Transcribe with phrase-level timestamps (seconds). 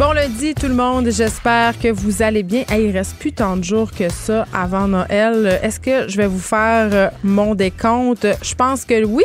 [0.00, 2.64] Bon lundi tout le monde, j'espère que vous allez bien.
[2.70, 5.60] il reste plus tant de jours que ça avant Noël.
[5.62, 8.26] Est-ce que je vais vous faire euh, mon décompte?
[8.42, 9.24] Je pense que oui.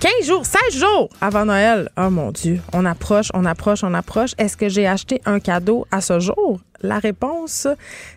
[0.00, 1.90] 15 jours, 16 jours avant Noël.
[1.98, 4.30] Oh mon Dieu, on approche, on approche, on approche.
[4.38, 6.60] Est-ce que j'ai acheté un cadeau à ce jour?
[6.80, 7.68] La réponse,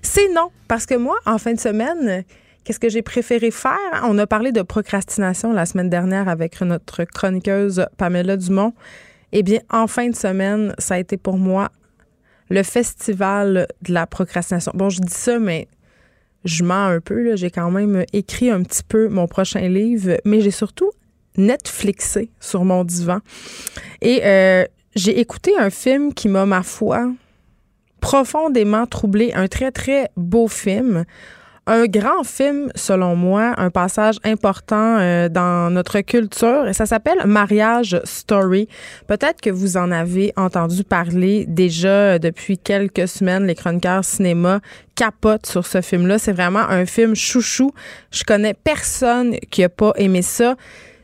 [0.02, 0.52] c'est non.
[0.70, 2.24] Parce que moi, en fin de semaine,
[2.64, 4.06] qu'est-ce que j'ai préféré faire?
[4.06, 8.72] On a parlé de procrastination la semaine dernière avec notre chroniqueuse Pamela Dumont.
[9.34, 11.70] Eh bien, en fin de semaine, ça a été pour moi
[12.50, 14.72] le festival de la procrastination.
[14.76, 15.68] Bon, je dis ça, mais
[16.46, 17.36] je mens un peu.
[17.36, 20.92] J'ai quand même écrit un petit peu mon prochain livre, mais j'ai surtout
[21.38, 23.20] Netflixé sur mon divan.
[24.02, 24.66] Et euh,
[24.96, 27.12] j'ai écouté un film qui m'a, ma foi,
[28.02, 29.32] profondément troublé.
[29.34, 31.06] Un très, très beau film
[31.70, 36.66] un grand film, selon moi, un passage important euh, dans notre culture.
[36.74, 38.68] Ça s'appelle Mariage Story.
[39.08, 43.46] Peut-être que vous en avez entendu parler déjà depuis quelques semaines.
[43.46, 44.62] Les chroniqueurs cinéma
[44.96, 46.18] capotent sur ce film-là.
[46.18, 47.72] C'est vraiment un film chouchou.
[48.12, 50.56] Je connais personne qui a pas aimé ça.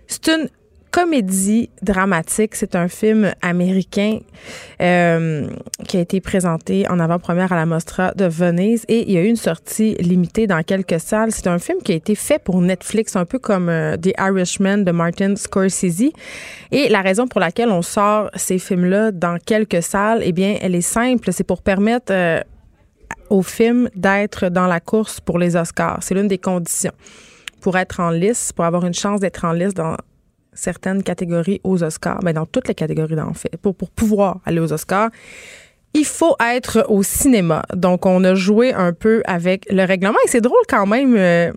[0.08, 0.50] C'est une
[0.96, 2.56] comédie dramatique.
[2.56, 4.20] C'est un film américain
[4.82, 5.46] euh,
[5.90, 9.22] qui a été présenté en avant-première à la Mostra de Venise et il y a
[9.22, 11.34] eu une sortie limitée dans quelques salles.
[11.34, 14.86] C'est un film qui a été fait pour Netflix, un peu comme euh, The Irishman
[14.86, 16.14] de Martin Scorsese.
[16.72, 20.76] Et la raison pour laquelle on sort ces films-là dans quelques salles, eh bien, elle
[20.76, 21.34] est simple.
[21.34, 22.40] C'est pour permettre euh,
[23.30, 25.98] au film d'être dans la course pour les Oscars.
[26.00, 26.94] C'est l'une des conditions
[27.60, 29.98] pour être en liste, pour avoir une chance d'être en liste dans
[30.56, 34.60] certaines catégories aux Oscars, mais ben, dans toutes les catégories d'en fait, pour, pouvoir aller
[34.60, 35.10] aux Oscars,
[35.94, 37.64] il faut être au cinéma.
[37.74, 41.16] Donc, on a joué un peu avec le règlement et c'est drôle quand même.
[41.16, 41.52] Euh,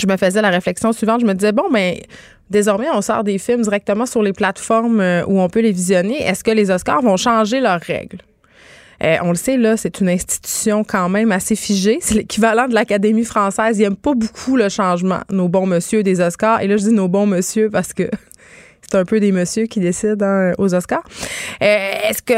[0.00, 1.20] je me faisais la réflexion suivante.
[1.20, 2.02] Je me disais, bon, mais
[2.48, 6.22] désormais, on sort des films directement sur les plateformes euh, où on peut les visionner.
[6.22, 8.18] Est-ce que les Oscars vont changer leurs règles?
[9.02, 11.98] Euh, on le sait, là, c'est une institution quand même assez figée.
[12.00, 13.78] C'est l'équivalent de l'Académie française.
[13.78, 16.60] Ils n'aiment pas beaucoup le changement, nos bons monsieur des Oscars.
[16.60, 18.10] Et là, je dis nos bons monsieur parce que
[18.82, 21.04] c'est un peu des messieurs qui décident hein, aux Oscars.
[21.62, 22.34] Euh, est-ce que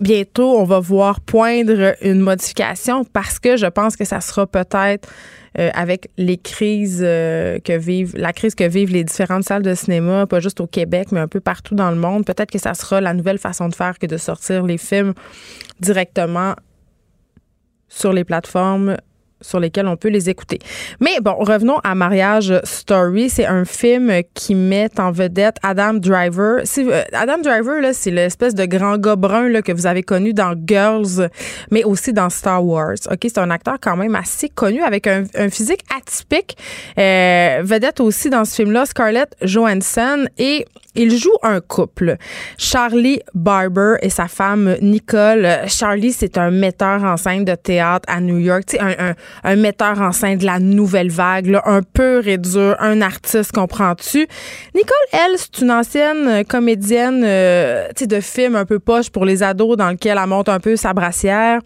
[0.00, 3.04] bientôt on va voir poindre une modification?
[3.04, 5.08] Parce que je pense que ça sera peut-être
[5.58, 9.74] euh, avec les crises euh, que vivent, la crise que vivent les différentes salles de
[9.74, 12.26] cinéma, pas juste au Québec, mais un peu partout dans le monde.
[12.26, 15.14] Peut-être que ça sera la nouvelle façon de faire que de sortir les films
[15.80, 16.54] directement
[17.88, 18.96] sur les plateformes
[19.40, 20.58] sur lesquels on peut les écouter.
[21.00, 23.28] Mais bon, revenons à Mariage Story.
[23.28, 26.62] C'est un film qui met en vedette Adam Driver.
[26.78, 30.32] Euh, Adam Driver, là, c'est l'espèce de grand gars brun là, que vous avez connu
[30.32, 31.28] dans Girls,
[31.70, 32.96] mais aussi dans Star Wars.
[33.10, 36.56] OK, c'est un acteur quand même assez connu avec un, physique atypique.
[36.98, 40.26] Euh, vedette aussi dans ce film-là, Scarlett Johansson.
[40.38, 40.64] Et
[40.96, 42.16] il joue un couple,
[42.58, 45.46] Charlie Barber et sa femme Nicole.
[45.66, 50.12] Charlie, c'est un metteur en scène de théâtre à New York, tu un, metteur en
[50.12, 52.38] scène de la nouvelle vague, un peu et
[52.78, 54.26] un artiste, comprends-tu?
[54.74, 59.76] Nicole, elle, c'est une ancienne comédienne euh, de film un peu poche pour les ados
[59.76, 61.60] dans lequel elle monte un peu sa brassière.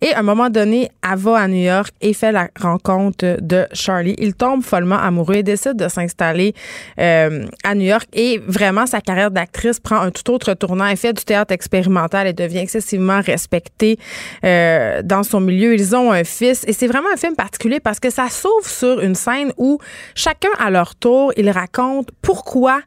[0.00, 3.66] Et à un moment donné, elle va à New York et fait la rencontre de
[3.72, 4.14] Charlie.
[4.18, 6.54] Il tombe follement amoureux et décide de s'installer
[6.98, 10.86] euh, à New York et vraiment sa carrière d'actrice prend un tout autre tournant.
[10.86, 13.98] Elle fait du théâtre expérimental et devient excessivement respectée
[14.44, 15.74] euh, dans son milieu.
[15.74, 19.00] Ils ont un fils et c'est vraiment un film particulier parce que ça s'ouvre sur
[19.00, 19.78] une scène où
[20.14, 22.80] chacun à leur tour, ils racontent pourquoi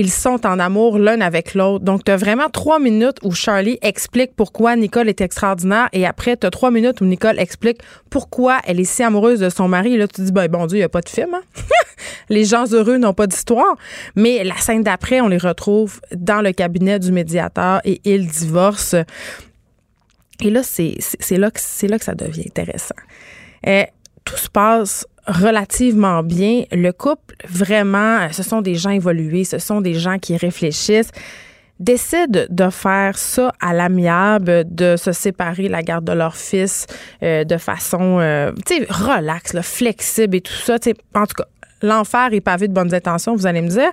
[0.00, 1.84] ils sont en amour l'un avec l'autre.
[1.84, 6.38] Donc, tu as vraiment trois minutes où Charlie explique pourquoi Nicole est extraordinaire et après,
[6.38, 9.94] tu as trois minutes où Nicole explique pourquoi elle est si amoureuse de son mari.
[9.94, 11.34] Et là, tu dis, ben, bon Dieu, il n'y a pas de film.
[11.34, 11.42] Hein?
[12.30, 13.76] les gens heureux n'ont pas d'histoire.
[14.16, 19.04] Mais la scène d'après, on les retrouve dans le cabinet du médiateur et ils divorcent.
[20.40, 20.96] Et là, c'est
[21.36, 22.94] là, que, là que ça devient intéressant.
[23.66, 23.84] Euh,
[24.24, 26.64] tout se passe relativement bien.
[26.72, 31.12] Le couple, vraiment, ce sont des gens évolués, ce sont des gens qui réfléchissent
[31.80, 36.86] décident de faire ça à l'amiable, de se séparer la garde de leur fils
[37.22, 40.74] euh, de façon, euh, tu sais, relax, flexible et tout ça.
[40.74, 41.46] en tout cas,
[41.82, 43.90] l'enfer est pavé de bonnes intentions, vous allez me dire.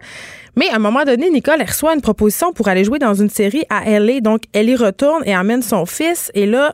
[0.56, 3.64] Mais à un moment donné, Nicole reçoit une proposition pour aller jouer dans une série
[3.70, 4.22] à LA.
[4.22, 6.32] Donc, elle y retourne et amène son fils.
[6.34, 6.74] Et là,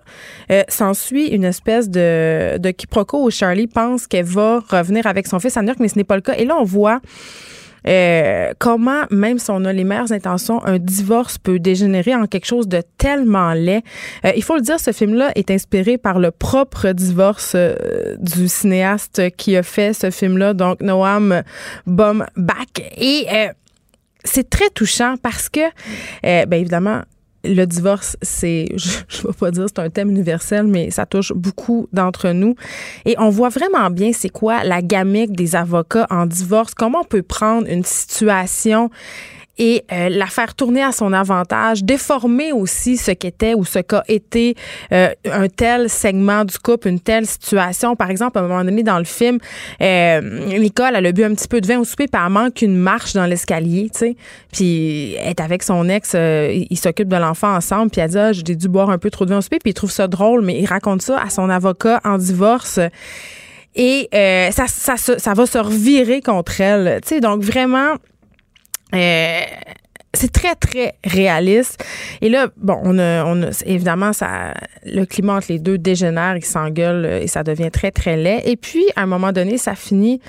[0.52, 5.40] euh, s'ensuit une espèce de, de quiproquo où Charlie pense qu'elle va revenir avec son
[5.40, 6.36] fils à New York, mais ce n'est pas le cas.
[6.38, 7.02] Et là, on voit
[7.88, 12.46] euh, comment, même si on a les meilleures intentions, un divorce peut dégénérer en quelque
[12.46, 13.84] chose de tellement laid?
[14.26, 18.48] Euh, il faut le dire, ce film-là est inspiré par le propre divorce euh, du
[18.48, 21.44] cinéaste qui a fait ce film-là, donc Noam
[21.86, 22.80] Baumbach.
[22.98, 23.28] Et
[24.24, 25.60] c'est très touchant parce que,
[26.22, 27.02] bien évidemment,
[27.44, 31.34] le divorce, c'est, je ne vais pas dire c'est un thème universel, mais ça touche
[31.34, 32.56] beaucoup d'entre nous.
[33.06, 37.06] Et on voit vraiment bien c'est quoi la gamique des avocats en divorce, comment on
[37.06, 38.90] peut prendre une situation
[39.60, 44.04] et euh, la faire tourner à son avantage, déformer aussi ce qu'était ou ce qu'a
[44.08, 44.56] été
[44.92, 47.96] euh, un tel segment du couple, une telle situation.
[47.96, 49.38] Par exemple, à un moment donné dans le film,
[49.82, 52.64] euh, Nicole, elle a bu un petit peu de vin au souper, puis elle manque
[52.64, 54.16] une marche dans l'escalier, tu sais.
[54.52, 58.34] Puis elle est avec son ex, il s'occupe de l'enfant ensemble, puis elle dit ah,
[58.34, 60.44] j'ai dû boire un peu trop de vin au souper, puis il trouve ça drôle,
[60.44, 62.80] mais il raconte ça à son avocat en divorce.
[63.76, 67.00] Et ça, ça, ça, va se revirer contre elle.
[67.02, 67.96] Tu sais, donc vraiment,
[68.94, 69.42] euh,
[70.14, 71.84] c'est très, très réaliste.
[72.22, 74.54] Et là, bon, on a, on a, évidemment, ça,
[74.86, 78.42] le climat entre les deux dégénère, ils s'engueulent et ça devient très, très laid.
[78.46, 80.22] Et puis, à un moment donné, ça finit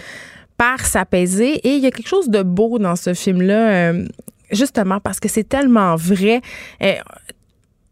[0.56, 1.54] par s'apaiser.
[1.66, 4.06] Et il y a quelque chose de beau dans ce film-là, euh,
[4.50, 6.40] justement, parce que c'est tellement vrai.
[6.82, 6.94] Euh,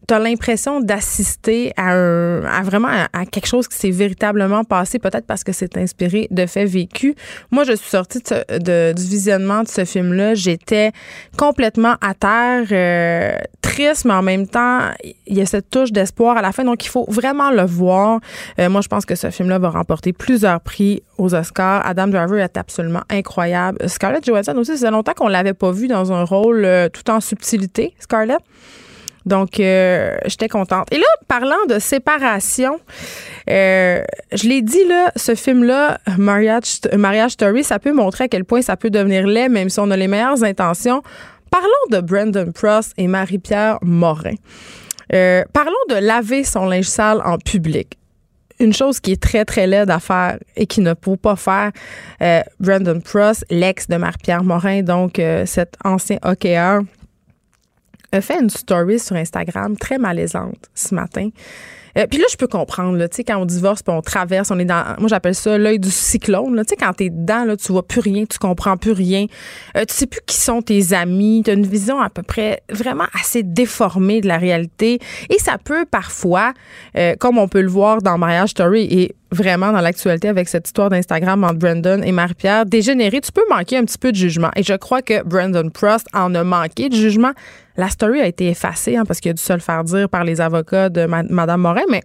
[0.07, 5.27] tu as l'impression d'assister à, à vraiment à, quelque chose qui s'est véritablement passé, peut-être
[5.27, 7.15] parce que c'est inspiré de faits vécus.
[7.51, 10.35] Moi, je suis sortie de, du visionnement de ce film-là.
[10.35, 10.93] J'étais
[11.37, 14.81] complètement à terre, euh, triste, mais en même temps,
[15.27, 16.65] il y a cette touche d'espoir à la fin.
[16.65, 18.21] Donc, il faut vraiment le voir.
[18.59, 21.87] Euh, moi, je pense que ce film-là va remporter plusieurs prix aux Oscars.
[21.87, 23.79] Adam Driver est absolument incroyable.
[23.89, 27.21] Scarlett Johansson aussi, c'est longtemps qu'on l'avait pas vu dans un rôle euh, tout en
[27.21, 28.41] subtilité, Scarlett.
[29.27, 30.89] Donc, euh, j'étais contente.
[30.93, 32.81] Et là, parlant de séparation,
[33.49, 34.03] euh,
[34.33, 38.77] je l'ai dit, là, ce film-là, Marriage, Story, ça peut montrer à quel point ça
[38.77, 41.03] peut devenir laid, même si on a les meilleures intentions.
[41.51, 44.35] Parlons de Brandon Prost et Marie-Pierre Morin.
[45.13, 47.99] Euh, parlons de laver son linge sale en public
[48.61, 51.73] une chose qui est très, très laide à faire et qui ne peut pas faire
[52.61, 56.83] Brandon Prost, l'ex de Marie-Pierre Morin, donc cet ancien hockeyeur
[58.13, 61.31] a fait une story sur Instagram très malaisante ce matin.
[61.99, 64.59] Euh, puis là, je peux comprendre, tu sais, quand on divorce, puis on traverse, on
[64.59, 67.71] est dans, moi j'appelle ça l'œil du cyclone, tu sais, quand t'es dedans, là, tu
[67.71, 69.27] vois plus rien, tu comprends plus rien,
[69.77, 73.05] euh, tu sais plus qui sont tes amis, t'as une vision à peu près vraiment
[73.21, 76.55] assez déformée de la réalité, et ça peut parfois,
[76.97, 80.67] euh, comme on peut le voir dans Mariage Story et vraiment dans l'actualité avec cette
[80.67, 84.51] histoire d'Instagram entre Brandon et Marie-Pierre, dégénérer, tu peux manquer un petit peu de jugement.
[84.57, 87.33] Et je crois que Brandon Prost en a manqué de jugement.
[87.77, 90.25] La story a été effacée hein, parce qu'il a dû se le faire dire par
[90.25, 92.03] les avocats de Mme Morin, mais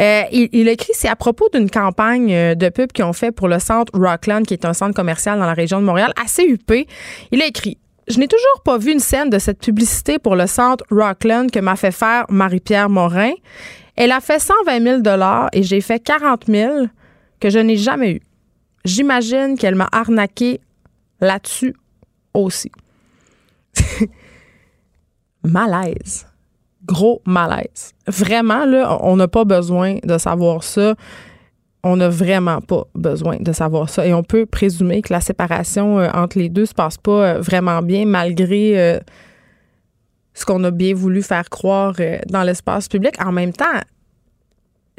[0.00, 3.32] euh, il, a écrit, c'est à propos d'une campagne euh, de pub qu'ils ont fait
[3.32, 6.44] pour le centre Rockland, qui est un centre commercial dans la région de Montréal, assez
[6.44, 6.86] huppé.
[7.32, 7.76] Il a écrit,
[8.08, 11.58] je n'ai toujours pas vu une scène de cette publicité pour le centre Rockland que
[11.58, 13.32] m'a fait faire Marie-Pierre Morin.
[13.96, 15.02] Elle a fait 120 000
[15.52, 16.86] et j'ai fait 40 000
[17.38, 18.20] que je n'ai jamais eu.
[18.86, 20.60] J'imagine qu'elle m'a arnaqué
[21.20, 21.74] là-dessus
[22.32, 22.72] aussi.
[25.42, 26.26] malaise.
[26.86, 27.92] Gros malaise.
[28.06, 30.94] Vraiment, là, on n'a pas besoin de savoir ça.
[31.82, 34.06] On n'a vraiment pas besoin de savoir ça.
[34.06, 37.40] Et on peut présumer que la séparation euh, entre les deux se passe pas euh,
[37.40, 38.98] vraiment bien, malgré euh,
[40.34, 41.94] ce qu'on a bien voulu faire croire
[42.28, 43.14] dans l'espace public.
[43.22, 43.64] En même temps,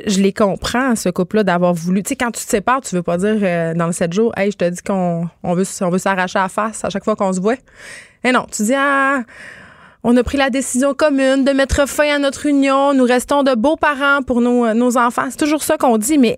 [0.05, 2.01] je les comprends, ce couple-là, d'avoir voulu.
[2.03, 4.51] Tu sais, quand tu te sépares, tu veux pas dire dans le 7 jours, hey,
[4.51, 7.15] je te dis qu'on on veut, on veut s'arracher à la face à chaque fois
[7.15, 7.57] qu'on se voit.
[8.23, 9.23] Et non, tu dis, ah,
[10.03, 12.93] on a pris la décision commune de mettre fin à notre union.
[12.93, 15.27] Nous restons de beaux parents pour nos, nos enfants.
[15.29, 16.37] C'est toujours ça qu'on dit, mais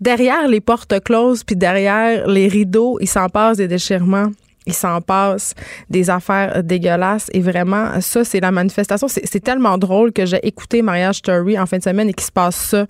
[0.00, 4.30] derrière les portes closes, puis derrière les rideaux, il s'en passe des déchirements.
[4.66, 5.54] Il s'en passe
[5.90, 7.28] des affaires dégueulasses.
[7.34, 9.08] Et vraiment, ça, c'est la manifestation.
[9.08, 12.32] C'est tellement drôle que j'ai écouté Mariage Story en fin de semaine et qu'il se
[12.32, 12.86] passe ça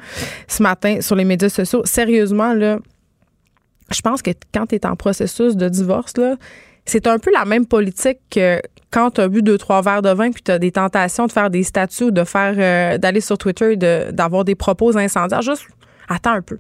[0.47, 1.83] ce matin sur les médias sociaux.
[1.85, 2.79] Sérieusement, là,
[3.91, 6.37] je pense que quand tu es en processus de divorce, là,
[6.87, 8.61] c'est un peu la même politique que
[8.95, 11.33] quand tu as bu deux, trois verres de vin puis tu as des tentations de
[11.33, 15.67] faire des statuts de faire euh, d'aller sur Twitter et d'avoir des propos incendiaires, juste
[16.09, 16.59] attends un peu.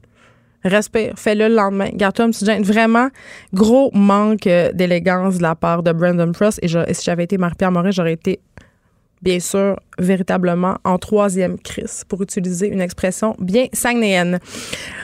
[0.65, 1.91] Respire, fais-le le lendemain.
[1.93, 3.11] Garde-toi un petit Vraiment,
[3.53, 6.59] gros manque euh, d'élégance de la part de Brandon Frost.
[6.63, 8.41] Et, si j'avais été Marie-Pierre Morin, j'aurais été
[9.21, 14.39] bien sûr véritablement en troisième crise, pour utiliser une expression bien sagnéenne.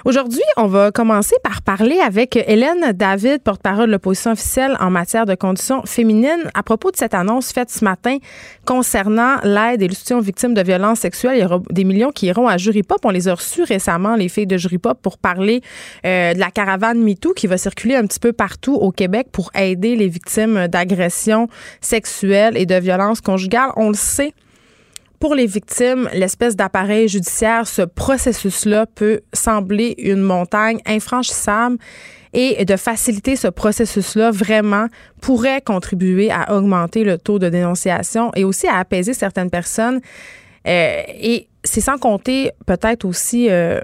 [0.04, 5.26] Aujourd'hui, on va commencer par parler avec Hélène David, porte-parole de l'opposition officielle en matière
[5.26, 8.18] de conditions féminines, à propos de cette annonce faite ce matin
[8.64, 11.36] concernant l'aide et le aux victimes de violences sexuelles.
[11.36, 12.98] Il y aura des millions qui iront à Jury Pop.
[13.04, 15.60] On les a reçus récemment, les filles de Jury Pop, pour parler
[16.04, 19.50] euh, de la caravane MeToo qui va circuler un petit peu partout au Québec pour
[19.54, 21.48] aider les victimes d'agressions
[21.80, 23.70] sexuelles et de violences conjugales.
[23.76, 24.32] On le sait,
[25.20, 31.76] pour les victimes, l'espèce d'appareil judiciaire, ce processus-là peut sembler une montagne infranchissable
[32.32, 34.86] et de faciliter ce processus-là vraiment
[35.20, 40.00] pourrait contribuer à augmenter le taux de dénonciation et aussi à apaiser certaines personnes.
[40.66, 43.80] Euh, et c'est sans compter peut-être aussi euh,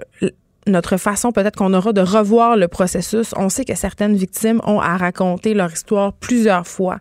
[0.65, 3.33] notre façon peut-être qu'on aura de revoir le processus.
[3.37, 6.97] On sait que certaines victimes ont à raconter leur histoire plusieurs fois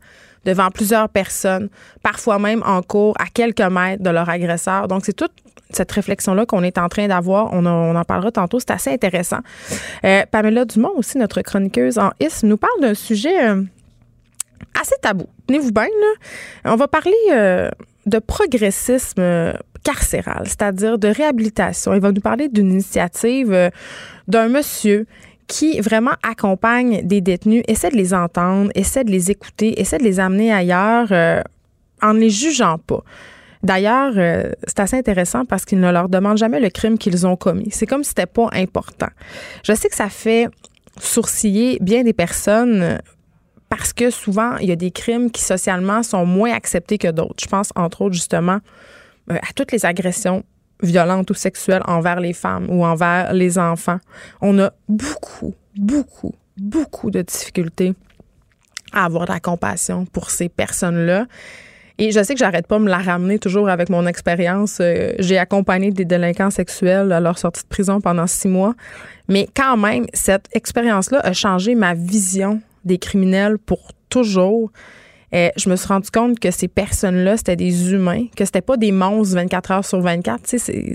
[0.46, 1.68] devant plusieurs personnes,
[2.02, 4.88] parfois même en cours à quelques mètres de leur agresseur.
[4.88, 5.32] Donc, c'est toute
[5.70, 7.52] cette réflexion-là qu'on est en train d'avoir.
[7.52, 8.60] On, en parlera tantôt.
[8.60, 9.40] C'est assez intéressant.
[10.04, 13.62] Euh, Pamela Dumont, aussi, notre chroniqueuse en IS, nous parle d'un sujet euh,
[14.80, 15.26] assez tabou.
[15.48, 16.72] Tenez-vous bien, là.
[16.72, 17.68] On va parler euh,
[18.06, 21.92] de progressisme carcéral, c'est-à-dire de réhabilitation.
[21.94, 23.70] Il va nous parler d'une initiative
[24.28, 25.06] d'un monsieur
[25.46, 30.04] qui vraiment accompagne des détenus, essaie de les entendre, essaie de les écouter, essaie de
[30.04, 31.42] les amener ailleurs euh,
[32.02, 33.02] en ne les jugeant pas.
[33.62, 37.36] D'ailleurs, euh, c'est assez intéressant parce qu'ils ne leur demandent jamais le crime qu'ils ont
[37.36, 37.68] commis.
[37.70, 39.08] C'est comme si c'était pas important.
[39.64, 40.48] Je sais que ça fait
[41.00, 43.00] sourciller bien des personnes
[43.68, 47.42] parce que souvent, il y a des crimes qui socialement sont moins acceptés que d'autres.
[47.42, 48.60] Je pense entre autres justement
[49.30, 50.44] euh, à toutes les agressions
[50.82, 53.98] violentes ou sexuelles envers les femmes ou envers les enfants.
[54.40, 57.94] On a beaucoup, beaucoup, beaucoup de difficultés
[58.92, 61.26] à avoir de la compassion pour ces personnes-là.
[61.98, 64.78] Et je sais que j'arrête pas de me la ramener toujours avec mon expérience.
[64.80, 68.74] Euh, j'ai accompagné des délinquants sexuels à leur sortie de prison pendant six mois.
[69.28, 74.70] Mais quand même, cette expérience-là a changé ma vision des criminels pour toujours.
[75.34, 78.76] Euh, je me suis rendu compte que ces personnes-là, c'était des humains, que c'était pas
[78.76, 80.42] des monstres 24 heures sur 24.
[80.42, 80.94] Tu sais,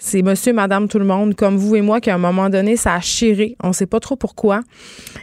[0.00, 2.94] c'est monsieur, madame, tout le monde, comme vous et moi, qu'à un moment donné, ça
[2.94, 3.56] a chiré.
[3.62, 4.60] On sait pas trop pourquoi.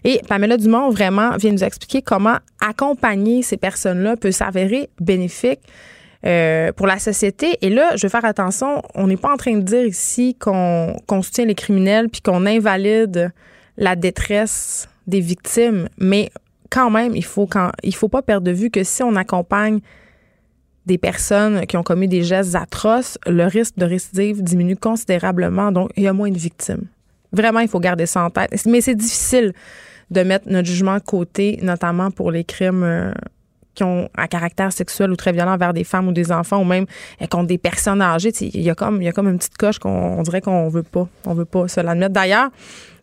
[0.03, 5.62] Et Pamela Dumont, vraiment, vient nous expliquer comment accompagner ces personnes-là peut s'avérer bénéfique
[6.25, 7.57] euh, pour la société.
[7.62, 11.22] Et là, je veux faire attention, on n'est pas en train de dire ici qu'on
[11.22, 13.31] soutient les criminels puis qu'on invalide
[13.77, 16.31] la détresse des victimes, mais
[16.75, 17.48] quand même, il faut
[17.94, 19.79] faut pas perdre de vue que si on accompagne
[20.86, 25.72] des personnes qui ont commis des gestes atroces, le risque de récidive diminue considérablement.
[25.72, 26.84] Donc, il y a moins de victimes.
[27.32, 28.51] Vraiment, il faut garder ça en tête.
[28.65, 29.53] Mais c'est difficile
[30.12, 33.13] de mettre notre jugement de côté, notamment pour les crimes euh,
[33.74, 36.65] qui ont un caractère sexuel ou très violent envers des femmes ou des enfants ou
[36.65, 36.86] même
[37.22, 38.34] euh, contre des personnes âgées.
[38.41, 40.84] Il y a comme, il y a comme une petite coche qu'on dirait qu'on veut
[40.84, 41.08] pas.
[41.25, 42.13] On veut pas se l'admettre.
[42.13, 42.50] D'ailleurs,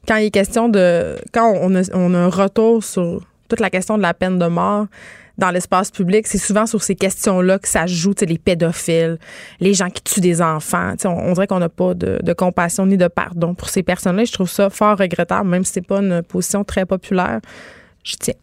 [0.07, 1.17] quand il est question de.
[1.33, 4.87] Quand on a un retour sur toute la question de la peine de mort
[5.39, 9.19] dans l'espace public, c'est souvent sur ces questions-là que ça joue, les pédophiles,
[9.61, 10.93] les gens qui tuent des enfants.
[11.05, 14.25] On, on, dirait qu'on n'a pas de, de, compassion ni de pardon pour ces personnes-là.
[14.25, 17.41] Je trouve ça fort regrettable, même si c'est pas une position très populaire.
[18.05, 18.35] Je tiens.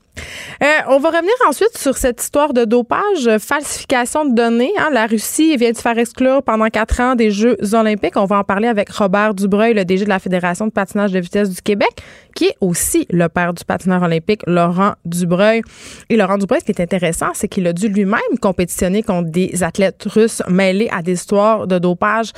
[0.61, 4.73] Euh, on va revenir ensuite sur cette histoire de dopage, falsification de données.
[4.77, 4.89] Hein.
[4.91, 8.17] La Russie vient de faire exclure pendant quatre ans des Jeux olympiques.
[8.17, 11.19] On va en parler avec Robert Dubreuil, le DG de la Fédération de patinage de
[11.19, 11.89] vitesse du Québec,
[12.35, 15.61] qui est aussi le père du patineur olympique, Laurent Dubreuil.
[16.09, 19.63] Et Laurent Dubreuil, ce qui est intéressant, c'est qu'il a dû lui-même compétitionner contre des
[19.63, 22.31] athlètes russes mêlés à des histoires de dopage.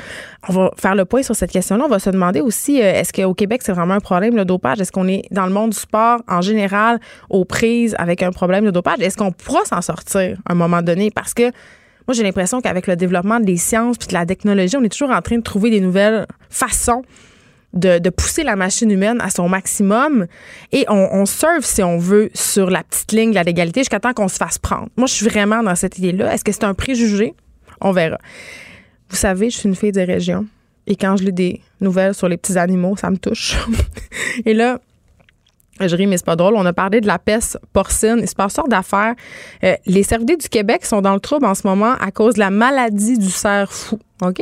[0.47, 1.85] On va faire le point sur cette question-là.
[1.85, 4.79] On va se demander aussi, euh, est-ce qu'au Québec, c'est vraiment un problème, le dopage?
[4.79, 7.45] Est-ce qu'on est dans le monde du sport en général au
[7.97, 11.11] avec un problème de dopage, est-ce qu'on pourra s'en sortir à un moment donné?
[11.11, 11.43] Parce que
[12.07, 15.11] moi, j'ai l'impression qu'avec le développement des sciences puis de la technologie, on est toujours
[15.11, 17.03] en train de trouver des nouvelles façons
[17.73, 20.25] de, pousser la machine humaine à son maximum
[20.71, 23.99] et on, on surfe, si on veut, sur la petite ligne de la légalité jusqu'à
[23.99, 24.89] temps qu'on se fasse prendre.
[24.97, 26.33] Moi, je suis vraiment dans cette idée-là.
[26.33, 27.33] Est-ce que c'est un préjugé?
[27.79, 28.17] On verra.
[29.09, 30.45] Vous savez, je suis une fille des régions
[30.87, 33.55] et quand je lis des nouvelles sur les petits animaux, ça me touche.
[34.45, 34.79] et là,
[35.87, 36.55] je ris, mais c'est pas drôle.
[36.55, 38.17] On a parlé de la peste porcine.
[38.21, 39.15] Il se passe sorte d'affaires.
[39.63, 42.39] Euh, les cervidés du Québec sont dans le trouble en ce moment à cause de
[42.39, 43.99] la maladie du cerf fou.
[44.21, 44.39] OK?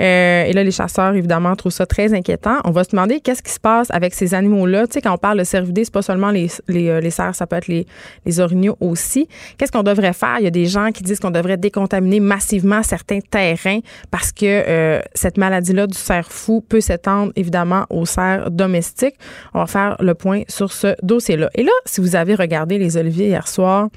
[0.00, 2.58] Euh, et là, les chasseurs, évidemment, trouvent ça très inquiétant.
[2.64, 4.86] On va se demander qu'est-ce qui se passe avec ces animaux-là.
[4.86, 7.34] Tu sais, quand on parle de cervidés, c'est pas seulement les, les, euh, les cerfs,
[7.34, 7.86] ça peut être les,
[8.24, 9.28] les orignaux aussi.
[9.58, 10.36] Qu'est-ce qu'on devrait faire?
[10.38, 14.44] Il y a des gens qui disent qu'on devrait décontaminer massivement certains terrains parce que
[14.44, 19.16] euh, cette maladie-là du cerf fou peut s'étendre, évidemment, aux cerfs domestiques.
[19.54, 21.50] On va faire le point sur ce dossier-là.
[21.54, 23.88] Et là, si vous avez regardé les oliviers hier soir,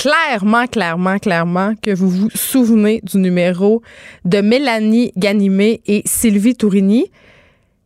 [0.00, 3.82] clairement, clairement, clairement que vous vous souvenez du numéro
[4.24, 7.10] de Mélanie Ganimé et Sylvie Tourigny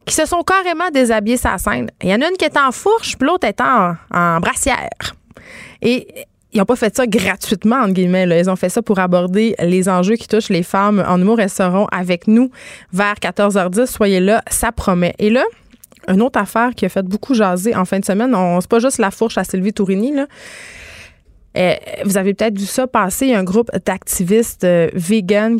[0.06, 1.90] qui se sont carrément déshabillés sa scène.
[2.02, 3.96] Il y en a une qui est en fourche, puis l'autre est en,
[4.38, 5.16] brassière.
[5.82, 6.06] Et
[6.52, 8.28] ils n'ont pas fait ça gratuitement, entre guillemets.
[8.38, 11.40] Ils ont fait ça pour aborder les enjeux qui touchent les femmes en humour.
[11.40, 11.50] Elles
[11.90, 12.50] avec nous
[12.92, 13.86] vers 14h10.
[13.86, 15.14] Soyez là, ça promet.
[15.18, 15.42] Et là,
[16.06, 18.98] une autre affaire qui a fait beaucoup jaser en fin de semaine, c'est pas juste
[18.98, 20.26] la fourche à Sylvie Tourigny, là.
[21.56, 23.26] Euh, vous avez peut-être vu ça passer.
[23.26, 24.88] Il y a un groupe d'activistes euh,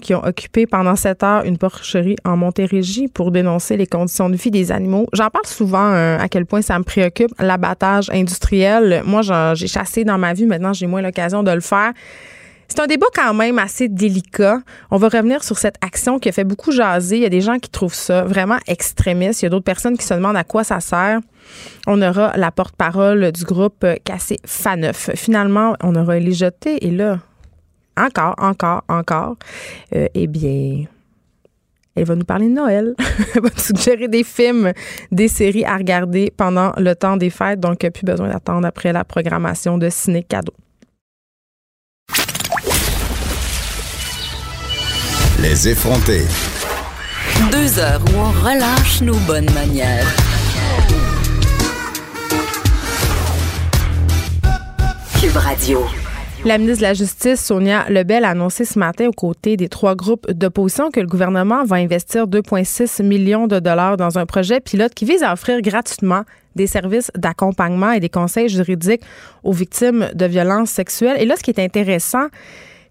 [0.02, 4.36] qui ont occupé pendant sept heures une porcherie en Montérégie pour dénoncer les conditions de
[4.36, 5.06] vie des animaux.
[5.12, 9.02] J'en parle souvent euh, à quel point ça me préoccupe, l'abattage industriel.
[9.06, 9.22] Moi,
[9.54, 10.46] j'ai chassé dans ma vie.
[10.46, 11.92] Maintenant, j'ai moins l'occasion de le faire.
[12.68, 14.60] C'est un débat quand même assez délicat.
[14.90, 17.16] On va revenir sur cette action qui a fait beaucoup jaser.
[17.16, 19.42] Il y a des gens qui trouvent ça vraiment extrémiste.
[19.42, 21.20] Il y a d'autres personnes qui se demandent à quoi ça sert.
[21.86, 25.10] On aura la porte-parole du groupe Cassé Faneuf.
[25.14, 27.20] Finalement, on aura les jeté et là,
[27.96, 29.36] encore, encore, encore,
[29.94, 30.84] euh, eh bien,
[31.96, 32.94] elle va nous parler de Noël.
[33.34, 34.72] Elle va nous suggérer des films,
[35.12, 37.60] des séries à regarder pendant le temps des fêtes.
[37.60, 40.54] Donc, plus besoin d'attendre après la programmation de Ciné Cadeau.
[45.54, 46.22] Les effronter.
[47.52, 50.04] Deux heures où on relâche nos bonnes manières.
[55.20, 55.84] Cube Radio.
[56.44, 59.94] La ministre de la Justice, Sonia Lebel, a annoncé ce matin aux côtés des trois
[59.94, 64.92] groupes d'opposition que le gouvernement va investir 2,6 millions de dollars dans un projet pilote
[64.92, 66.24] qui vise à offrir gratuitement
[66.56, 69.02] des services d'accompagnement et des conseils juridiques
[69.44, 71.16] aux victimes de violences sexuelles.
[71.20, 72.26] Et là, ce qui est intéressant,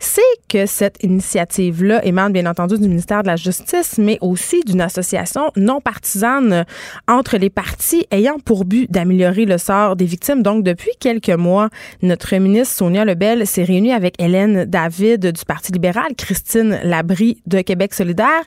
[0.04, 4.82] c'est que cette initiative-là émane bien entendu du ministère de la Justice, mais aussi d'une
[4.82, 6.66] association non partisane
[7.08, 10.44] entre les partis ayant pour but d'améliorer le sort des victimes.
[10.44, 11.70] Donc, depuis quelques mois,
[12.02, 17.62] notre ministre Sonia Lebel s'est réunie avec Hélène David du Parti libéral, Christine Labrie de
[17.62, 18.44] Québec solidaire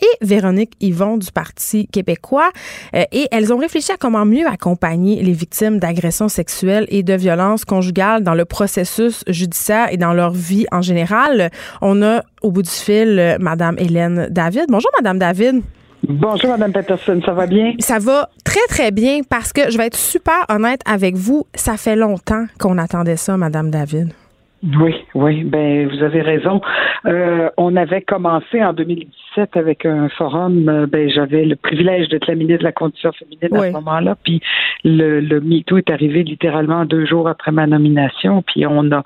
[0.00, 2.50] et Véronique Yvon du Parti québécois.
[2.94, 7.14] Euh, et elles ont réfléchi à comment mieux accompagner les victimes d'agressions sexuelles et de
[7.14, 11.50] violences conjugales dans le processus judiciaire et dans leur vie en général.
[11.82, 14.66] On a au bout du fil Madame Hélène David.
[14.68, 15.62] Bonjour Madame David.
[16.08, 17.74] Bonjour, Madame Peterson, ça va bien?
[17.80, 21.46] Ça va très, très bien parce que je vais être super honnête avec vous.
[21.54, 24.12] Ça fait longtemps qu'on attendait ça, Madame David.
[24.62, 26.60] Oui, oui, ben vous avez raison.
[27.06, 30.68] Euh, on avait commencé en 2017 avec un forum.
[30.68, 34.16] Euh, ben j'avais le privilège d'être la ministre de la condition féminine à ce moment-là.
[34.24, 34.40] Puis
[34.82, 38.42] le, le MeToo est arrivé littéralement deux jours après ma nomination.
[38.42, 39.04] Puis on a,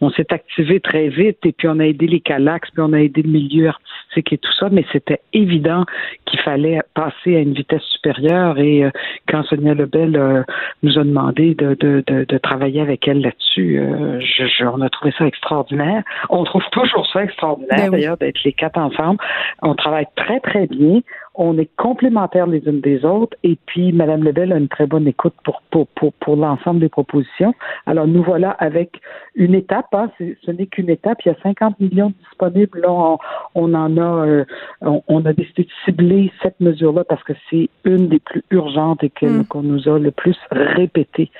[0.00, 1.38] on s'est activé très vite.
[1.44, 4.38] Et puis on a aidé les Calax, puis on a aidé le milieu artistique et
[4.38, 4.68] tout ça.
[4.70, 5.84] Mais c'était évident
[6.26, 8.58] qu'il fallait passer à une vitesse supérieure.
[8.58, 8.90] Et euh,
[9.28, 10.44] quand Sonia Lebel
[10.82, 13.80] nous a demandé de, de, de, de, travailler avec elle là-dessus,
[14.20, 16.02] je, je, on a trouvé ça extraordinaire.
[16.30, 19.18] On trouve toujours ça extraordinaire, ben d'ailleurs, d'être les quatre ensemble.
[19.62, 21.00] On travaille très, très bien
[21.34, 25.06] on est complémentaires les unes des autres et puis Mme Lebel a une très bonne
[25.08, 27.54] écoute pour, pour, pour, pour l'ensemble des propositions.
[27.86, 29.00] Alors nous voilà avec
[29.34, 33.16] une étape, hein, ce n'est qu'une étape, il y a 50 millions disponibles, là
[33.54, 34.44] on, en a euh,
[34.80, 39.12] on, a décidé de cibler cette mesure-là parce que c'est une des plus urgentes et
[39.20, 39.46] mm.
[39.46, 41.30] qu'on nous a le plus répété.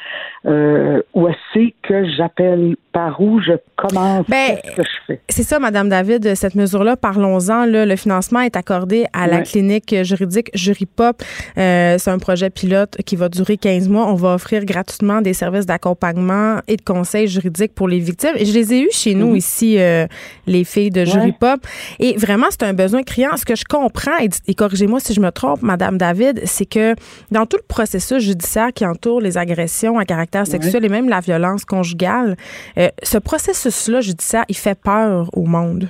[0.46, 5.20] Euh, où est-ce que j'appelle par où je commence, ben, ce que je fais?
[5.28, 7.64] C'est ça, Madame David, cette mesure-là, parlons-en.
[7.66, 11.22] Le financement est accordé à la clinique juridique Jury Pop.
[11.58, 14.06] Euh, c'est un projet pilote qui va durer 15 mois.
[14.06, 18.34] On va offrir gratuitement des services d'accompagnement et de conseils juridiques pour les victimes.
[18.36, 19.36] Et je les ai eus chez nous mhm.
[19.36, 20.06] ici, euh,
[20.46, 21.60] les filles de Jury Pop.
[21.98, 23.36] Et vraiment, c'est un besoin criant.
[23.36, 26.94] Ce que je comprends, et, corrigez-moi si je me trompe, Madame David, c'est que
[27.30, 31.20] dans tout le processus judiciaire qui entoure les agressions à caractère sexuel et même la
[31.20, 32.36] violence conjugale,
[32.78, 35.88] euh, ce processus-là judiciaire, il fait peur au monde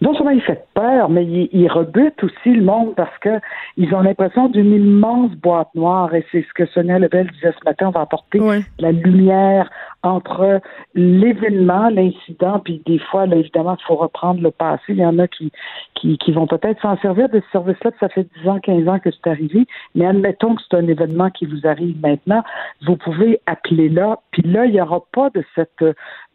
[0.00, 3.40] non seulement il fait peur, mais il, il rebute aussi le monde parce que
[3.76, 7.64] ils ont l'impression d'une immense boîte noire et c'est ce que Sonia Lebel disait ce
[7.64, 8.40] matin, on va apporter
[8.78, 9.70] la lumière
[10.02, 10.60] entre
[10.94, 14.82] l'événement, l'incident, puis des fois, là, évidemment, il faut reprendre le passé.
[14.88, 15.52] Il y en a qui,
[15.94, 18.98] qui, qui vont peut-être s'en servir de ce service-là, ça fait 10 ans, 15 ans
[18.98, 22.42] que c'est arrivé, mais admettons que c'est un événement qui vous arrive maintenant,
[22.86, 25.84] vous pouvez appeler là, puis là, il n'y aura pas de cette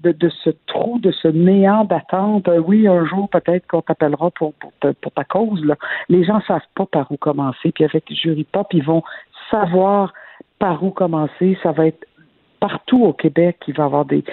[0.02, 2.48] de, de ce trou, de ce néant d'attente.
[2.48, 5.62] Euh, oui, un jour, peut-être qu'on t'appellera pour, ta cause.
[6.10, 7.72] Les gens savent pas par où commencer.
[7.72, 9.04] Puis avec Jury Pop, ils vont
[9.52, 10.14] savoir
[10.60, 11.58] par où commencer.
[11.64, 12.06] Ça va être
[12.60, 14.24] partout au Québec qu'il va y avoir des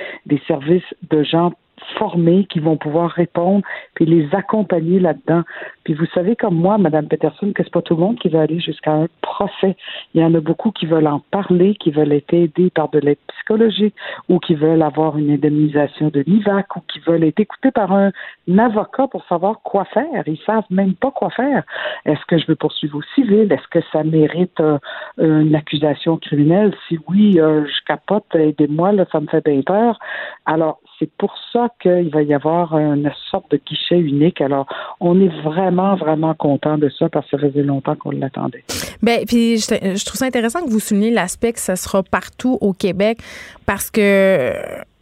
[0.47, 1.53] services de gens
[1.99, 3.65] formés, qui vont pouvoir répondre,
[3.95, 5.43] puis les accompagner là-dedans.
[5.85, 8.43] Puis vous savez comme moi, Madame Peterson, que c'est pas tout le monde qui va
[8.43, 9.77] aller jusqu'à un procès.
[10.15, 12.99] Il y en a beaucoup qui veulent en parler, qui veulent être aidés par de
[12.99, 13.95] l'aide psychologique,
[14.29, 18.11] ou qui veulent avoir une indemnisation de l'IVAC, ou qui veulent être écoutés par un,
[18.59, 20.23] avocat pour savoir quoi faire.
[20.27, 21.65] Ils savent même pas quoi faire.
[22.05, 23.51] Est-ce que je veux poursuivre au civil?
[23.53, 24.79] Est-ce que ça mérite euh,
[25.19, 26.75] une accusation criminelle?
[26.89, 29.99] Si oui, euh, je capote, aidez-moi, là, ça me fait bien peur.
[30.47, 34.41] Alors, c'est pour ça qu'il va y avoir une sorte de guichet unique.
[34.41, 34.67] Alors,
[35.01, 38.63] on est vraiment, vraiment content de ça parce que ça faisait longtemps qu'on l'attendait.
[39.03, 42.73] Bien, puis je, trouve ça intéressant que vous souligniez l'aspect que ce sera partout au
[42.73, 43.19] Québec
[43.67, 44.53] parce que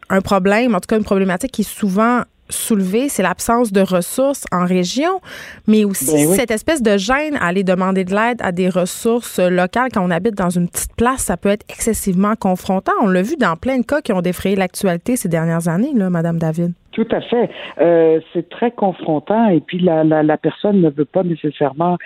[0.08, 4.44] un problème, en tout cas une problématique qui est souvent soulever, c'est l'absence de ressources
[4.52, 5.20] en région,
[5.66, 9.38] mais aussi ben cette espèce de gêne à aller demander de l'aide à des ressources
[9.38, 12.92] locales quand on habite dans une petite place, ça peut être excessivement confrontant.
[13.00, 16.10] On l'a vu dans plein de cas qui ont défrayé l'actualité ces dernières années, là,
[16.10, 16.72] Madame David.
[16.92, 17.50] Tout à fait.
[17.80, 21.98] Euh, c'est très confrontant et puis la, la, la, personne ne veut pas nécessairement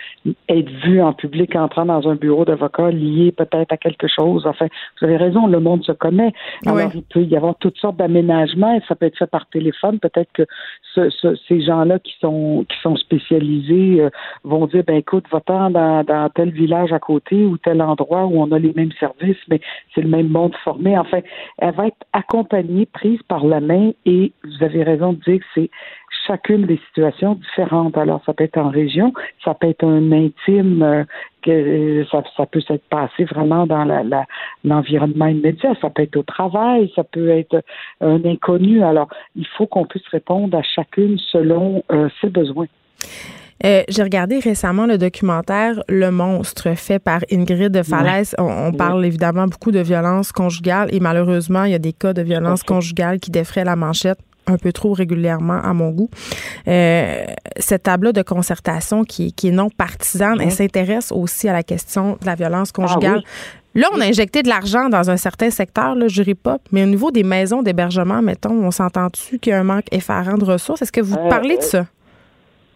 [0.49, 4.47] être vue en public entrant dans un bureau d'avocat lié peut-être à quelque chose.
[4.47, 4.66] Enfin,
[5.01, 6.33] vous avez raison, le monde se connaît.
[6.66, 9.99] Alors, il peut y avoir toutes sortes d'aménagements et ça peut être fait par téléphone.
[10.01, 10.42] Peut-être que
[10.94, 14.11] ce, ce, ces gens-là qui sont qui sont spécialisés euh,
[14.44, 18.40] vont dire ben écoute, va-t'en dans, dans tel village à côté ou tel endroit où
[18.40, 19.61] on a les mêmes services, mais
[19.94, 20.99] c'est le même monde formé.
[20.99, 21.20] Enfin,
[21.59, 25.44] elle va être accompagnée, prise par la main et vous avez raison de dire que
[25.55, 25.70] c'est
[26.27, 27.97] chacune des situations différentes.
[27.97, 29.12] Alors, ça peut être en région,
[29.44, 31.05] ça peut être un intime, euh,
[31.42, 33.85] que euh, ça, ça, peut s'être passé vraiment dans
[34.64, 37.62] l'environnement la, immédiat, ça peut être au travail, ça peut être
[38.01, 38.83] un inconnu.
[38.83, 42.66] Alors, il faut qu'on puisse répondre à chacune selon euh, ses besoins.
[43.62, 48.35] J'ai regardé récemment le documentaire Le monstre fait par Ingrid de Falaise.
[48.37, 52.20] On, parle évidemment beaucoup de violence conjugale et malheureusement, il y a des cas de
[52.20, 56.11] violence conjugale qui défraient la manchette un peu trop régulièrement à mon goût.
[56.69, 57.25] Euh,
[57.59, 62.19] cette table de concertation qui, qui est non partisane, elle s'intéresse aussi à la question
[62.21, 63.23] de la violence ah conjugale.
[63.75, 66.85] Là, on a injecté de l'argent dans un certain secteur, là, je dirais pas, mais
[66.85, 70.45] au niveau des maisons d'hébergement, mettons, on s'entend-tu qu'il y a un manque effarant de
[70.45, 70.83] ressources?
[70.83, 71.87] Est-ce que vous euh, parlez de euh, ça?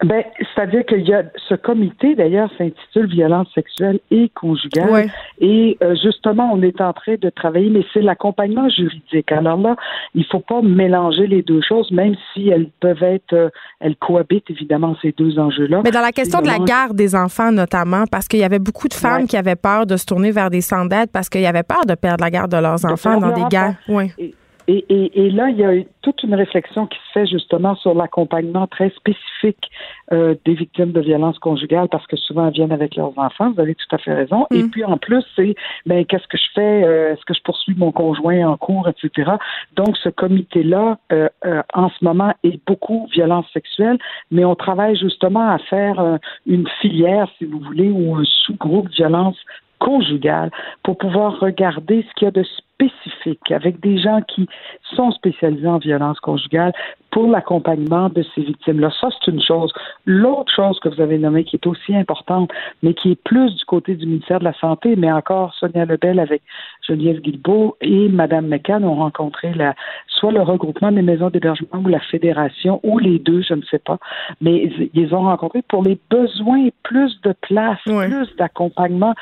[0.04, 5.10] Ben, c'est-à-dire qu'il y a ce comité, d'ailleurs, s'intitule Violence sexuelle et conjugale.
[5.40, 9.32] Et euh, justement, on est en train de travailler, mais c'est l'accompagnement juridique.
[9.32, 9.74] Alors là,
[10.14, 13.48] il faut pas mélanger les deux choses, même si elles peuvent être, euh,
[13.80, 15.80] elles cohabitent évidemment ces deux enjeux-là.
[15.82, 18.88] Mais dans la question de la garde des enfants, notamment, parce qu'il y avait beaucoup
[18.88, 21.62] de femmes qui avaient peur de se tourner vers des d'aide parce qu'il y avait
[21.62, 23.74] peur de perdre la garde de leurs enfants dans des guerres.
[23.88, 24.12] Oui.
[24.18, 24.34] Et,
[24.70, 28.66] et, et, là, il y a toute une réflexion qui se fait justement sur l'accompagnement
[28.66, 29.70] très spécifique
[30.12, 33.50] euh, des victimes de violences conjugales parce que souvent elles viennent avec leurs enfants.
[33.52, 34.46] Vous avez tout à fait raison.
[34.52, 34.70] Et mm.
[34.70, 35.54] puis en plus, c'est
[35.86, 36.84] ben qu'est-ce que je fais?
[36.84, 39.32] Euh, Est-ce que je poursuis mon conjoint en cours, etc.
[39.74, 43.98] Donc ce comité-là, euh, euh, en ce moment, est beaucoup violence sexuelle,
[44.30, 49.36] mais on travaille justement à faire une filière, si vous voulez, ou un sous-groupe violence
[49.78, 50.50] conjugale
[50.82, 52.44] pour pouvoir regarder ce qu'il y a de
[52.78, 54.48] spécifique avec des gens qui
[54.94, 56.72] sont spécialisés en violence conjugale
[57.10, 58.90] pour l'accompagnement de ces victimes-là.
[59.00, 59.72] Ça, c'est une chose.
[60.04, 62.50] L'autre chose que vous avez nommée qui est aussi importante,
[62.82, 66.20] mais qui est plus du côté du ministère de la Santé, mais encore Sonia Lebel
[66.20, 66.42] avec
[66.86, 69.74] Geneviève Guilbeault et Mme McCann ont rencontré la,
[70.06, 73.78] soit le regroupement des maisons d'hébergement ou la fédération, ou les deux, je ne sais
[73.78, 73.98] pas,
[74.40, 79.14] mais ils ont rencontré pour les besoins, plus de place, plus d'accompagnement.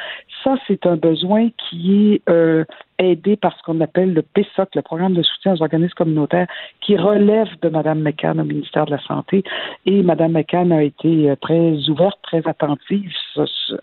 [0.43, 2.65] Ça, c'est un besoin qui est euh,
[2.99, 6.47] aidé par ce qu'on appelle le PSOC, le programme de soutien aux organismes communautaires,
[6.81, 9.43] qui relève de Mme McCann au ministère de la Santé.
[9.85, 13.13] Et Mme McCann a été euh, très ouverte, très attentive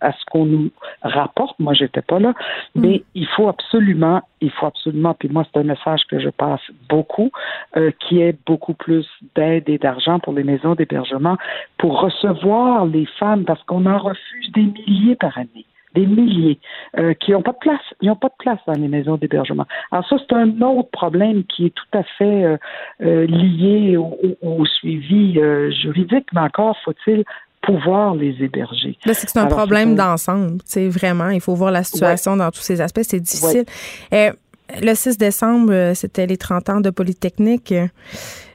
[0.01, 0.71] à ce qu'on nous
[1.01, 1.59] rapporte.
[1.59, 2.33] Moi, j'étais pas là,
[2.75, 2.81] mm.
[2.81, 6.61] mais il faut absolument, il faut absolument, puis moi, c'est un message que je passe
[6.89, 7.31] beaucoup,
[7.77, 11.37] euh, qui est beaucoup plus d'aide et d'argent pour les maisons d'hébergement
[11.77, 16.59] pour recevoir les femmes, parce qu'on en refuse des milliers par année des milliers,
[16.97, 17.81] euh, qui n'ont pas de place.
[18.01, 19.65] Ils n'ont pas de place dans les maisons d'hébergement.
[19.91, 22.57] Alors ça, c'est un autre problème qui est tout à fait euh,
[23.01, 25.39] euh, lié au, suivi
[25.81, 27.23] juridique, mais encore faut-il
[27.61, 28.97] pouvoir les héberger.
[29.05, 31.29] c'est c'est un problème d'ensemble, c'est vraiment.
[31.29, 33.01] Il faut voir la situation dans tous ces aspects.
[33.03, 33.65] C'est difficile.
[34.11, 37.73] le 6 décembre, c'était les 30 ans de Polytechnique.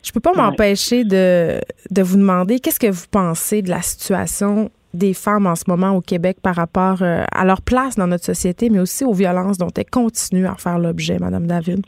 [0.03, 4.71] Je peux pas m'empêcher de, de vous demander qu'est-ce que vous pensez de la situation
[4.95, 8.25] des femmes en ce moment au Québec par rapport euh, à leur place dans notre
[8.25, 11.85] société, mais aussi aux violences dont elles continuent à faire l'objet, Madame David?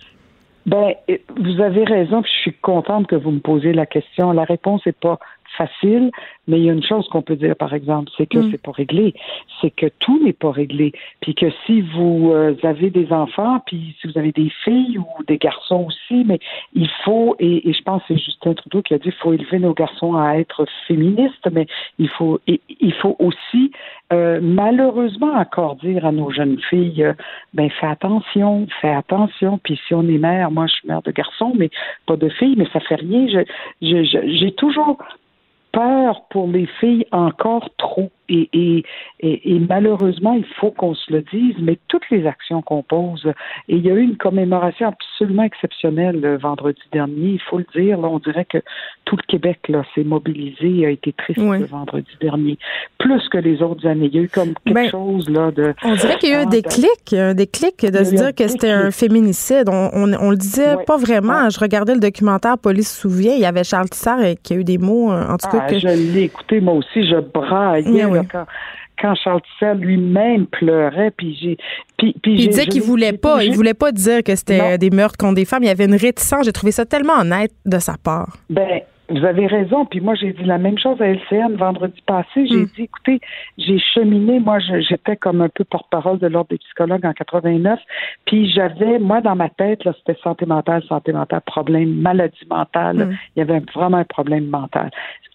[0.66, 4.32] Ben, vous avez raison, je suis contente que vous me posiez la question.
[4.32, 5.18] La réponse n'est pas
[5.56, 6.10] facile,
[6.46, 8.50] mais il y a une chose qu'on peut dire, par exemple, c'est que mm.
[8.50, 9.14] c'est pas réglé.
[9.60, 10.92] C'est que tout n'est pas réglé.
[11.20, 15.24] Puis que si vous euh, avez des enfants, puis si vous avez des filles ou
[15.24, 16.38] des garçons aussi, mais
[16.74, 19.32] il faut, et, et je pense que c'est Justin Trudeau qui a dit, il faut
[19.32, 21.66] élever nos garçons à être féministes, mais
[21.98, 23.72] il faut, il faut aussi
[24.12, 27.12] euh, malheureusement encore dire à nos jeunes filles, euh,
[27.54, 29.58] ben fais attention, fais attention.
[29.62, 31.70] Puis si on est mère, moi je suis mère de garçon, mais
[32.06, 33.44] pas de fille, mais ça fait rien.
[33.80, 34.98] j'ai toujours
[35.72, 38.10] peur pour les filles encore trop.
[38.30, 38.84] Et, et,
[39.20, 43.26] et, malheureusement, il faut qu'on se le dise, mais toutes les actions qu'on pose,
[43.68, 47.66] et il y a eu une commémoration absolument exceptionnelle le vendredi dernier, il faut le
[47.74, 48.58] dire, là, on dirait que
[49.04, 52.56] tout le Québec là, s'est mobilisé et a été triste le vendredi dernier,
[52.98, 54.06] plus que les autres années.
[54.06, 55.74] Il y a eu comme quelque ben, chose là de...
[55.82, 58.70] On dirait qu'il y a eu un déclic, un déclic de se dire que c'était
[58.70, 59.68] un féminicide.
[59.68, 61.50] On, on, le disait pas vraiment.
[61.50, 64.78] Je regardais le documentaire Police souvient, il y avait Charles Tissard qui a eu des
[64.78, 69.74] mots, en tout cas, ah, je l'ai écouté, moi aussi, je braillais quand, Charles Tissot
[69.74, 71.56] lui-même pleurait, puis j'ai...
[71.96, 75.34] Puis, il disait qu'il voulait pas, il voulait pas dire que c'était des meurtres contre
[75.34, 75.62] des femmes.
[75.62, 76.44] Il y avait une réticence.
[76.44, 78.36] J'ai trouvé ça tellement honnête de sa part.
[78.48, 79.84] Ben, vous avez raison.
[79.84, 82.46] Puis moi, j'ai dit la même chose à LCN vendredi passé.
[82.46, 82.70] J'ai hmm.
[82.76, 83.20] dit, écoutez,
[83.58, 84.40] j'ai cheminé.
[84.40, 87.80] Moi, j'étais comme un peu porte-parole de l'Ordre des psychologues en 89.
[88.26, 92.96] Puis j'avais, moi, dans ma tête, là, c'était santé mentale, santé mentale, problème, maladie mentale.
[92.96, 93.16] Hmm.
[93.36, 94.90] Il y avait vraiment un problème mental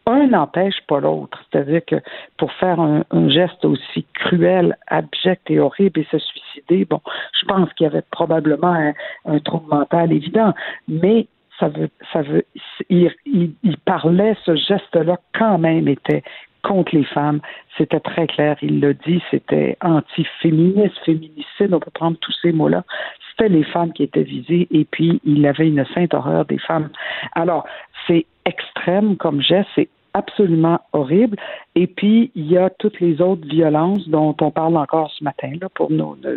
[0.07, 1.39] un n'empêche pas l'autre.
[1.51, 1.95] C'est-à-dire que
[2.37, 7.01] pour faire un, geste aussi cruel, abject et horrible et se suicider, bon,
[7.39, 8.93] je pense qu'il y avait probablement un,
[9.25, 10.53] un trouble mental évident,
[10.87, 11.27] mais
[11.59, 12.45] ça veut, ça veut,
[12.89, 16.23] il, il, parlait, ce geste-là quand même était
[16.63, 17.39] contre les femmes.
[17.77, 18.57] C'était très clair.
[18.61, 22.83] Il l'a dit, c'était anti-féministe, féminicide, on peut prendre tous ces mots-là.
[23.29, 26.89] C'était les femmes qui étaient visées et puis il avait une sainte horreur des femmes.
[27.33, 27.65] Alors,
[28.07, 31.37] c'est extrême comme geste, c'est absolument horrible.
[31.77, 35.51] Et puis, il y a toutes les autres violences dont on parle encore ce matin,
[35.61, 35.91] là, pour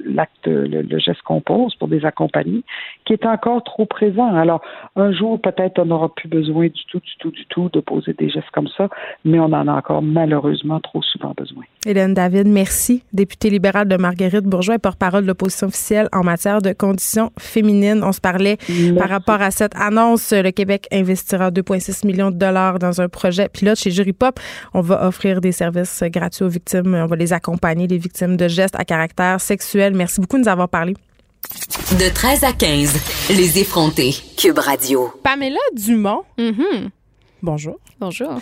[0.04, 2.64] l'acte, le, geste qu'on pose, pour des accompagnés,
[3.04, 4.34] qui est encore trop présent.
[4.34, 4.60] Alors,
[4.96, 8.14] un jour, peut-être, on n'aura plus besoin du tout, du tout, du tout de poser
[8.14, 8.88] des gestes comme ça,
[9.24, 11.62] mais on en a encore malheureusement trop souvent besoin.
[11.86, 13.04] Hélène David, merci.
[13.12, 18.02] Députée libérale de Marguerite Bourgeois et porte-parole de l'opposition officielle en matière de conditions féminines.
[18.02, 18.56] On se parlait
[18.98, 20.32] par rapport à cette annonce.
[20.32, 24.40] Le Québec investira 2,6 millions de dollars dans un projet pilote chez Jury Pop.
[24.74, 26.94] On va offrir des services gratuits aux victimes.
[26.94, 29.94] On va les accompagner, les victimes de gestes à caractère sexuel.
[29.94, 30.94] Merci beaucoup de nous avoir parlé.
[31.92, 34.14] De 13 à 15, les effrontés.
[34.36, 35.12] Cube Radio.
[35.22, 36.22] Pamela Dumont.
[36.38, 36.88] Mm-hmm.
[37.42, 37.78] Bonjour.
[38.00, 38.40] Bonjour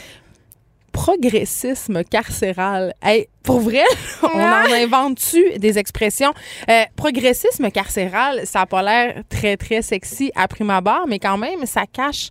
[0.96, 2.94] progressisme carcéral.
[3.02, 3.84] Hey, pour vrai,
[4.22, 6.32] on en invente-tu des expressions?
[6.70, 11.36] Euh, progressisme carcéral, ça n'a pas l'air très, très sexy à prime abord, mais quand
[11.36, 12.30] même, ça cache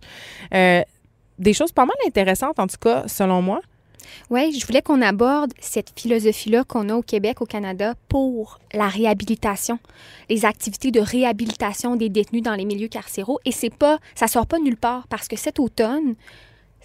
[0.52, 0.82] euh,
[1.38, 3.60] des choses pas mal intéressantes, en tout cas, selon moi.
[4.30, 8.88] Oui, je voulais qu'on aborde cette philosophie-là qu'on a au Québec, au Canada, pour la
[8.88, 9.78] réhabilitation,
[10.30, 13.38] les activités de réhabilitation des détenus dans les milieux carcéraux.
[13.44, 16.14] Et c'est pas, ça sort pas nulle part parce que cet automne,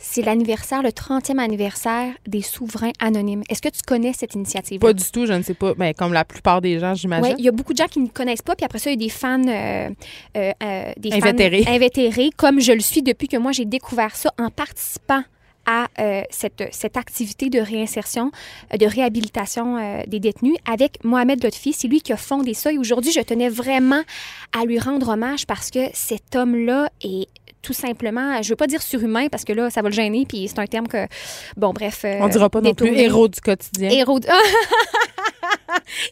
[0.01, 3.43] c'est l'anniversaire, le 30e anniversaire des souverains anonymes.
[3.49, 4.79] Est-ce que tu connais cette initiative?
[4.79, 5.73] Pas du tout, je ne sais pas.
[5.77, 7.25] Mais ben, comme la plupart des gens, j'imagine.
[7.25, 8.55] Oui, il y a beaucoup de gens qui ne connaissent pas.
[8.55, 9.89] Puis après ça, il y a des fans, euh,
[10.37, 11.63] euh, euh, des invétérés.
[11.63, 15.23] fans invétérés, comme je le suis depuis que moi j'ai découvert ça en participant
[15.65, 18.31] à euh, cette, cette, activité de réinsertion,
[18.73, 21.73] euh, de réhabilitation euh, des détenus avec Mohamed Lotfi.
[21.73, 22.71] C'est lui qui a fondé ça.
[22.71, 24.01] Et aujourd'hui, je tenais vraiment
[24.57, 27.27] à lui rendre hommage parce que cet homme-là est
[27.61, 30.47] tout simplement, je veux pas dire surhumain parce que là, ça va le gêner, puis
[30.47, 31.05] c'est un terme que,
[31.57, 32.05] bon, bref.
[32.19, 33.89] On dira pas non plus héros du quotidien.
[33.91, 34.19] Héros.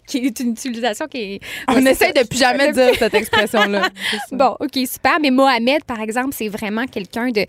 [0.08, 1.40] qui est une utilisation qui est.
[1.68, 3.90] On essaie de plus jamais dire cette expression-là.
[4.32, 5.20] bon, OK, super.
[5.22, 7.46] Mais Mohamed, par exemple, c'est vraiment quelqu'un de,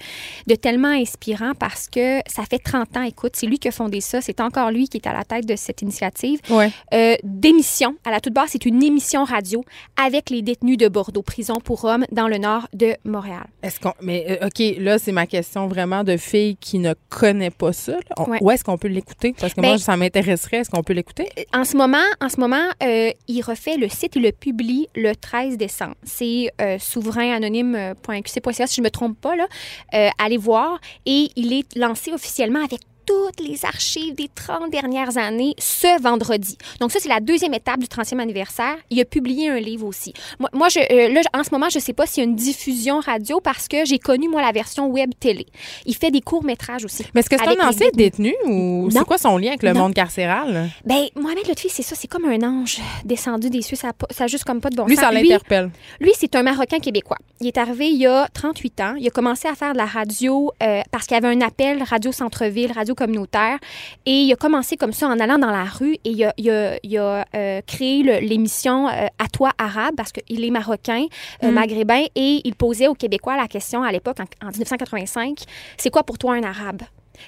[0.46, 4.00] de tellement inspirant parce que ça fait 30 ans, écoute, c'est lui qui a fondé
[4.00, 4.20] ça.
[4.20, 6.40] C'est encore lui qui est à la tête de cette initiative.
[6.50, 6.70] Ouais.
[6.94, 7.96] Euh, d'émission.
[8.04, 9.64] À la toute base, c'est une émission radio
[10.02, 13.46] avec les détenus de Bordeaux, prison pour hommes dans le nord de Montréal.
[13.62, 13.92] Est-ce qu'on.
[14.02, 17.98] Mais, euh, OK, là, c'est ma question vraiment de fille qui ne connaît pas ça.
[18.40, 19.34] Où est-ce qu'on peut l'écouter?
[19.38, 20.58] Parce que moi, ben, ça m'intéresserait.
[20.58, 21.28] Est-ce qu'on peut l'écouter?
[21.52, 25.16] En ce moment, en ce moment, euh, il refait le site, il le publie le
[25.16, 25.96] 13 décembre.
[26.04, 29.34] C'est euh, souverainanonyme.qc.ca, si je ne me trompe pas.
[29.34, 29.48] Là.
[29.94, 30.78] Euh, allez voir.
[31.06, 32.80] Et il est lancé officiellement avec
[33.10, 36.56] toutes les archives des 30 dernières années ce vendredi.
[36.78, 38.76] Donc, ça, c'est la deuxième étape du 30e anniversaire.
[38.90, 40.12] Il a publié un livre aussi.
[40.38, 42.30] Moi, moi je, euh, là, en ce moment, je ne sais pas s'il y a
[42.30, 45.46] une diffusion radio parce que j'ai connu, moi, la version web télé.
[45.86, 47.04] Il fait des courts-métrages aussi.
[47.14, 49.80] Mais est-ce que c'est un ancien détenu ou c'est quoi son lien avec le Non.
[49.80, 50.70] monde carcéral?
[50.84, 53.76] Ben, Mohamed Lotfi, c'est ça, c'est comme un ange descendu des cieux.
[53.76, 55.04] Ça ça juste comme pas de bon Lui, sens.
[55.04, 55.70] ça l'interpelle.
[56.00, 57.18] Lui, c'est un Marocain québécois.
[57.40, 58.94] Il est arrivé il y a 38 ans.
[58.98, 61.82] Il a commencé à faire de la radio euh, parce qu'il y avait un appel
[61.82, 63.58] radio centre-ville, radio communautaire.
[64.06, 66.50] Et il a commencé comme ça en allant dans la rue et il a, il
[66.50, 71.06] a- il a, euh, créé l'émission euh, À toi arabe parce qu'il est marocain,
[71.42, 75.38] euh, maghrébin et il posait aux Québécois la question à l'époque, en, en 1985,
[75.76, 76.82] c'est quoi pour toi un arabe?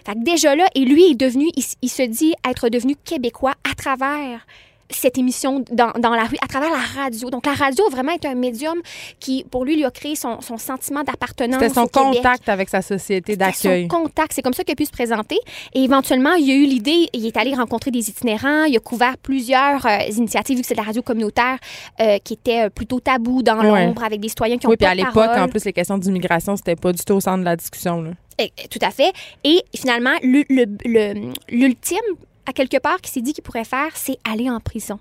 [0.06, 1.48] Fait que déjà là, et lui est devenu,
[1.82, 4.46] il se dit être devenu québécois à travers
[4.90, 7.30] cette émission dans, dans la rue, à travers la radio.
[7.30, 8.76] Donc, la radio a vraiment été un médium
[9.20, 11.60] qui, pour lui, lui a créé son, son sentiment d'appartenance.
[11.60, 12.16] C'était son au Québec.
[12.16, 13.88] contact avec sa société d'accueil.
[13.90, 14.32] son contact.
[14.34, 15.38] C'est comme ça qu'il a pu se présenter.
[15.74, 19.16] Et éventuellement, il a eu l'idée, il est allé rencontrer des itinérants, il a couvert
[19.18, 21.58] plusieurs euh, initiatives, vu que c'est de la radio communautaire,
[22.00, 23.86] euh, qui était euh, plutôt tabou dans Ouais.
[23.86, 26.56] l'ombre, avec des citoyens qui ont Oui, puis à l'époque, en plus, les questions d'immigration,
[26.56, 28.02] c'était pas du tout au centre de la discussion.
[28.02, 28.10] là.
[28.38, 29.12] Eh, Tout à fait.
[29.44, 31.98] Et finalement, le- le- le- l'ultime,
[32.46, 34.98] à quelque part, qu'il s'est dit qu'il pourrait faire, c'est aller en prison.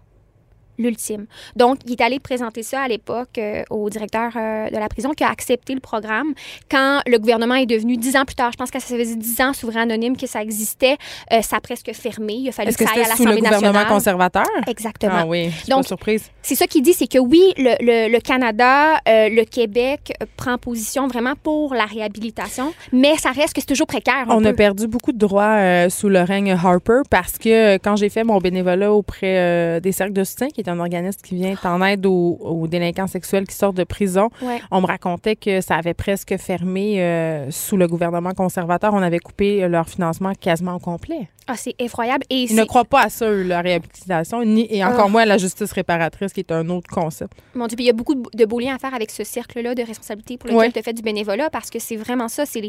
[0.82, 1.26] L'ultime.
[1.56, 5.12] Donc, il est allé présenter ça à l'époque euh, au directeur euh, de la prison
[5.12, 6.34] qui a accepté le programme.
[6.70, 9.39] Quand le gouvernement est devenu, dix ans plus tard, je pense que ça faisait dix
[9.41, 10.98] ans, souverain anonyme, que ça existait,
[11.32, 12.34] euh, ça a presque fermé.
[12.34, 13.94] Il a fallu que que ça aille à c'était sous le l'Assemblée gouvernement nationale.
[13.94, 14.46] conservateur?
[14.67, 15.13] Exactement.
[15.15, 16.24] Ah oui, je suis Donc, pas surprise.
[16.41, 21.08] C'est ça qu'il dit, c'est que oui, le, le- le Canada, le Québec prend position
[21.08, 24.26] vraiment pour la réhabilitation, mais ça reste que c'est toujours précaire.
[24.30, 28.24] On a perdu beaucoup de droits sous le règne Harper parce que quand j'ai fait
[28.24, 32.05] mon bénévolat auprès des cercles de soutien, qui est un organisme qui vient en aide
[32.05, 34.60] aux, aux délinquants sexuels qui sortent de prison, Ouais.
[34.71, 38.93] on me racontait que ça avait presque fermé euh, sous le gouvernement conservateur.
[38.93, 41.27] On avait coupé leur financement quasiment au complet.
[41.47, 42.23] Ah, c'est effroyable.
[42.29, 45.10] Et Ils ne croient pas à ça, eux, la réhabilitation, ni, et encore Ah.
[45.10, 47.34] moins à la justice réparatrice, qui est un autre concept.
[47.55, 49.23] Mon Dieu, puis il y a beaucoup de, de beaux liens à faire avec ce
[49.23, 50.71] cercle-là de responsabilité pour lequel Ouais.
[50.71, 52.45] tu as fait du bénévolat parce que c'est vraiment ça.
[52.45, 52.62] C'est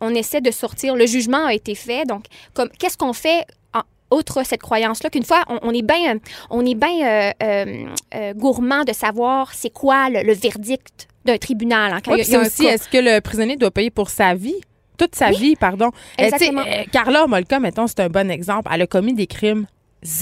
[0.00, 0.94] on essaie de sortir.
[0.94, 2.04] Le jugement a été fait.
[2.06, 2.24] Donc,
[2.54, 3.80] comme qu'est-ce qu'on fait en,
[4.12, 6.16] outre cette croyance-là qu'une fois, on, on est bien
[6.50, 11.38] on est bien euh, euh, euh, gourmand de savoir c'est quoi le, le verdict d'un
[11.38, 11.92] tribunal.
[11.92, 13.90] hein, quand Oui, il y a- y un aussi, est-ce que le prisonnier doit payer
[13.90, 14.60] pour sa vie?
[14.98, 15.90] Toute sa vie, pardon.
[16.18, 16.62] Exactement.
[16.66, 18.70] euh, Carla Molka, mettons, c'est un bon exemple.
[18.72, 19.66] Elle a commis des crimes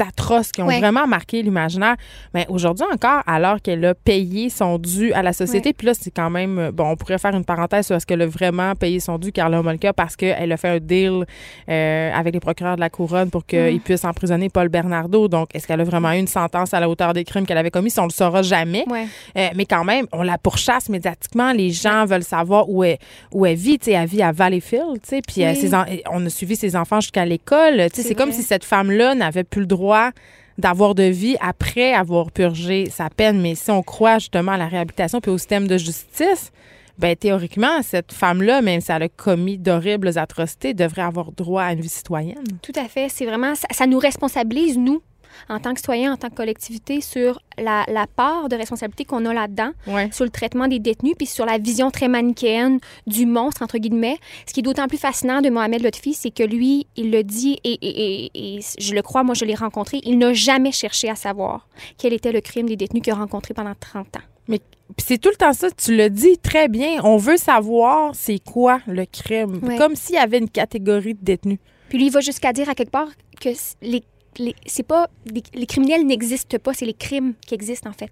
[0.00, 0.78] atroces qui ont Ouais.
[0.78, 1.96] vraiment marqué l'imaginaire.
[2.34, 6.10] Mais aujourd'hui encore, alors qu'elle a payé son dû à la société, puis là, c'est
[6.10, 9.00] quand même, euh, bon, on pourrait faire une parenthèse sur est-ce qu'elle a vraiment payé
[9.00, 11.24] son dû, Carla Molka, parce qu'elle a fait un deal
[11.68, 15.28] euh, avec les procureurs de la Couronne pour qu'ils puissent emprisonner Paul Bernardo.
[15.28, 17.70] Donc, est-ce qu'elle a vraiment eu une sentence à la hauteur des crimes qu'elle avait
[17.70, 17.90] commis?
[17.90, 18.84] Ça, on le saura jamais.
[18.88, 19.06] Ouais.
[19.36, 21.52] Euh, mais quand même, on la pourchasse médiatiquement.
[21.52, 22.98] Les gens veulent savoir où elle,
[23.32, 23.78] où elle vit.
[23.78, 25.00] Tu sais, elle vit à Valleyfield.
[25.02, 26.02] tu sais, Puis Oui.
[26.10, 27.88] on a suivi ses enfants jusqu'à l'école.
[27.94, 30.10] Tu sais, C'est comme si cette femme-là n'avait plus le droit
[30.58, 33.40] d'avoir de vie après avoir purgé sa peine.
[33.40, 36.52] Mais si on croit justement à la réhabilitation puis au système de justice,
[36.98, 41.72] ben théoriquement, cette femme-là, même si elle a commis d'horribles atrocités, devrait avoir droit à
[41.72, 42.44] une vie citoyenne.
[42.60, 43.08] Tout à fait.
[43.08, 45.00] C'est vraiment, ça, ça nous responsabilise, nous,
[45.48, 49.24] en tant que citoyens, en tant que collectivité, sur la, la part de responsabilité qu'on
[49.26, 50.08] a là-dedans, Ouais.
[50.12, 54.18] sur le traitement des détenus, puis sur la vision très manichéenne du monstre, entre guillemets.
[54.46, 57.58] Ce qui est d'autant plus fascinant de Mohamed Lotfi, c'est que lui, il le dit,
[57.64, 61.08] et, et- et- et je le crois, moi je l'ai rencontré, il n'a jamais cherché
[61.10, 64.20] à savoir quel était le crime des détenus qu'il a rencontré pendant 30 ans.
[64.48, 64.60] Mais
[64.98, 67.00] c'est tout le temps ça, tu le dis très bien.
[67.04, 69.60] On veut savoir c'est quoi le crime.
[69.62, 69.76] Ouais.
[69.76, 71.58] Comme s'il y avait une catégorie de détenus.
[71.88, 73.08] Puis lui, il va jusqu'à dire à quelque part
[73.40, 73.50] que
[73.82, 74.02] les,
[74.38, 78.10] les, c'est pas, les, les criminels n'existent pas, c'est les crimes qui existent en fait.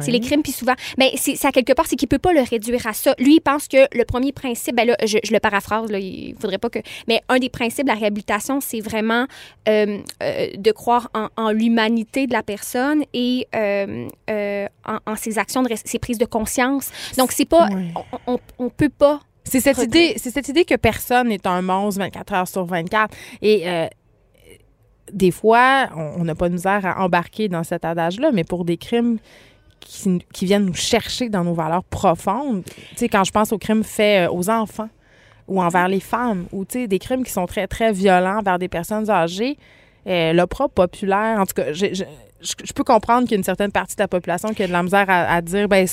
[0.00, 0.74] C'est les crimes, puis souvent.
[0.98, 3.14] Mais c'est ça, quelque part, c'est qu'il peut pas le réduire à ça.
[3.18, 6.34] Lui, il pense que le premier principe, ben là, je, je le paraphrase, là, il
[6.40, 6.80] faudrait pas que.
[7.08, 9.26] Mais un des principes de la réhabilitation, c'est vraiment
[9.68, 14.06] euh, euh, de croire en, en l'humanité de la personne et euh,
[14.84, 16.90] en, en ses actions, de, ses prises de conscience.
[17.16, 17.68] Donc, c'est pas.
[17.68, 17.92] Ouais.
[18.26, 19.20] On, on, on peut pas.
[19.44, 23.14] C'est cette idée, c'est cette idée que personne n'est un monstre 24 heures sur 24.
[23.42, 23.86] Et euh,
[25.12, 28.76] des fois, on n'a pas de misère à embarquer dans cet adage-là, mais pour des
[28.76, 29.18] crimes
[29.80, 33.84] qui, viennent nous chercher dans nos valeurs profondes, tu sais, quand je pense aux crimes
[33.84, 34.88] faits euh, aux enfants
[35.48, 38.58] ou envers les femmes, ou tu sais, des crimes qui sont très, très violents envers
[38.58, 39.58] des personnes âgées,
[40.06, 41.86] euh, l'opra populaire, en tout cas, je,
[42.42, 44.72] je peux comprendre qu'il y a une certaine partie de la population qui a de
[44.72, 45.86] la misère à, à dire, ben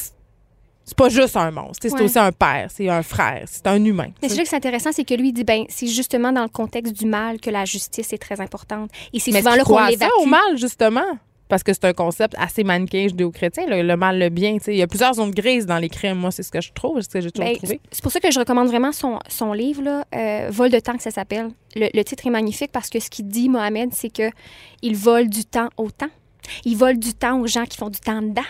[0.87, 2.01] c'est pas juste un monstre, c'est Ouais.
[2.03, 4.07] aussi un père, c'est un frère, c'est un humain.
[4.21, 6.49] Mais c'est que c'est intéressant, c'est que lui, il dit, ben, c'est justement dans le
[6.49, 8.89] contexte du mal que la justice est très importante.
[9.11, 10.11] Et c'est souvent là qu'on l'évacue.
[10.21, 11.19] au mal, justement?
[11.49, 14.57] parce que c'est un concept assez manichéen judéo-chrétien, le, le, mal, le bien.
[14.67, 16.17] Il y a plusieurs zones grises dans les crimes.
[16.17, 17.79] Moi, c'est ce que je trouve, c'est ce que j'ai toujours ben, trouvé.
[17.89, 20.97] C'est pour ça que je recommande vraiment son, son livre, là, euh, Vol de temps,
[20.97, 21.51] que ça s'appelle.
[21.75, 24.29] Le, le, titre est magnifique parce que ce qu'il dit, Mohamed, c'est que
[24.81, 26.09] il vole du temps au temps.
[26.65, 28.41] Il vole du temps aux gens qui font du temps dedans.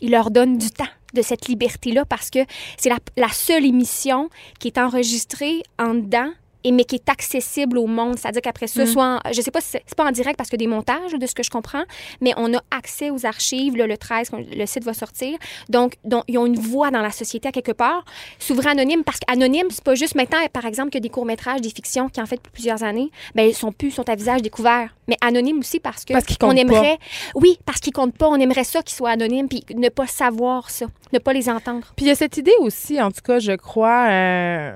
[0.00, 2.40] Il leur donne du temps de cette liberté-là parce que
[2.76, 6.30] c'est la, seule émission qui est enregistrée en dedans
[6.64, 8.18] et mais qui est accessible au monde.
[8.18, 8.86] C'est-à-dire qu'après ce mm.
[8.86, 11.34] soit, je sais pas si c'est pas en direct parce que des montages, de ce
[11.34, 11.84] que je comprends,
[12.20, 15.38] mais on a accès aux archives le 13, le site va sortir.
[15.68, 18.04] Donc, donc, ils ont une voix dans la société à quelque part.
[18.38, 22.08] Souverain anonyme, parce qu'anonyme, c'est pas juste maintenant, par exemple, que des courts-métrages, des fictions
[22.08, 24.94] qui en fait depuis plusieurs années, ben ils sont plus, sont à visage découvert.
[25.08, 26.98] Mais anonyme aussi parce que on aimerait,
[27.34, 30.70] oui, parce qu'ils comptent pas, on aimerait ça qu'ils soient anonymes, puis ne pas savoir
[30.70, 31.92] ça, ne pas les entendre.
[31.96, 34.06] Puis il y a cette idée aussi, en tout cas, je crois.
[34.10, 34.72] Euh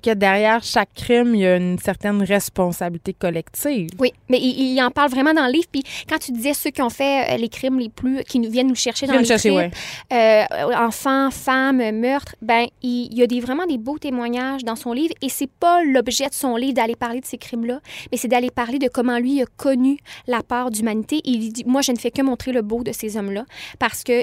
[0.00, 3.90] que derrière chaque crime, il y a une certaine responsabilité collective.
[3.98, 5.66] Oui, mais il, en parle vraiment dans le livre.
[5.70, 8.50] Puis quand tu disais ceux qui ont fait euh, les crimes les plus, qui nous
[8.50, 9.70] viennent nous chercher dans le livre,
[10.12, 10.44] euh,
[10.76, 15.14] enfants, femmes, meurtres, ben il, y a des, vraiment des beaux témoignages dans son livre.
[15.22, 17.80] Et c'est pas l'objet de son livre d'aller parler de ces crimes-là,
[18.10, 21.20] mais c'est d'aller parler de comment lui a connu la part d'humanité.
[21.24, 23.44] Il dit, moi, je ne fais que montrer le beau de ces hommes-là
[23.78, 24.22] parce que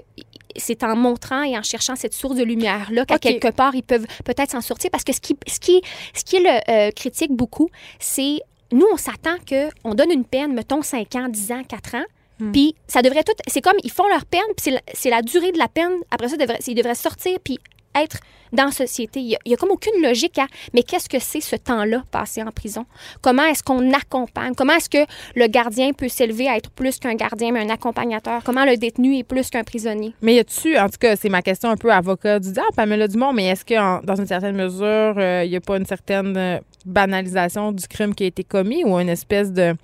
[0.56, 4.06] c'est en montrant et en cherchant cette source de lumière-là qu'à quelque part, ils peuvent
[4.24, 4.90] peut-être s'en sortir.
[4.92, 5.82] Parce que ce qui, ce qui,
[6.14, 8.40] ce qui le euh, critique beaucoup, c'est
[8.72, 12.06] nous, on s'attend qu'on donne une peine, mettons 5 ans, 10 ans, 4 ans.
[12.40, 12.52] Hmm.
[12.52, 13.34] Puis ça devrait tout.
[13.48, 15.94] C'est comme ils font leur peine, puis c'est la, durée de la peine.
[16.12, 17.60] Après ça, devrait, ils devraient sortir puis
[17.96, 18.20] être
[18.54, 19.20] dans la société.
[19.20, 22.52] Il n'y a, comme aucune logique à mais qu'est-ce que c'est ce temps-là passé en
[22.52, 22.86] prison?
[23.22, 24.54] Comment est-ce qu'on accompagne?
[24.56, 28.44] Comment est-ce que le gardien peut s'élever à être plus qu'un gardien, mais un accompagnateur?
[28.44, 30.14] Comment le détenu est plus qu'un prisonnier?
[30.22, 33.08] Mais y a-tu, en tout cas, c'est ma question un peu avocat du diable, Pamela
[33.08, 36.36] Dumont, mais est-ce que dans une certaine mesure, il euh, n'y a pas une certaine
[36.38, 39.76] euh, banalisation du crime qui a été commis ou une espèce de.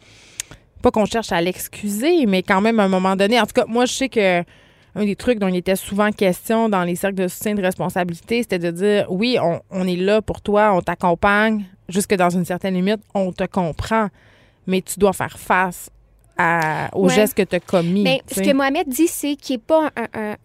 [0.82, 3.40] Pas qu'on cherche à l'excuser, mais quand même à un moment donné.
[3.40, 4.44] En tout cas, moi, je sais que
[4.96, 8.44] un des trucs dont il était souvent question dans les cercles de soutien de responsabilité,
[8.44, 9.38] c'était de dire oui,
[9.70, 14.08] on, est là pour toi, on t'accompagne, jusque dans une certaine limite, on te comprend,
[14.68, 15.90] mais tu dois faire face
[16.94, 18.04] aux gestes que tu as commis.
[18.04, 19.92] Mais ce que Mohamed dit, c'est qu'il n'est pas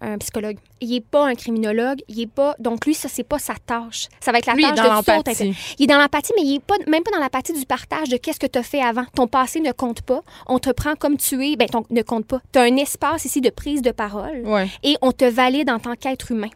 [0.01, 0.59] un, psychologue.
[0.81, 2.01] Il n'est pas un criminologue.
[2.09, 2.55] Il est pas.
[2.59, 4.09] Donc, lui, ça, c'est pas sa tâche.
[4.21, 5.55] Ça va être la tâche de l'empathie.
[5.79, 8.17] Il est dans l'empathie, mais il n'est pas, même pas dans l'empathie du partage de
[8.17, 9.05] qu'est-ce que tu as fait avant.
[9.15, 10.23] Ton passé ne compte pas.
[10.47, 11.57] On te prend comme tu es.
[11.57, 12.41] Ben, ton, ne compte pas.
[12.53, 14.45] Tu as un espace ici de prise de parole.
[14.83, 16.51] Et on te valide en tant qu'être humain.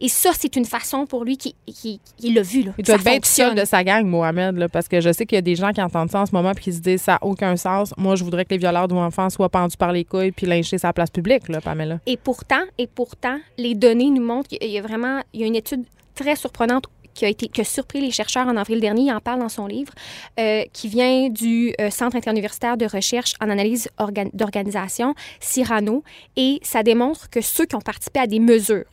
[0.00, 2.62] Et ça, c'est une façon pour lui qui, qui, l'a vu.
[2.62, 2.72] Là.
[2.78, 5.38] Il doit être seul de sa gang, Mohamed, là, parce que je sais qu'il y
[5.38, 7.18] a des gens qui entendent ça en ce moment et qui se disent ça n'a
[7.22, 7.92] aucun sens.
[7.96, 10.88] Moi, je voudrais que les violeurs d'enfants soient pendus par les couilles puis lynchés sur
[10.88, 12.00] la place publique, là, Pamela.
[12.06, 15.46] Et pourtant, et pourtant, les données nous montrent qu'il y a vraiment il y a
[15.46, 16.86] une étude très surprenante
[17.16, 19.48] qui a, été, qui a surpris les chercheurs en avril dernier, il en parle dans
[19.48, 19.92] son livre,
[20.38, 23.88] euh, qui vient du euh, Centre interuniversitaire de recherche en analyse
[24.34, 26.04] d'organisation, Cyrano,
[26.36, 28.84] et ça démontre que ceux qui ont participé à des mesures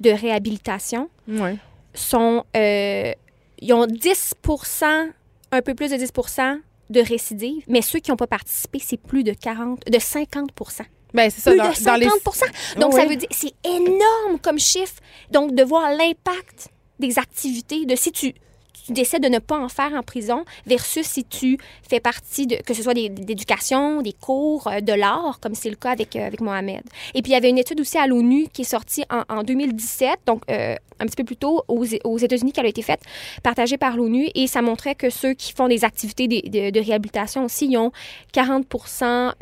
[0.00, 1.10] de réhabilitation
[1.92, 2.44] sont.
[2.56, 3.12] Euh,
[3.64, 5.10] ils ont 10%
[5.52, 6.60] un peu plus de 10%
[6.90, 10.50] de récidive, mais ceux qui n'ont pas participé, c'est plus de 40, de 50
[11.14, 14.94] ben, c'est ça, plus de 50 Donc, ça veut dire, c'est énorme comme chiffre.
[15.30, 18.34] Donc, de voir l'impact des activités, de si tu,
[18.86, 21.58] tu décides de ne pas en faire en prison versus si tu
[21.88, 25.76] fais partie de, que ce soit d'éducation, des, cours, euh, de l'art, comme c'est le
[25.76, 26.82] cas avec, euh, avec Mohamed.
[27.14, 29.42] Et puis, il y avait une étude aussi à l'ONU qui est sortie en, en
[29.42, 33.00] 2017, donc euh, un petit peu plus tôt aux, aux États-Unis, qui a été faite,
[33.42, 37.44] partagée par l'ONU, et ça montrait que ceux qui font des activités de, de, réhabilitation
[37.44, 37.92] aussi, ils ont
[38.32, 39.32] 40%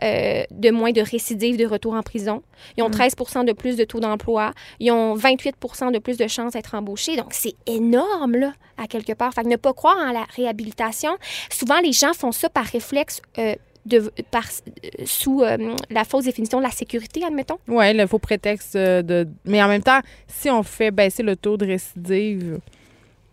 [0.50, 2.42] de moins de récidives de retour en prison.
[2.76, 3.44] Ils ont 13 mm.
[3.44, 4.52] de plus de taux d'emploi.
[4.78, 7.16] Ils ont 28% de plus de chances d'être embauchés.
[7.16, 9.29] Donc, c'est énorme, là, à quelque part.
[9.32, 11.10] Fait que ne pas croire en la réhabilitation.
[11.50, 13.20] Souvent, les gens font ça par réflexe.
[13.38, 13.54] Euh,
[13.86, 15.56] de, par, euh, sous euh,
[15.88, 17.56] la fausse définition de la sécurité, admettons.
[17.66, 19.26] Oui, le faux prétexte de...
[19.46, 22.58] Mais en même temps, si on fait baisser le taux de récidive,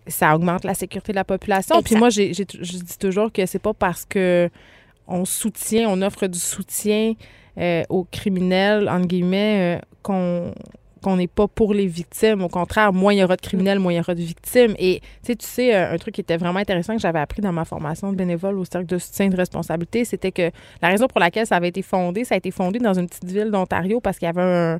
[0.07, 1.81] ça augmente la sécurité de la population.
[1.81, 4.49] Puis moi, j'ai, je dis toujours que c'est pas parce que
[5.05, 7.13] on soutient, on offre du soutien
[7.89, 10.53] aux criminels, entre guillemets, qu'on
[11.07, 12.41] qu'on n'est pas pour les victimes.
[12.41, 14.75] Au contraire, moins il y aura de criminels, moins il y aura de victimes.
[14.77, 17.63] Et tu sais, euh, un truc qui était vraiment intéressant que j'avais appris dans ma
[17.63, 20.51] formation de bénévole au cercle de soutien de responsabilité, c'était que
[20.81, 23.23] la raison pour laquelle ça avait été fondé, ça a été fondé dans une petite
[23.23, 24.79] ville d'Ontario parce qu'il y avait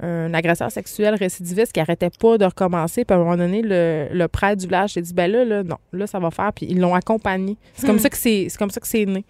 [0.00, 3.04] un, agresseur sexuel récidiviste qui arrêtait pas de recommencer.
[3.04, 5.78] Puis à un moment donné, le, prêtre du village s'est dit, ben là, là, non,
[5.92, 6.52] là, ça va faire.
[6.52, 7.56] Puis ils l'ont accompagné.
[7.74, 8.00] C'est comme hmm.
[8.00, 9.24] ça que c'est, c'est comme ça que c'est né.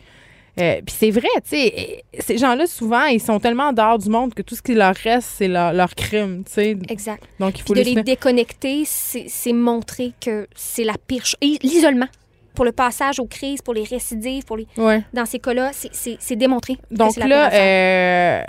[0.61, 4.35] Euh, puis c'est vrai, tu sais, ces gens-là, souvent, ils sont tellement dehors du monde
[4.35, 6.77] que tout ce qui leur reste, c'est leur, crime, tu sais.
[6.89, 7.25] Exact.
[7.41, 11.39] Donc, il faut de les, déconnecter, c'est montrer que c'est la pire chose.
[11.63, 12.09] L'isolement
[12.55, 14.67] pour le passage aux crises, pour les récidives, pour les...
[15.13, 16.79] dans ces cas-là, c'est démontré.
[16.91, 18.45] Donc là, euh,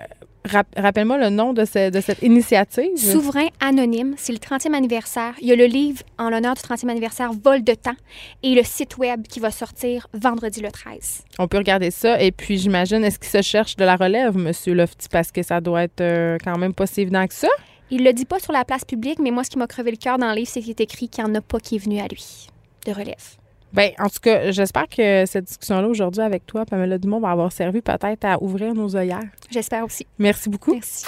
[0.45, 2.97] Rappelle-moi le nom de, cette initiative.
[2.97, 5.33] Souverain anonyme, c'est le 30e anniversaire.
[5.41, 7.95] Il y a le livre en l'honneur du 30e anniversaire, Vol de temps,
[8.43, 11.23] et le site web qui va sortir vendredi le 13.
[11.39, 12.21] On peut regarder ça.
[12.21, 14.51] Et puis, j'imagine, est-ce qu'il se cherche de la relève, M.
[14.73, 17.49] Lofty, parce que ça doit être euh, quand même pas si évident que ça?
[17.89, 19.97] Il le dit pas sur la place publique, mais moi, ce qui m'a crevé le
[19.97, 21.79] cœur dans le livre, c'est qu'il est écrit qu'il n'y en a pas qui est
[21.79, 22.47] venu à lui
[22.85, 23.44] de relève.
[23.75, 27.51] Bien, en tout cas, j'espère que cette discussion-là aujourd'hui avec toi, Pamela Dumont, va avoir
[27.51, 29.19] servi peut-être à ouvrir nos œillères.
[29.51, 30.07] J'espère aussi.
[30.17, 30.73] Merci beaucoup.
[30.73, 31.05] Merci.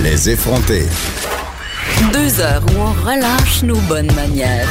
[0.00, 0.86] Les effrontés.
[2.12, 4.68] Deux heures où on relâche nos bonnes manières.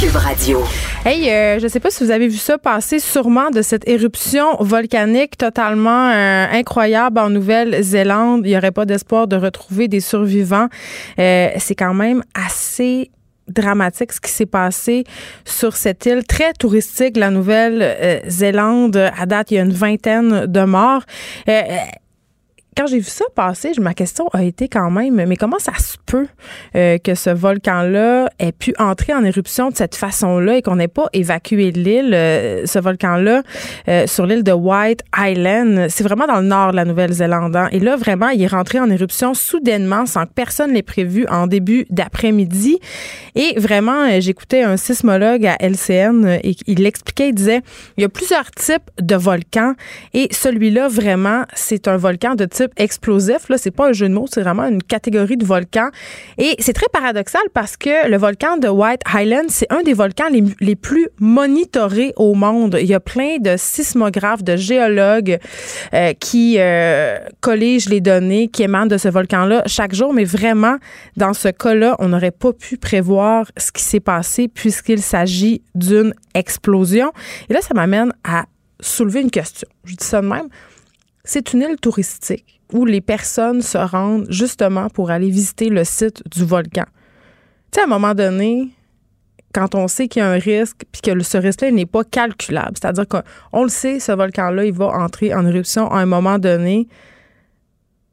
[0.00, 0.64] Cube Radio.
[1.02, 4.56] Hey, euh, je sais pas si vous avez vu ça passer sûrement de cette éruption
[4.60, 8.42] volcanique totalement euh, incroyable en Nouvelle-Zélande.
[8.44, 10.68] Il n'y aurait pas d'espoir de retrouver des survivants.
[11.18, 13.10] Euh, c'est quand même assez
[13.48, 15.04] dramatique ce qui s'est passé
[15.46, 19.10] sur cette île très touristique, la Nouvelle-Zélande.
[19.18, 21.04] À date, il y a une vingtaine de morts
[22.80, 25.98] quand j'ai vu ça passer, ma question a été quand même, mais comment ça se
[26.06, 26.26] peut
[26.76, 30.88] euh, que ce volcan-là ait pu entrer en éruption de cette façon-là et qu'on n'ait
[30.88, 33.42] pas évacué l'île, euh, ce volcan-là,
[33.88, 35.88] euh, sur l'île de White Island?
[35.90, 37.54] C'est vraiment dans le nord de la Nouvelle-Zélande.
[37.54, 37.68] Hein.
[37.70, 41.48] Et là, vraiment, il est rentré en éruption soudainement, sans que personne l'ait prévu en
[41.48, 42.78] début d'après-midi.
[43.34, 47.60] Et vraiment, j'écoutais un sismologue à LCN et il l'expliquait, il disait,
[47.98, 49.74] il y a plusieurs types de volcans
[50.14, 53.48] et celui-là, vraiment, c'est un volcan de type explosif.
[53.48, 55.88] Là, c'est pas un jeu de mots, c'est vraiment une catégorie de volcans.
[56.38, 60.28] Et c'est très paradoxal parce que le volcan de White Highland, c'est un des volcans
[60.60, 62.78] les, plus monitorés au monde.
[62.80, 65.38] Il y a plein de sismographes, de géologues
[65.94, 70.14] euh, qui euh, colligent les données qui émanent de ce volcan-là chaque jour.
[70.14, 70.76] Mais vraiment,
[71.16, 76.14] dans ce cas-là, on n'aurait pas pu prévoir ce qui s'est passé puisqu'il s'agit d'une
[76.34, 77.12] explosion.
[77.48, 78.44] Et là, ça m'amène à
[78.80, 79.68] soulever une question.
[79.84, 80.48] Je dis ça de même
[81.24, 86.22] c'est une île touristique où les personnes se rendent justement pour aller visiter le site
[86.30, 86.84] du volcan.
[87.70, 88.70] Tu sais, à un moment donné,
[89.52, 92.72] quand on sait qu'il y a un risque, puis que ce risque-là n'est pas calculable,
[92.80, 96.88] c'est-à-dire qu'on le sait, ce volcan-là, il va entrer en éruption à un moment donné,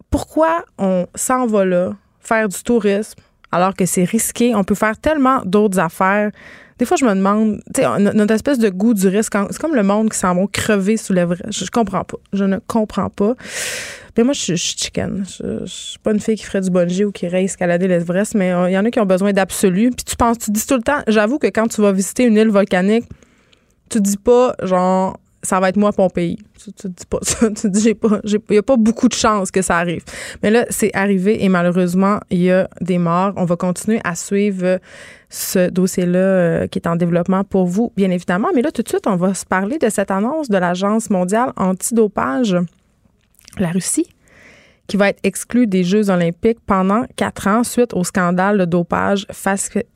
[0.09, 3.19] pourquoi on s'en va là, faire du tourisme,
[3.51, 4.55] alors que c'est risqué?
[4.55, 6.31] On peut faire tellement d'autres affaires
[6.79, 9.73] des fois, je me demande, tu sais, notre espèce de goût du risque, c'est comme
[9.73, 11.51] le monde qui s'en va crever sous l'Everest.
[11.51, 12.17] Je, comprends pas.
[12.33, 13.33] Je ne comprends pas.
[14.23, 15.25] Moi, je, suis chicken.
[15.25, 18.51] Je, suis pas une fille qui ferait du bungee ou qui irait escalader l'Everest, mais
[18.51, 19.91] euh, il y en a qui ont besoin d'absolu.
[19.91, 22.35] Puis tu penses, tu dis tout le temps, j'avoue que quand tu vas visiter une
[22.35, 23.05] île volcanique,
[23.89, 26.37] tu dis pas, genre, ça va être moi Pompéi.
[26.61, 27.49] Tu, tu dis pas ça.
[27.55, 30.03] Tu dis, j'ai pas, il n'y a pas beaucoup de chances que ça arrive.
[30.43, 33.33] Mais là, c'est arrivé et malheureusement, il y a des morts.
[33.35, 34.79] On va continuer à suivre
[35.29, 38.49] ce dossier-là euh, qui est en développement pour vous, bien évidemment.
[38.55, 41.53] Mais là, tout de suite, on va se parler de cette annonce de l'Agence mondiale
[41.55, 42.57] antidopage,
[43.59, 44.07] la Russie
[44.87, 49.27] qui va être exclue des Jeux olympiques pendant quatre ans suite au scandale de dopage,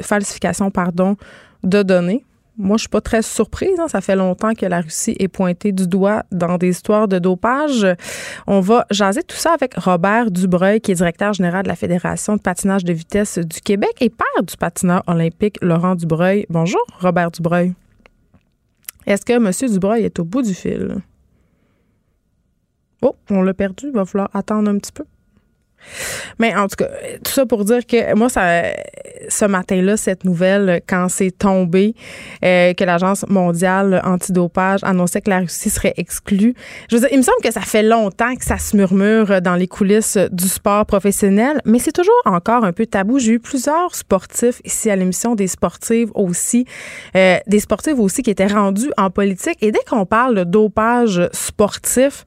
[0.01, 1.15] falsification pardon,
[1.63, 2.25] de données.
[2.57, 3.79] Moi, je suis pas très surprise.
[3.79, 3.87] Hein.
[3.87, 7.87] Ça fait longtemps que la Russie est pointée du doigt dans des histoires de dopage.
[8.45, 12.35] On va jaser tout ça avec Robert Dubreuil, qui est directeur général de la Fédération
[12.35, 16.45] de patinage de vitesse du Québec et père du patineur olympique Laurent Dubreuil.
[16.49, 17.73] Bonjour, Robert Dubreuil.
[19.07, 19.71] Est-ce que M.
[19.71, 21.01] Dubreuil est au bout du fil?
[23.01, 23.87] Oh, on l'a perdu.
[23.87, 25.05] Il va falloir attendre un petit peu.
[26.39, 26.89] Mais en tout cas,
[27.23, 28.63] tout ça pour dire que moi, ça,
[29.29, 31.95] ce matin-là, cette nouvelle, quand c'est tombé,
[32.43, 36.53] euh, que l'Agence mondiale antidopage annonçait que la Russie serait exclue,
[36.89, 39.55] je veux dire, il me semble que ça fait longtemps que ça se murmure dans
[39.55, 43.19] les coulisses du sport professionnel, mais c'est toujours encore un peu tabou.
[43.19, 46.65] J'ai eu plusieurs sportifs ici à l'émission, des sportives aussi,
[47.15, 49.57] euh, des sportives aussi qui étaient rendus en politique.
[49.61, 52.25] Et dès qu'on parle de dopage sportif,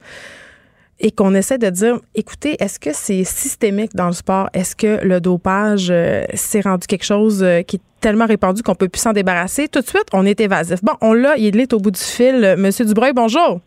[0.99, 4.49] et qu'on essaie de dire, écoutez, est-ce que c'est systémique dans le sport?
[4.53, 8.75] Est-ce que le dopage euh, s'est rendu quelque chose euh, qui est tellement répandu qu'on
[8.75, 9.67] peut plus s'en débarrasser?
[9.67, 10.83] Tout de suite, on est évasif.
[10.83, 12.55] Bon, on l'a, il est au bout du fil.
[12.57, 13.59] Monsieur Dubreuil, bonjour.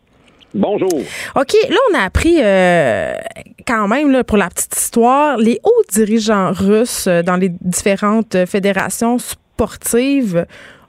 [0.54, 0.88] Bonjour.
[1.36, 3.12] OK, là, on a appris euh,
[3.66, 9.18] quand même, là, pour la petite histoire, les hauts dirigeants russes dans les différentes fédérations
[9.18, 10.46] sportives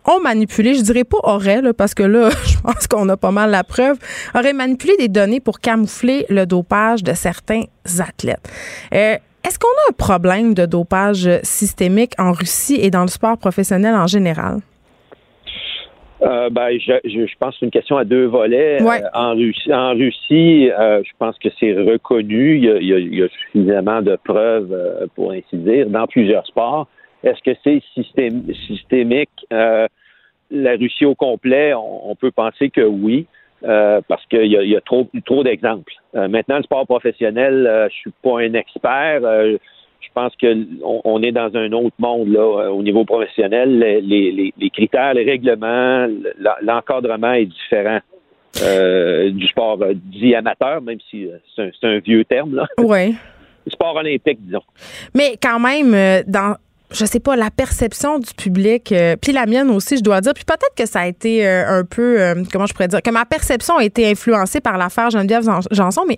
[0.09, 3.51] ont manipulé, je dirais pas aurait, parce que là, je pense qu'on a pas mal
[3.51, 3.97] la preuve,
[4.35, 7.63] auraient manipulé des données pour camoufler le dopage de certains
[7.99, 8.49] athlètes.
[8.93, 13.37] Euh, est-ce qu'on a un problème de dopage systémique en Russie et dans le sport
[13.37, 14.57] professionnel en général?
[16.21, 18.81] Euh, ben, je, je, pense que c'est une question à deux volets.
[18.81, 22.57] Euh, en Russie, en Russie je pense que c'est reconnu.
[22.57, 24.75] Il y, a, il y, a, suffisamment de preuves,
[25.15, 26.87] pour ainsi dire, dans plusieurs sports.
[27.23, 27.81] Est-ce que c'est
[28.67, 29.29] systémique?
[30.51, 33.27] La Russie au complet, on, peut penser que oui.
[33.61, 35.93] parce qu'il y a, trop, trop d'exemples.
[36.13, 39.21] maintenant, le sport professionnel, je suis pas un expert
[40.01, 43.79] je pense qu'on on est dans un autre monde là euh, au niveau professionnel.
[43.79, 46.07] Les, les, critères, les règlements,
[46.61, 47.99] l'encadrement est différent.
[48.63, 52.55] Euh, du sport euh, dit amateur, même si c'est un, vieux terme.
[52.55, 52.67] Là.
[52.79, 53.15] Oui.
[53.67, 54.63] sport olympique, disons.
[55.13, 56.55] Mais quand même, dans
[56.91, 60.45] je sais pas, la perception du public, puis la mienne aussi, je dois dire, puis
[60.45, 63.83] peut-être que ça a été un peu, comment je pourrais dire, que ma perception a
[63.83, 66.17] été influencée par l'affaire Geneviève Janson, mais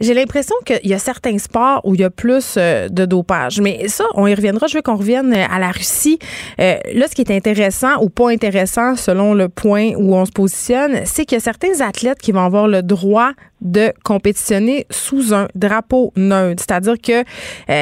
[0.00, 3.60] j'ai l'impression qu'il y a certains sports où il y a plus euh, de dopage.
[3.60, 4.66] Mais ça, on y reviendra.
[4.66, 6.18] Je veux qu'on revienne euh, à la Russie.
[6.60, 10.32] Euh, là, ce qui est intéressant ou pas intéressant selon le point où on se
[10.32, 15.34] positionne, c'est qu'il y a certains athlètes qui vont avoir le droit de compétitionner sous
[15.34, 16.62] un drapeau neutre.
[16.66, 17.24] C'est-à-dire que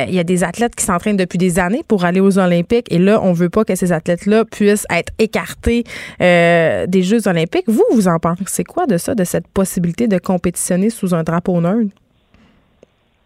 [0.08, 2.98] il y a des athlètes qui s'entraînent depuis des années pour aller aux Olympiques et
[2.98, 5.84] là, on veut pas que ces athlètes-là puissent être écartés
[6.20, 7.64] des Jeux olympiques.
[7.66, 11.60] Vous, vous en pensez quoi de ça, de cette possibilité de compétitionner sous un drapeau
[11.60, 11.94] neutre?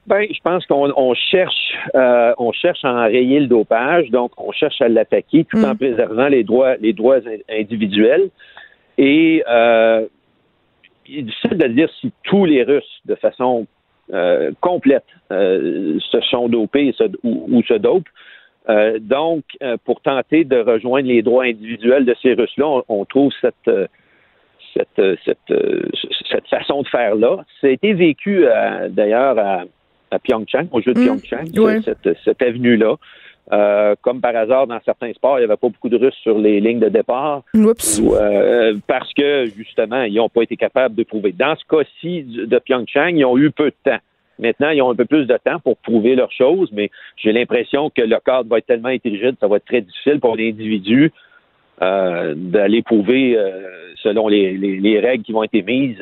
[0.08, 4.80] Ben, je pense qu'on cherche, euh, on cherche à enrayer le dopage, donc on cherche
[4.80, 5.76] à l'attaquer tout en mm.
[5.76, 7.18] préservant les droits, les droits
[7.50, 8.30] individuels.
[8.96, 10.06] Et euh,
[11.08, 13.66] il est difficile de dire si tous les Russes, de façon
[14.12, 18.08] euh, complète, euh, se sont dopés ou, se dopent.
[19.00, 19.44] donc,
[19.84, 23.70] pour tenter de rejoindre les droits individuels de ces Russes-là, on, trouve cette
[24.74, 25.54] cette, cette,
[26.30, 27.44] cette, façon de faire là.
[27.60, 28.44] Ça a été vécu
[28.90, 29.64] d'ailleurs à,
[30.10, 31.20] à Pyeongchang, au jeu de mmh.
[31.20, 31.82] Pyeongchang,
[32.24, 32.96] cette, avenue-là.
[33.50, 36.38] Euh, comme par hasard, dans certains sports, il n'y avait pas beaucoup de Russes sur
[36.38, 37.42] les lignes de départ.
[37.54, 41.32] Euh, parce que, justement, ils n'ont pas été capables de prouver.
[41.32, 43.98] Dans ce cas-ci de Pyeongchang, ils ont eu peu de temps.
[44.38, 47.90] Maintenant, ils ont un peu plus de temps pour prouver leurs choses, mais j'ai l'impression
[47.90, 51.10] que le cadre va être tellement rigide, ça va être très difficile pour l'individu
[51.82, 53.36] euh, d'aller prouver
[54.02, 55.96] selon les, règles qui vont être émises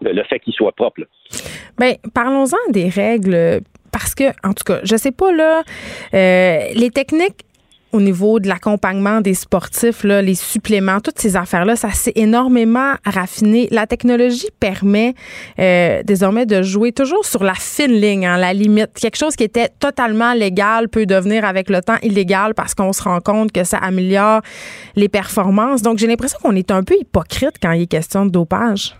[0.00, 1.02] le, fait qu'il soit propre.
[1.78, 5.62] Bien, parlons-en des règles, parce que, en tout cas, je sais pas, là,
[6.14, 7.44] euh, les techniques
[7.92, 12.94] au niveau de l'accompagnement des sportifs, là, les suppléments, toutes ces affaires-là, ça s'est énormément
[13.04, 13.68] raffiné.
[13.70, 15.14] La technologie permet
[15.58, 18.90] euh, désormais de jouer toujours sur la fine ligne, hein, la limite.
[18.94, 23.02] Quelque chose qui était totalement légal peut devenir avec le temps illégal parce qu'on se
[23.02, 24.40] rend compte que ça améliore
[24.94, 25.82] les performances.
[25.82, 28.94] Donc, j'ai l'impression qu'on est un peu hypocrite quand il est question de dopage.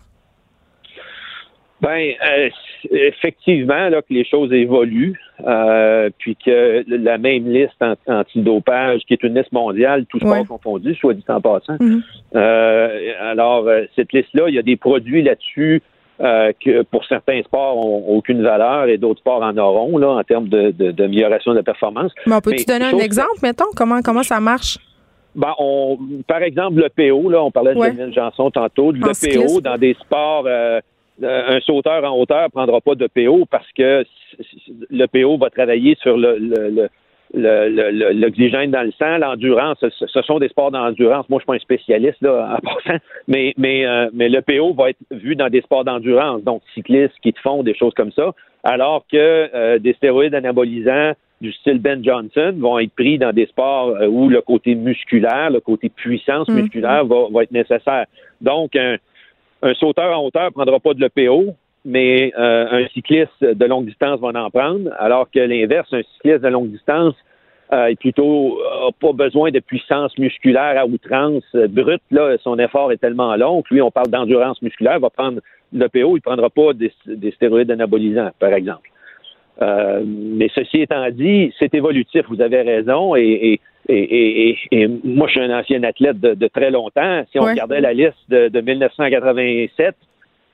[1.81, 2.49] Ben, euh,
[2.91, 9.23] effectivement, là, que les choses évoluent, euh, puis que la même liste antidopage, qui est
[9.23, 11.77] une liste mondiale, tout sport confondu, soit dit en passant.
[11.81, 12.03] Mhm.
[12.35, 15.83] euh, alors, euh, cette liste-là, il y a des produits là-dessus
[16.21, 20.49] que pour certains sports ont aucune valeur et d'autres sports en auront, là, en termes
[20.49, 22.13] de, d'amélioration de, la performance.
[22.27, 24.77] Mais on peut-tu donner un exemple, mettons, comment, comment ça marche?
[25.35, 29.61] Ben, on, par exemple, le PO, là, on parlait de Daniel Janson tantôt, le PO
[29.61, 30.81] dans des sports euh,
[31.23, 34.05] un sauteur en hauteur prendra pas de PO parce que
[34.91, 36.89] le PO va travailler sur le,
[37.35, 41.29] l'oxygène dans le sang, l'endurance, ce, sont des sports d'endurance.
[41.29, 42.99] Moi, je suis pas un spécialiste là, en passant,
[43.29, 47.15] mais mais euh, mais le PO va être vu dans des sports d'endurance, donc cyclistes
[47.23, 48.33] qui te font des choses comme ça,
[48.65, 49.17] alors que
[49.55, 54.29] euh, des stéroïdes anabolisants du style Ben Johnson vont être pris dans des sports où
[54.29, 56.55] le côté musculaire, le côté puissance mm.
[56.55, 58.05] musculaire va, va être nécessaire.
[58.43, 58.97] Donc un
[59.63, 61.55] un sauteur en hauteur ne prendra pas de l'EPO,
[61.85, 66.43] mais euh, un cycliste de longue distance va en prendre, alors que l'inverse, un cycliste
[66.43, 67.15] de longue distance
[67.73, 68.59] euh, est plutôt
[69.01, 72.03] pas besoin de puissance musculaire à outrance euh, brute.
[72.11, 75.41] Là, son effort est tellement long que lui, on parle d'endurance musculaire, va prendre
[75.73, 76.93] l'EPO, il ne prendra pas des,
[77.33, 78.91] stéroïdes anabolisants, par exemple.
[79.61, 83.61] Mais ceci étant dit, c'est évolutif, vous avez raison, et
[83.93, 87.25] et, moi, je suis un ancien athlète de, très longtemps.
[87.33, 89.95] Si on regardait la liste de, 1987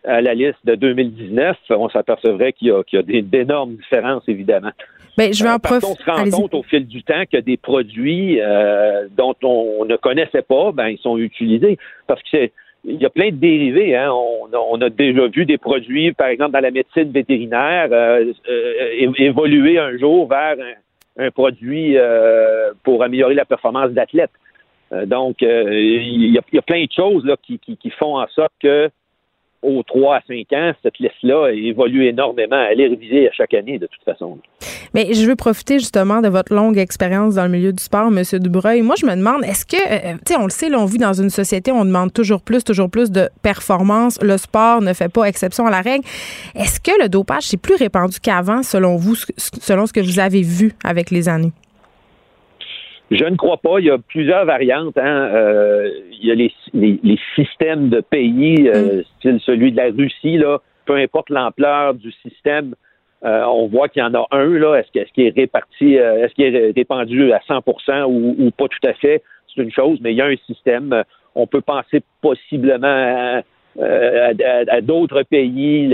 [0.05, 4.71] à la liste de 2019, on s'apercevrait qu'il y a, d'énormes différences, évidemment.
[5.19, 7.57] Ben, je vais en euh, on se rend compte au fil du temps que des
[7.57, 11.79] produits euh, dont on ne connaissait pas, ben, ils sont utilisés.
[12.07, 12.53] Parce que c'est
[12.87, 13.97] il y a plein de dérivés.
[13.97, 14.11] Hein.
[14.13, 18.33] On, a déjà vu des produits, par exemple, dans la médecine vétérinaire, euh,
[19.19, 20.57] évoluer un jour vers
[21.19, 24.31] un produit euh, pour améliorer la performance d'athlète.
[24.93, 28.89] Euh, donc, euh, il y, a plein de choses qui, font en sorte que
[29.63, 32.63] aux 3 à 5 ans, cette liste-là évolue énormément.
[32.71, 34.39] Elle est révisée à chaque année, de toute façon.
[34.95, 38.23] Mais je veux profiter justement de votre longue expérience dans le milieu du sport, M.
[38.41, 38.83] Dubreuil.
[38.83, 40.99] Moi, je me demande, est-ce que, euh, tu sais, on le sait, là, on vit
[40.99, 44.19] dans une société où on demande toujours plus, toujours plus de performance.
[44.23, 46.05] Le sport ne fait pas exception à la règle.
[46.55, 50.43] Est-ce que le dopage, c'est plus répandu qu'avant, selon vous, selon ce que vous avez
[50.43, 51.53] vu avec les années?
[53.11, 53.79] Je ne crois pas.
[53.79, 54.99] Il y a plusieurs variantes.
[54.99, 55.31] Hein.
[55.33, 59.05] Euh, il y a les, les, systèmes de pays, euh, mm.
[59.19, 62.75] style celui de la Russie, là, peu importe l'ampleur du système,
[63.25, 64.77] euh, on voit qu'il y en a un, là.
[64.77, 69.23] Est-ce qu'il est, réparti, est-ce qu'il est répandu à 100% ou, pas tout à fait?
[69.55, 71.03] C'est une chose, mais il y a un système.
[71.35, 73.43] On peut penser possiblement
[73.81, 75.89] à, d'autres pays.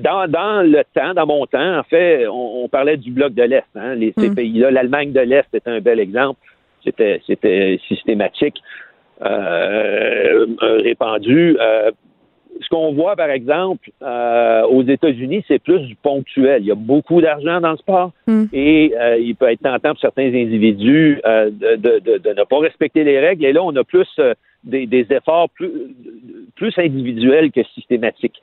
[0.00, 3.64] Dans, le temps, dans mon temps, en fait, on, parlait du bloc de l'Est.
[3.74, 4.34] Hein, les, Ces mm.
[4.34, 6.40] pays-là, l'Allemagne de l'Est est un bel exemple.
[6.84, 8.60] C'était, c'était systématique,
[9.22, 11.56] euh, répandu.
[12.62, 16.62] Euh, ce qu'on voit, par exemple, euh, aux États-Unis, c'est plus du ponctuel.
[16.62, 18.44] Il y a beaucoup d'argent dans le sport mm.
[18.52, 23.44] et il peut être tentant pour certains individus de, de, ne pas respecter les règles.
[23.44, 24.08] Et là, on a plus
[24.64, 25.70] des, des, efforts plus,
[26.56, 28.40] plus individuels que systématiques.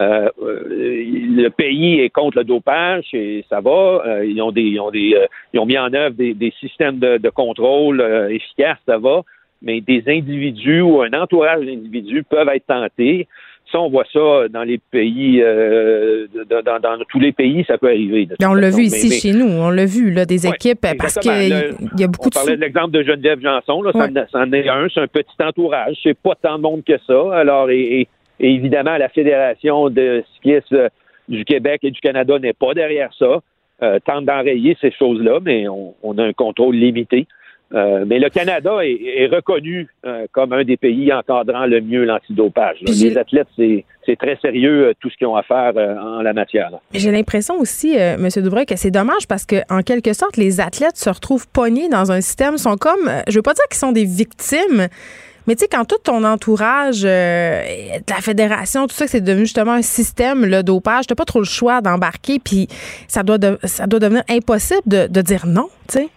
[0.00, 4.02] Euh, euh, le pays est contre le dopage et ça va.
[4.06, 5.14] Euh, ils ont des, ils ont des,
[5.52, 8.00] ils ont mis en œuvre des, des systèmes de, de contrôle
[8.30, 9.22] efficaces, ça va.
[9.62, 13.28] Mais des individus ou un entourage d'individus peuvent être tentés.
[13.70, 15.40] Ça, on voit ça dans les pays,
[16.50, 18.28] dans, dans, tous les pays, ça peut arriver.
[18.44, 22.04] on l'a vu ici chez nous, on l'a vu, là, des équipes, parce qu'il y
[22.04, 24.08] a beaucoup on parlait de l'exemple de Geneviève Janson, là, ça,
[24.38, 27.36] en est un, c'est un petit entourage, c'est pas tant de monde que ça.
[27.36, 28.08] Alors, et
[28.40, 30.88] et évidemment, la Fédération de cyclisme
[31.28, 33.40] du Québec et du Canada n'est pas derrière ça.
[33.82, 37.26] Euh, tente d'enrayer ces choses-là, mais on, a un contrôle limité.
[37.72, 42.78] Euh, mais le Canada est, reconnu euh, comme un des pays encadrant le mieux l'antidopage.
[42.82, 43.84] Les athlètes, c'est,
[44.18, 46.70] très sérieux euh, tout ce qu'ils ont à faire en la matière.
[46.92, 48.28] J'ai l'impression aussi, M.
[48.36, 52.10] Dubreuil, que c'est dommage parce que en quelque sorte, les athlètes se retrouvent pognés dans
[52.10, 54.88] un système, sont comme, je veux pas dire qu'ils sont des victimes,
[55.46, 57.62] mais tu sais, quand tout ton entourage euh,
[57.98, 61.40] de la fédération, tout ça, c'est devenu justement un système, le dopage, t'as pas trop
[61.40, 62.68] le choix d'embarquer, puis
[63.08, 66.08] ça doit, ça doit devenir impossible de, dire non, tu sais.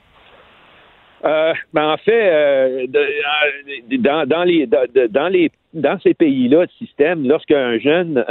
[1.26, 2.86] Euh, ben en fait, euh,
[3.99, 8.24] dans, dans, les, dans, les, dans ces pays-là, de système, lorsqu'un jeune,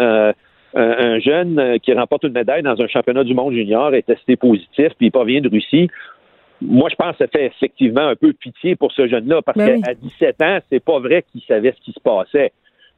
[0.74, 4.88] un jeune qui remporte une médaille dans un championnat du monde junior est testé positif,
[4.98, 5.88] puis il provient de Russie,
[6.64, 9.82] moi, je pense que ça fait effectivement un peu pitié pour ce jeune-là, parce ben
[9.82, 12.52] qu'à 17 ans, c'est pas vrai qu'il savait ce qui se passait.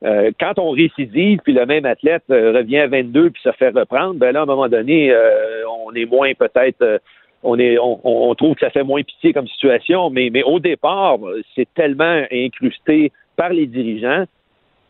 [0.05, 3.71] Euh, quand on récidive, puis le même athlète euh, revient à 22 puis se fait
[3.71, 7.01] reprendre, ben là, à un moment donné, euh, on est moins peut-être,
[7.45, 11.19] on trouve que ça fait moins pitié comme situation, mais, au départ,
[11.55, 14.25] c'est tellement incrusté par les dirigeants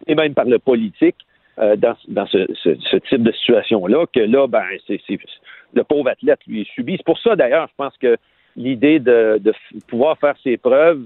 [0.06, 1.16] et même par le politique
[1.56, 5.00] dans, dans ce, ce, type de situation-là que là, ben, c'est,
[5.74, 6.96] le pauvre athlète lui subit.
[6.96, 8.16] C'est pour ça d'ailleurs, je pense que
[8.56, 9.40] l'idée de,
[9.88, 11.04] pouvoir faire ses preuves,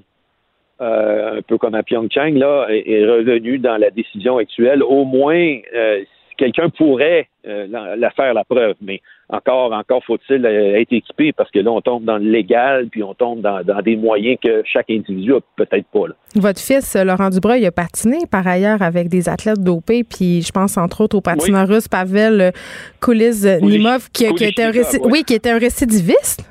[0.80, 4.82] euh, un peu comme à Pyeongchang, là, est, revenue dans la décision actuelle.
[4.82, 6.04] Au moins, euh,
[6.38, 11.58] quelqu'un pourrait euh, la, faire la preuve, mais encore, encore faut-il être équipé parce que
[11.58, 15.34] là, on tombe dans le légal, puis on tombe dans, des moyens que chaque individu
[15.34, 16.06] a peut-être pas.
[16.34, 20.78] Votre fils, Laurent Dubreuil, a patiné par ailleurs avec des athlètes dopés, puis je pense
[20.78, 22.52] entre autres au patineur russe Pavel
[23.02, 24.70] Kuliz-Nimov, qui, qui, était
[25.02, 26.48] oui, qui était un récidiviste.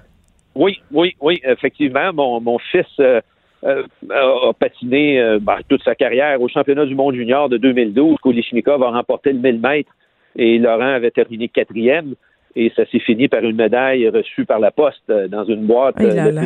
[0.53, 2.11] Oui, oui, oui, effectivement.
[2.13, 3.21] Mon, mon fils euh,
[3.63, 8.17] euh, a patiné euh, ben, toute sa carrière au championnat du monde junior de 2012.
[8.21, 9.91] Kolishnikov a remporté le 1000 mètres
[10.35, 12.13] et Laurent avait terminé quatrième.
[12.55, 15.95] Et ça s'est fini par une médaille reçue par la poste dans une boîte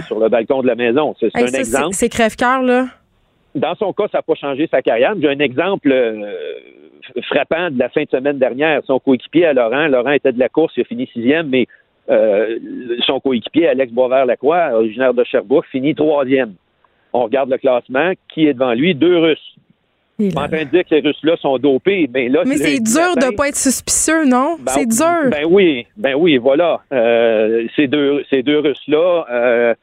[0.08, 1.16] sur le balcon de la maison.
[1.20, 1.94] C'est un exemple.
[1.94, 2.88] C'est crève-cœur, là?
[3.56, 5.14] Dans son cas, ça n'a pas changé sa carrière.
[5.22, 5.94] J'ai un exemple
[7.24, 8.82] frappant de la fin de semaine dernière.
[8.86, 11.68] Son coéquipier à Laurent, Laurent était de la course, il a fini sixième, mais
[12.10, 12.60] euh,
[13.06, 16.54] son coéquipier, Alex Boisvert-Lacroix, originaire de Sherbrooke, finit troisième.
[17.14, 18.12] On regarde le classement.
[18.34, 18.96] Qui est devant lui?
[18.96, 19.56] Deux Russes.
[20.20, 22.44] Je suis en train de dire que ces Russes-là sont dopés, mais là...
[22.46, 24.58] Mais c'est dur de ne pas être suspicieux, non?
[24.60, 25.32] Ben c'est dur.
[25.32, 26.82] Ben oui, ben oui, voilà.
[26.94, 29.74] Euh, ces deux, ces deux Russes-là, euh,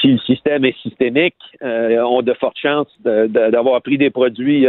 [0.00, 4.66] si le système est systémique, ont de fortes chances d'avoir pris des produits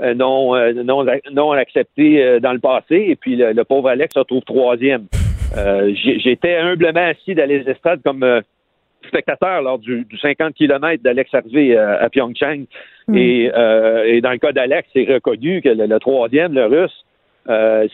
[0.00, 3.06] euh, non, euh, non, non accepté euh, dans le passé.
[3.08, 5.06] Et puis le, pauvre Alex se retrouve troisième.
[5.94, 8.24] J'étais humblement assis dans les estrades comme
[9.06, 12.64] spectateur lors du, 50 km d'Alex arrivé à Pyeongchang.
[13.06, 13.16] Hmm.
[13.16, 13.50] Et,
[14.22, 17.04] dans le cas d'Alex, c'est reconnu que le, troisième, le russe,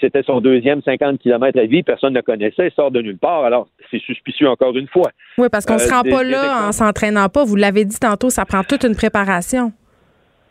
[0.01, 3.19] c'était son deuxième 50 km à vie, personne ne le connaissait, il sort de nulle
[3.19, 5.11] part, alors c'est suspicieux encore une fois.
[5.39, 8.31] Oui, parce qu'on ne se rend pas là en s'entraînant pas, vous l'avez dit tantôt,
[8.31, 9.73] ça prend toute une préparation.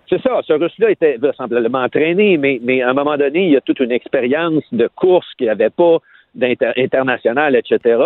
[0.09, 3.57] C'est ça, ce russe-là était vraisemblablement entraîné, mais, mais à un moment donné, il y
[3.57, 5.97] a toute une expérience de course qu'il n'y avait pas
[6.35, 7.97] d'international, etc.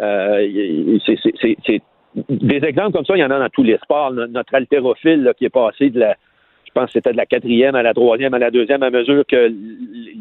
[0.00, 1.82] Euh, c'est
[2.28, 4.12] des exemples comme ça, il y en a dans tous les sports.
[4.12, 6.16] Notre haltérophile qui est passé de la,
[6.64, 9.24] je pense que c'était de la quatrième à la troisième à la deuxième à mesure
[9.26, 9.36] que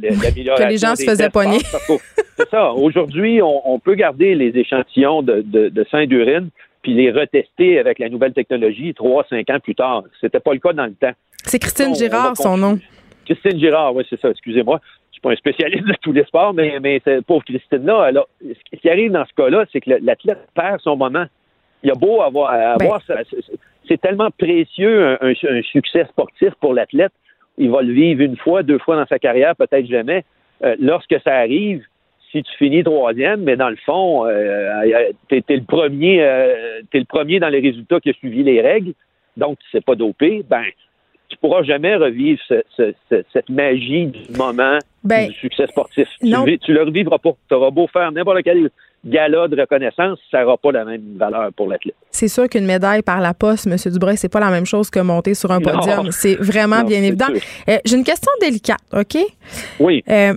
[0.02, 0.66] l'amélioration.
[0.66, 1.60] que les gens se faisaient pogner.
[1.60, 2.72] C'est ça.
[2.74, 6.50] Aujourd'hui, on, peut garder les échantillons de, de, de sein d'urine
[6.84, 10.04] puis les retester avec la nouvelle technologie trois, cinq ans plus tard.
[10.22, 11.14] C'était pas le cas dans le temps.
[11.46, 12.78] C'est Christine Girard, son nom.
[13.26, 14.80] Christine Girard, oui, c'est ça, excusez-moi.
[15.24, 18.12] Je suis pas un spécialiste de tous les sports, mais, mais cette pauvre Christine-là,
[18.42, 21.26] ce qui arrive dans ce cas-là, c'est que l'athlète perd son moment.
[21.84, 23.24] Il a beau avoir, avoir ben.
[23.88, 27.12] c'est tellement précieux un, succès sportif pour l'athlète.
[27.58, 30.24] Il va le vivre une fois, deux fois dans sa carrière, peut-être jamais.
[30.64, 31.86] Euh, lorsque ça arrive,
[32.32, 37.06] si tu finis troisième, mais dans le fond, euh, tu es, le premier, euh, le
[37.06, 38.94] premier dans les résultats qui a suivi les règles,
[39.38, 40.64] donc tu ne sais pas dopé, ben
[41.34, 42.40] tu pourras jamais revivre
[42.78, 46.08] cette magie du moment ben, du succès sportif.
[46.22, 47.32] Tu, ne le revivras pas.
[47.50, 48.70] Tu auras beau faire n'importe quel
[49.06, 51.96] gala de reconnaissance, ça n'aura pas la même valeur pour l'athlète.
[52.10, 53.76] C'est sûr qu'une médaille par la poste, M.
[53.92, 56.12] Dubreuil, c'est pas la même chose que monter sur un podium.
[56.12, 57.28] C'est vraiment bien évident.
[57.70, 59.18] Euh, j'ai une question délicate, OK?
[59.80, 60.04] Oui.
[60.10, 60.34] Euh,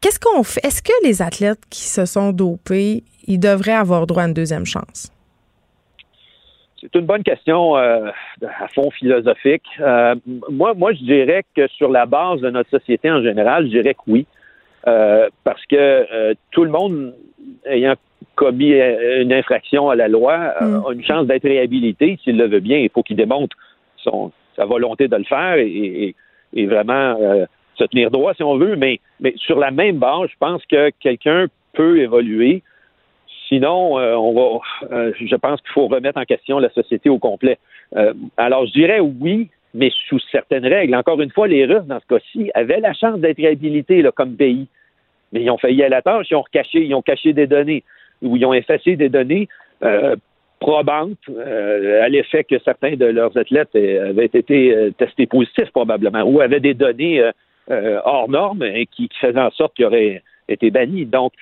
[0.00, 0.64] qu'est-ce qu'on fait?
[0.64, 4.66] Est-ce que les athlètes qui se sont dopés, ils devraient avoir droit à une deuxième
[4.66, 5.10] chance?
[6.92, 8.10] C'est une bonne question euh,
[8.42, 9.66] à fond philosophique.
[9.80, 10.14] Euh,
[10.50, 13.94] moi, moi, je dirais que sur la base de notre société en général, je dirais
[13.94, 14.26] que oui.
[14.86, 17.14] Euh, parce que tout le monde
[17.64, 17.94] ayant
[18.36, 20.82] commis une infraction à la loi mm.
[20.86, 22.78] a une chance d'être réhabilité s'il le veut bien.
[22.78, 23.56] Il faut qu'il démontre
[23.96, 26.14] son, sa volonté de le faire et,
[26.52, 27.16] et vraiment
[27.74, 28.76] se tenir droit si on veut.
[28.76, 32.62] Mais, mais sur la même base, je pense que quelqu'un peut évoluer
[33.48, 34.60] Sinon, euh, on va,
[34.92, 37.58] euh, je pense qu'il faut remettre en question la société au complet.
[37.96, 40.94] Euh, alors, je dirais oui, mais sous certaines règles.
[40.96, 44.34] Encore une fois, les Russes, dans ce cas-ci, avaient la chance d'être réhabilités là, comme
[44.34, 44.66] pays.
[45.32, 47.84] Mais ils ont failli à la tâche, ils ont caché, ils ont caché des données,
[48.22, 49.48] ou ils ont effacé des données
[50.60, 51.18] probantes
[52.00, 56.74] à l'effet que certains de leurs athlètes avaient été testés positifs probablement, ou avaient des
[56.74, 57.28] données
[57.68, 61.06] hors normes et qui, qui, faisaient en sorte qu'ils auraient été bannis.
[61.06, 61.32] Donc,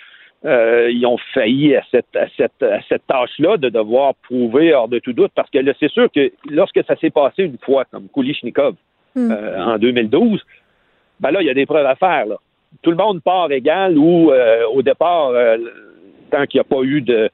[0.44, 4.88] euh, ils ont failli à cette, à cette, à cette tâche-là de devoir prouver hors
[4.88, 7.84] de tout doute, parce que là, c'est sûr que lorsque ça s'est passé une fois,
[7.86, 8.74] comme Kulishnikov
[9.14, 9.30] hmm.
[9.30, 10.44] euh, en 2012,
[11.20, 12.26] ben là, il y a des preuves à faire.
[12.26, 12.36] Là.
[12.82, 15.32] Tout le monde part égal ou euh, au départ,
[16.30, 17.30] tant qu'il n'y a pas eu de,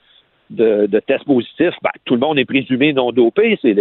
[0.50, 3.74] de, de test positif, ben, tout le monde est présumé non dopé, c'est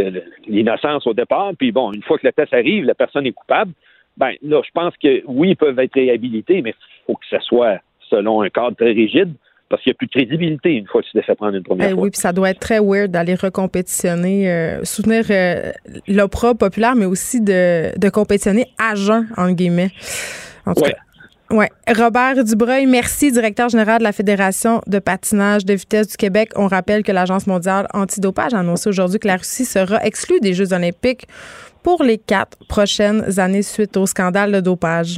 [0.47, 3.73] l'innocence au départ, puis bon, une fois que le test arrive, la personne est coupable,
[4.17, 7.39] ben là, je pense que oui, ils peuvent être réhabilités, mais il faut que ça
[7.41, 9.33] soit selon un cadre très rigide
[9.69, 11.63] parce qu'il n'y a plus de crédibilité une fois que tu t'es fait prendre une
[11.63, 12.03] première eh fois.
[12.03, 15.71] Oui, puis ça doit être très weird d'aller recompétitionner, euh, soutenir euh,
[16.07, 19.91] l'opera populaire, mais aussi de, de compétitionner à jeun, en guillemets.
[20.65, 20.91] En tout cas.
[21.51, 21.69] Ouais.
[21.87, 26.51] Robert Dubreuil, merci, directeur général de la Fédération de patinage de vitesse du Québec.
[26.55, 30.53] On rappelle que l'Agence mondiale antidopage a annoncé aujourd'hui que la Russie sera exclue des
[30.53, 31.25] Jeux olympiques
[31.81, 35.17] pour les quatre prochaines années suite au scandale de dopage.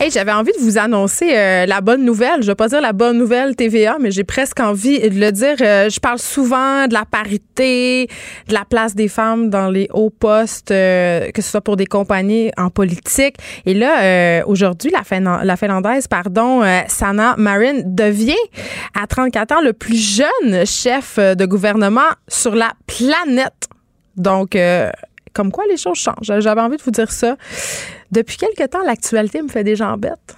[0.00, 2.42] Hey, j'avais envie de vous annoncer euh, la bonne nouvelle.
[2.42, 5.54] Je vais pas dire la bonne nouvelle TVA, mais j'ai presque envie de le dire.
[5.60, 8.08] Euh, je parle souvent de la parité,
[8.48, 11.86] de la place des femmes dans les hauts postes, euh, que ce soit pour des
[11.86, 13.36] compagnies en politique.
[13.66, 18.34] Et là, aujourd'hui, la, la, Finlandaise, pardon, Sana Marin devient
[19.00, 23.68] à 34 ans le plus jeune chef de gouvernement sur la planète.
[24.16, 24.56] Donc,
[25.34, 26.40] comme quoi les choses changent.
[26.40, 27.36] J'avais envie de vous dire ça.
[28.14, 30.36] Depuis quelque temps, l'actualité me fait des gens bêtes.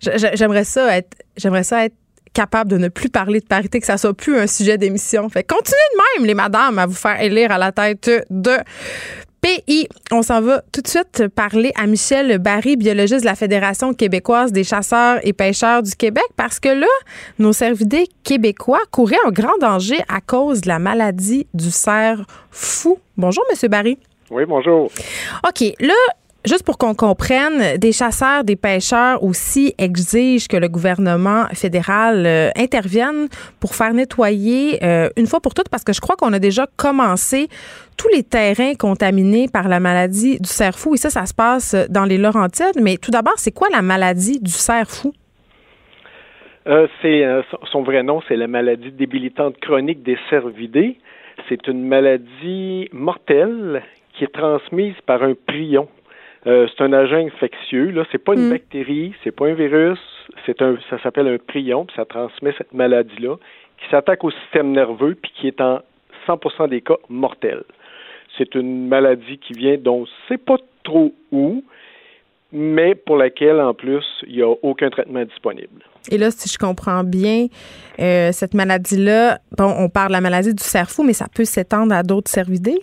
[0.00, 1.94] J'aimerais ça être, j'aimerais ça être
[2.32, 5.28] capable de ne plus parler de parité, que ça soit plus un sujet d'émission.
[5.28, 8.56] Fait continuez de même, les madames, à vous faire élire à la tête de
[9.42, 9.88] pays.
[10.10, 14.50] On s'en va tout de suite parler à Michel Barry, biologiste de la Fédération québécoise
[14.50, 16.86] des chasseurs et pêcheurs du Québec, parce que là,
[17.38, 22.20] nos cervidés québécois couraient un grand danger à cause de la maladie du cerf
[22.50, 22.98] fou.
[23.18, 23.98] Bonjour, Monsieur Barry.
[24.30, 24.90] Oui, bonjour.
[25.46, 25.94] OK, là,
[26.44, 32.50] Juste pour qu'on comprenne, des chasseurs, des pêcheurs aussi exigent que le gouvernement fédéral euh,
[32.56, 33.26] intervienne
[33.60, 36.66] pour faire nettoyer euh, une fois pour toutes, parce que je crois qu'on a déjà
[36.76, 37.48] commencé
[37.96, 40.94] tous les terrains contaminés par la maladie du cerf fou.
[40.94, 42.80] Et ça, ça se passe dans les Laurentides.
[42.80, 45.12] Mais tout d'abord, c'est quoi la maladie du cerf fou?
[46.68, 47.24] Euh, c'est
[47.72, 50.98] son vrai nom, c'est la maladie débilitante chronique des cervidés.
[51.48, 53.82] C'est une maladie mortelle
[54.14, 55.88] qui est transmise par un prion.
[56.48, 57.90] Euh, c'est un agent infectieux.
[57.90, 58.50] Là, c'est pas une mm.
[58.50, 59.98] bactérie, c'est pas un virus,
[60.46, 63.36] c'est un, ça s'appelle un prion, puis ça transmet cette maladie-là,
[63.78, 65.80] qui s'attaque au système nerveux, puis qui est en
[66.26, 67.64] 100% des cas mortel.
[68.36, 71.62] C'est une maladie qui vient dont c'est pas trop où,
[72.50, 75.82] mais pour laquelle, en plus, il n'y a aucun traitement disponible.
[76.10, 77.48] Et là, si je comprends bien,
[78.00, 81.94] euh, cette maladie-là, bon, on parle de la maladie du cerveau, mais ça peut s'étendre
[81.94, 82.80] à d'autres cervidés?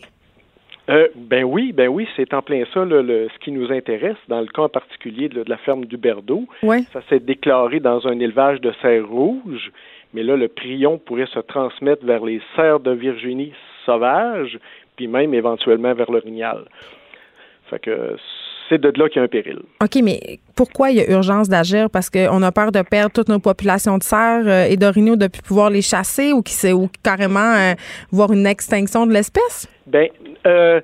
[0.90, 4.40] Euh, ben oui, ben oui, c'est en plein ça le, ce qui nous intéresse dans
[4.40, 6.46] le cas en particulier de, la ferme du Berdo.
[6.94, 9.72] Ça s'est déclaré dans un élevage de cerfs rouges,
[10.14, 13.54] mais là le prion pourrait se transmettre vers les cerfs de Virginie
[13.86, 14.60] sauvages,
[14.96, 16.66] puis même éventuellement vers l'orignal.
[17.70, 18.16] Fait que
[18.70, 19.60] c'est de là qu'il y a un péril.
[19.82, 21.90] OK, mais pourquoi il y a urgence d'agir?
[21.92, 25.28] Parce qu'on a peur de perdre toute nos populations de cerfs euh, et d'orignaux de
[25.28, 27.74] plus pouvoir les chasser ou, qui, ou carrément euh,
[28.12, 29.68] voir une extinction de l'espèce?
[29.88, 30.08] Bien,
[30.48, 30.82] euh,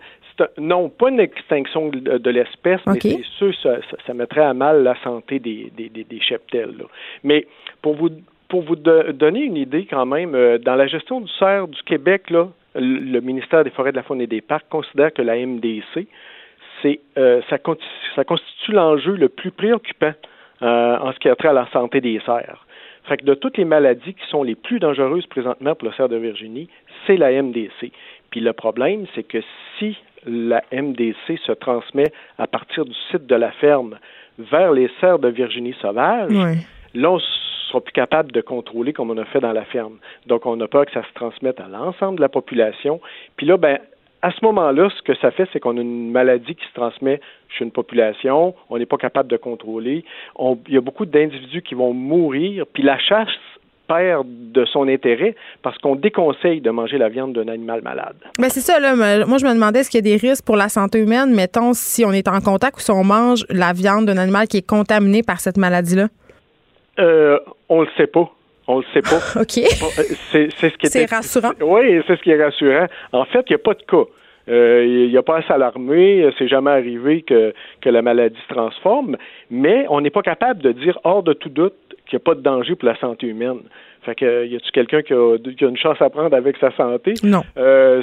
[0.58, 3.76] non, pas une extinction de, l'espèce, mais c'est sûr ça,
[4.08, 6.74] ça, mettrait à mal la santé des, des, des, cheptels.
[7.24, 7.46] Mais
[7.84, 8.10] pour vous,
[8.50, 12.48] pour vous donner une idée quand même, dans la gestion du cerf du Québec, là,
[12.74, 16.08] le ministère des Forêts, de la Faune et des Parcs considère que la MDC,
[16.82, 20.14] c'est euh, ça, constitue l'enjeu le plus préoccupant
[20.62, 22.66] euh, en ce qui a trait à la santé des cerfs.
[23.06, 26.10] Fait que de toutes les maladies qui sont les plus dangereuses présentement pour le cerf
[26.10, 26.70] de Virginie,
[27.06, 27.92] c'est la MDC.
[28.30, 29.40] Puis le problème, c'est que
[29.78, 33.98] si la MDC se transmet à partir du site de la ferme
[34.38, 36.32] vers les cerfs de Virginie sauvage,
[36.94, 39.98] là, on sera plus capable de contrôler comme on a fait dans la ferme.
[40.28, 43.02] Donc, on n'a pas que ça se transmette à l'ensemble de la population.
[43.36, 43.80] Puis là, ben,
[44.22, 47.20] à ce moment-là, ce que ça fait, c'est qu'on a une maladie qui se transmet
[47.50, 50.06] chez une population, on n'est pas capable de contrôler.
[50.40, 53.30] il y a beaucoup d'individus qui vont mourir, puis la chasse
[53.88, 58.16] perd de son intérêt parce qu'on déconseille de manger la viande d'un animal malade.
[58.38, 58.96] Mais ben, c'est ça, là.
[58.96, 61.74] Moi, je me demandais est-ce qu'il y a des risques pour la santé humaine, mettons,
[61.74, 64.68] si on est en contact ou si on mange la viande d'un animal qui est
[64.68, 66.08] contaminé par cette maladie-là?
[67.00, 68.32] Euh, on le sait pas.
[68.72, 69.20] On le sait pas.
[69.42, 69.60] OK.
[70.32, 71.52] C'est ce qui C'est rassurant.
[71.62, 72.88] Oui, c'est ce qui est rassurant.
[73.12, 74.06] En fait, il n'y a pas de cas.
[74.50, 78.54] Euh, il n'y a pas à s'alarmer, c'est jamais arrivé que, que la maladie se
[78.54, 79.16] transforme,
[79.52, 81.76] mais on n'est pas capable de dire hors de tout doute
[82.08, 83.60] qu'il n'y a pas de danger pour la santé humaine.
[84.04, 86.72] Fait que y a-tu quelqu'un qui a, qui a, une chance à prendre avec sa
[86.72, 87.14] santé?
[87.24, 87.44] Non.
[87.58, 88.02] Euh,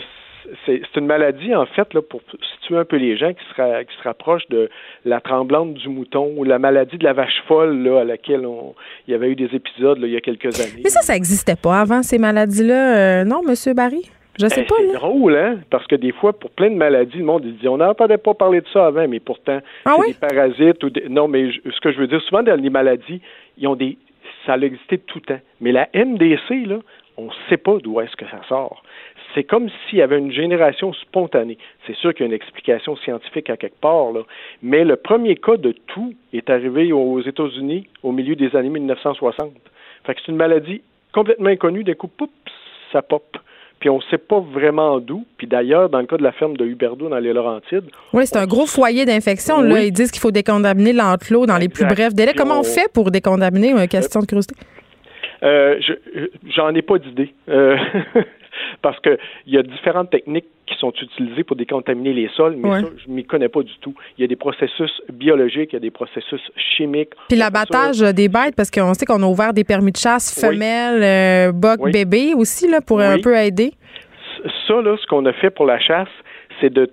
[0.66, 2.20] c'est une maladie, en fait, là, pour
[2.55, 4.68] situer un peu les gens qui se, qui se rapprochent de
[5.05, 8.74] la tremblante du mouton ou la maladie de la vache folle, là, à laquelle on,
[9.07, 10.82] il y avait eu des épisodes là, il y a quelques années.
[10.82, 14.11] Mais ça, ça n'existait pas avant, ces maladies-là, euh, non, Monsieur Barry?
[14.38, 14.74] Je sais ben, pas.
[14.78, 15.59] C'est drôle, hein?
[15.68, 18.61] Parce que des fois, pour plein de maladies, le monde dit on n'entendait pas parler
[18.61, 21.09] de ça avant, mais pourtant, ah des parasites ou des...
[21.09, 23.20] Non, mais ce que je veux dire, souvent dans les maladies,
[23.57, 23.99] ils ont des.
[24.46, 25.42] Ça a existé tout le temps.
[25.61, 26.78] Mais la MDC, là,
[27.16, 28.82] on ne sait pas d'où est-ce que ça sort
[29.35, 31.59] c'est comme s'il y avait une génération spontanée.
[31.87, 34.20] C'est sûr qu'il y a une explication scientifique à quelque part, là,
[34.62, 39.53] mais le premier cas de tout est arrivé aux États-Unis au milieu des années 1960.
[40.05, 42.31] Fait que c'est une maladie complètement inconnue, d'un coup, poup,
[42.93, 43.37] ça pop.
[43.81, 45.24] Puis on ne sait pas vraiment d'où.
[45.37, 47.85] Puis d'ailleurs, dans le cas de la ferme de Huberdo dans les Laurentides.
[48.12, 49.61] Oui, c'est un gros foyer d'infection.
[49.61, 52.33] Là, ils disent qu'il faut décontaminer l'enclos dans les plus brefs délais.
[52.37, 53.70] Comment on fait pour décontaminer?
[53.70, 54.57] Une question de curiosité?
[55.45, 55.79] Euh,
[56.57, 57.33] j'en ai pas d'idée.
[57.49, 57.76] Euh,
[58.82, 62.88] parce qu'il y a différentes techniques qui sont utilisées pour décontaminer les sols, mais ça,
[63.04, 63.94] je ne m'y connais pas du tout.
[64.16, 67.12] Il y a des processus biologiques, il y a des processus chimiques.
[67.28, 71.02] Puis l'abattage des bêtes, parce qu'on sait qu'on a ouvert des permis de chasse femelles,
[71.02, 73.72] euh, boc, bébé aussi, là, pour un peu aider.
[74.66, 76.09] Ça, là, ce qu'on a fait pour la chasse,
[76.61, 76.88] c'est de,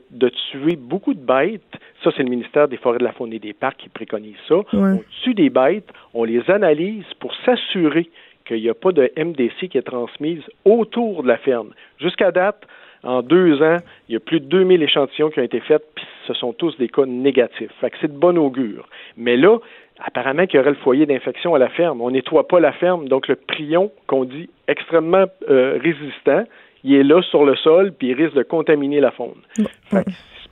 [0.51, 1.61] tuer beaucoup de bêtes.
[2.03, 4.55] Ça, c'est le ministère des Forêts de la Faune et des Parcs qui préconise ça.
[4.74, 8.09] On tue des bêtes, on les analyse pour s'assurer
[8.46, 11.70] qu'il n'y a pas de MDC qui est transmise autour de la ferme.
[12.00, 12.64] Jusqu'à date,
[13.04, 13.78] en deux ans,
[14.10, 16.76] il y a plus de 2000 échantillons qui ont été faits, puis ce sont tous
[16.78, 17.72] des cas négatifs.
[17.80, 18.88] Fait que c'est de bon augure.
[19.16, 19.60] Mais là,
[20.00, 22.02] apparemment qu'il y aurait le foyer d'infection à la ferme.
[22.02, 26.43] On nettoie pas la ferme, donc le prion, qu'on dit extrêmement euh, résistant,
[26.84, 29.36] il est là sur le sol, puis il risque de contaminer la faune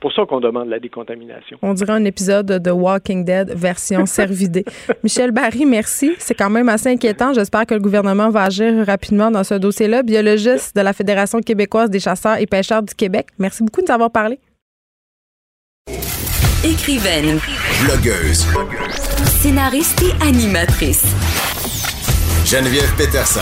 [0.03, 1.57] pour ça qu'on demande la décontamination.
[1.61, 4.65] On dirait un épisode de Walking Dead version cervidée.
[5.01, 6.11] Michel Barry, merci.
[6.19, 7.31] C'est quand même assez inquiétant.
[7.31, 10.03] J'espère que le gouvernement va agir rapidement dans ce dossier-là.
[10.03, 13.93] Biologiste de la Fédération québécoise des chasseurs et pêcheurs du Québec, merci beaucoup de nous
[13.93, 14.39] avoir parlé.
[16.65, 17.39] Écrivaine,
[17.85, 18.45] blogueuse,
[19.41, 21.05] scénariste et animatrice.
[22.45, 23.39] Geneviève Peterson,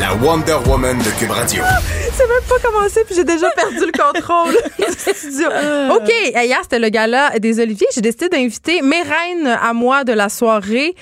[0.00, 1.62] la Wonder Woman de Cube Radio.
[2.12, 4.56] C'est même pas commencé, puis j'ai déjà perdu le contrôle
[5.50, 5.94] ah.
[5.94, 7.86] OK, hier, c'était le gala des Oliviers.
[7.94, 10.94] J'ai décidé d'inviter mes reines à moi de la soirée.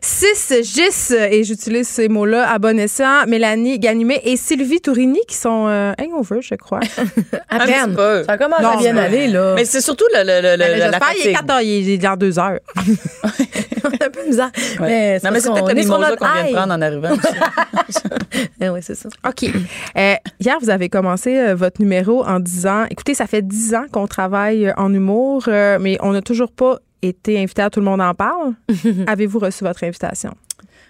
[0.00, 5.36] Six Gis, et j'utilise ces mots-là à bon escient, Mélanie Ganimé et Sylvie Tourigny qui
[5.36, 6.80] sont euh, hangover, je crois.
[7.48, 7.96] à peine.
[8.26, 9.54] Ça commence à bien aller, là.
[9.54, 12.16] Mais c'est surtout le, le, le, ben, la il est 4 heures, il est dans
[12.16, 12.58] deux heures.
[14.00, 14.50] un peu bizarre.
[14.80, 17.10] Mais non, mais c'est peut-être le mimosa qu'on vient de prendre en arrivant.
[18.60, 19.08] Oui, c'est ça.
[19.26, 19.44] OK.
[19.44, 23.86] Euh, hier, vous avez commencé euh, votre numéro en disant, écoutez, ça fait dix ans
[23.90, 27.86] qu'on travaille euh, en humour, mais on n'a toujours pas été invité à Tout le
[27.86, 28.54] monde en parle.
[29.06, 30.34] Avez-vous reçu votre invitation?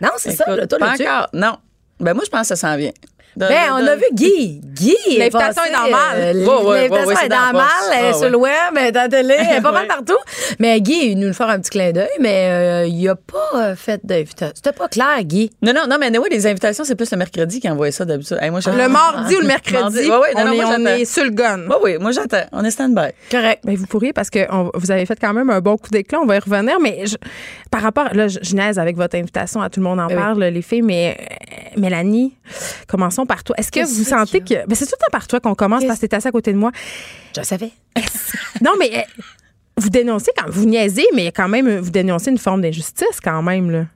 [0.01, 0.55] Non, c'est ça.
[0.55, 1.29] Là, toi, pas encore.
[1.33, 1.57] Non.
[2.01, 2.93] Ben moi, je pense que ça s'en vient.
[3.37, 4.61] Ben, on a vu Guy.
[4.63, 5.19] Guy.
[5.19, 6.17] L'invitation est normale.
[6.17, 7.67] Euh, L'invitation est normale.
[7.95, 10.19] Elle est sur le web, elle est dans la télé, elle est pas mal partout.
[10.59, 13.77] Mais Guy, il nous fait un petit clin d'œil, mais euh, il a pas euh,
[13.77, 14.53] fait d'invitation.
[14.55, 15.51] C'était pas clair, Guy.
[15.63, 18.39] Non, non, non, mais oui, les invitations, c'est plus le mercredi qui envoie ça d'habitude.
[18.51, 20.01] moi, le mardi ou le mercredi?
[20.03, 21.61] Oui, oui, on, est, on est sur le gun.
[21.69, 22.45] Oui, oui, moi, j'attends.
[22.53, 23.13] On est stand-by.
[23.31, 23.63] Correct.
[23.65, 24.41] Mais vous pourriez, parce que
[24.75, 27.05] vous avez fait quand même un bon coup d'éclat, on va y revenir, mais
[27.71, 30.45] par rapport, là, je, naise avec votre invitation à Tout le monde en ben parle,
[30.45, 31.17] les filles, mais
[31.77, 32.37] Mélanie,
[32.87, 33.57] commençons par toi.
[33.59, 34.67] Est-ce que vous sentez que.
[34.67, 36.53] Ben, c'est tout le temps par toi qu'on commence parce que t'es assis à côté
[36.53, 36.73] de moi.
[37.37, 37.71] Je savais.
[38.61, 39.23] non, mais euh,
[39.77, 43.71] vous dénoncez quand vous niaisez, mais quand même, vous dénoncez une forme d'injustice quand même,
[43.71, 43.87] là.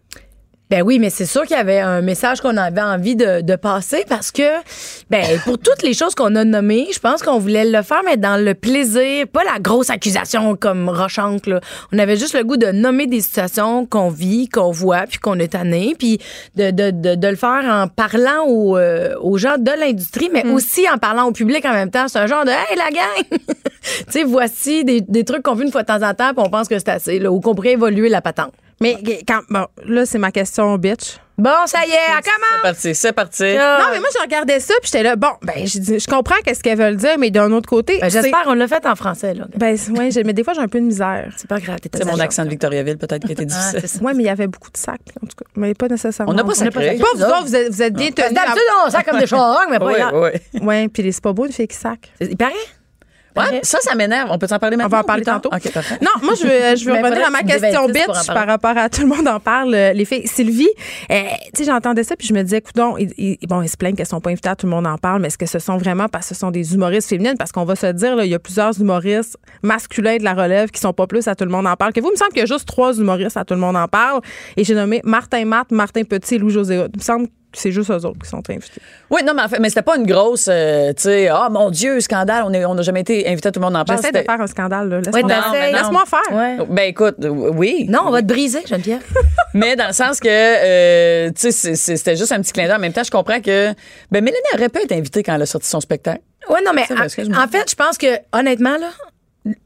[0.68, 3.54] Ben oui, mais c'est sûr qu'il y avait un message qu'on avait envie de, de,
[3.54, 4.42] passer parce que,
[5.10, 8.16] ben, pour toutes les choses qu'on a nommées, je pense qu'on voulait le faire, mais
[8.16, 11.60] dans le plaisir, pas la grosse accusation comme Rochante, là.
[11.92, 15.38] On avait juste le goût de nommer des situations qu'on vit, qu'on voit, puis qu'on
[15.38, 16.18] est tanné, puis
[16.56, 20.42] de, de, de, de, le faire en parlant aux, euh, aux gens de l'industrie, mais
[20.42, 20.52] mm.
[20.52, 22.08] aussi en parlant au public en même temps.
[22.08, 23.24] C'est un genre de, hey, la gang!
[23.82, 26.44] tu sais, voici des, des trucs qu'on vit une fois de temps en temps, puis
[26.44, 28.52] on pense que c'est assez, là, ou qu'on pourrait évoluer la patente.
[28.80, 28.96] Mais
[29.26, 31.18] quand, bon, là, c'est ma question, bitch.
[31.38, 32.32] Bon, ça y est, on commence.
[32.50, 33.42] C'est parti, c'est parti.
[33.42, 36.62] Non, mais moi, je regardais ça, puis j'étais là, bon, ben, je, je comprends qu'est-ce
[36.62, 37.98] qu'elles veulent dire, mais d'un autre côté.
[38.00, 39.46] Ben, J'espère qu'on l'a fait en français, là.
[39.54, 41.30] Ben, oui, mais des fois, j'ai un peu de misère.
[41.36, 44.00] C'est pas grave, C'est mon accent de Victoriaville, peut-être, qui était ah, difficile.
[44.02, 45.44] oui, mais il y avait beaucoup de sacs, en tout cas.
[45.56, 46.32] Mais pas nécessairement.
[46.32, 46.96] On n'a pas sacré.
[46.96, 48.32] Pas vous autres, vous êtes, vous êtes bien tenus.
[48.32, 50.60] D'habitude, on sac comme des charognes, mais pas Oui, oui.
[50.62, 52.10] Oui, puis c'est pas beau, une fille qui sac.
[52.20, 52.52] Il paraît.
[53.36, 54.30] Ouais, ça, ça m'énerve.
[54.30, 54.88] On peut en parler maintenant?
[54.88, 55.50] On va en parler tantôt.
[55.50, 59.02] non, moi, je veux, je veux revenir à ma question bitch par rapport à tout
[59.02, 60.26] le monde en parle, euh, les filles.
[60.26, 60.68] Sylvie,
[61.10, 61.22] euh,
[61.54, 64.06] tu sais, j'entendais ça, puis je me disais, écoute, ils, bon, ils se plaignent qu'elles
[64.06, 66.28] sont pas invitées, tout le monde en parle, mais est-ce que ce sont vraiment parce
[66.28, 67.36] que ce sont des humoristes féminines?
[67.38, 70.70] Parce qu'on va se dire, là, il y a plusieurs humoristes masculins de la relève
[70.70, 71.92] qui sont pas plus à tout le monde en parle.
[71.92, 73.76] Que vous, il me semble qu'il y a juste trois humoristes à tout le monde
[73.76, 74.20] en parle.
[74.56, 76.86] Et j'ai nommé Martin Matt, Martin Petit et Louis-José.
[76.92, 78.80] Il me semble c'est juste eux autres qui sont invités.
[79.10, 81.70] Oui, non, mais en fait, mais c'était pas une grosse, euh, tu sais, oh mon
[81.70, 83.98] Dieu, scandale, on n'a on jamais été invité, tout le monde en parle.
[83.98, 85.00] J'essaie de faire un scandale, là.
[85.00, 86.66] Laisse-moi faire.
[86.68, 87.86] Ben écoute, oui.
[87.88, 89.02] Non, on va te briser, Geneviève.
[89.54, 92.76] mais dans le sens que, euh, tu sais, c'était juste un petit clin d'œil.
[92.76, 93.72] En même temps, je comprends que,
[94.10, 96.22] ben Mélanie aurait pu être invitée quand elle a sorti son spectacle.
[96.48, 98.90] Oui, non, mais en, en fait, je pense que, honnêtement, là,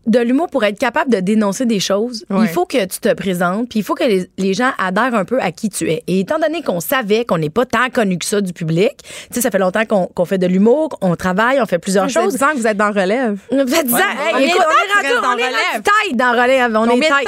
[0.07, 3.69] de l'humour pour être capable de dénoncer des choses, il faut que tu te présentes,
[3.69, 4.05] puis il faut que
[4.37, 6.03] les, gens adhèrent un peu à qui tu es.
[6.07, 9.09] Et étant donné qu'on savait qu'on n'est pas tant connu que ça du public, tu
[9.33, 12.37] sais, ça fait longtemps qu'on fait de l'humour, on travaille, on fait plusieurs choses.
[12.37, 13.39] Ça fait 10 ans que vous êtes dans relève.
[13.51, 13.99] Ça fait 10 ans.
[14.35, 15.43] on, est, on, est rendu,
[15.83, 16.77] taille dans relève.
[16.77, 17.27] On est taille.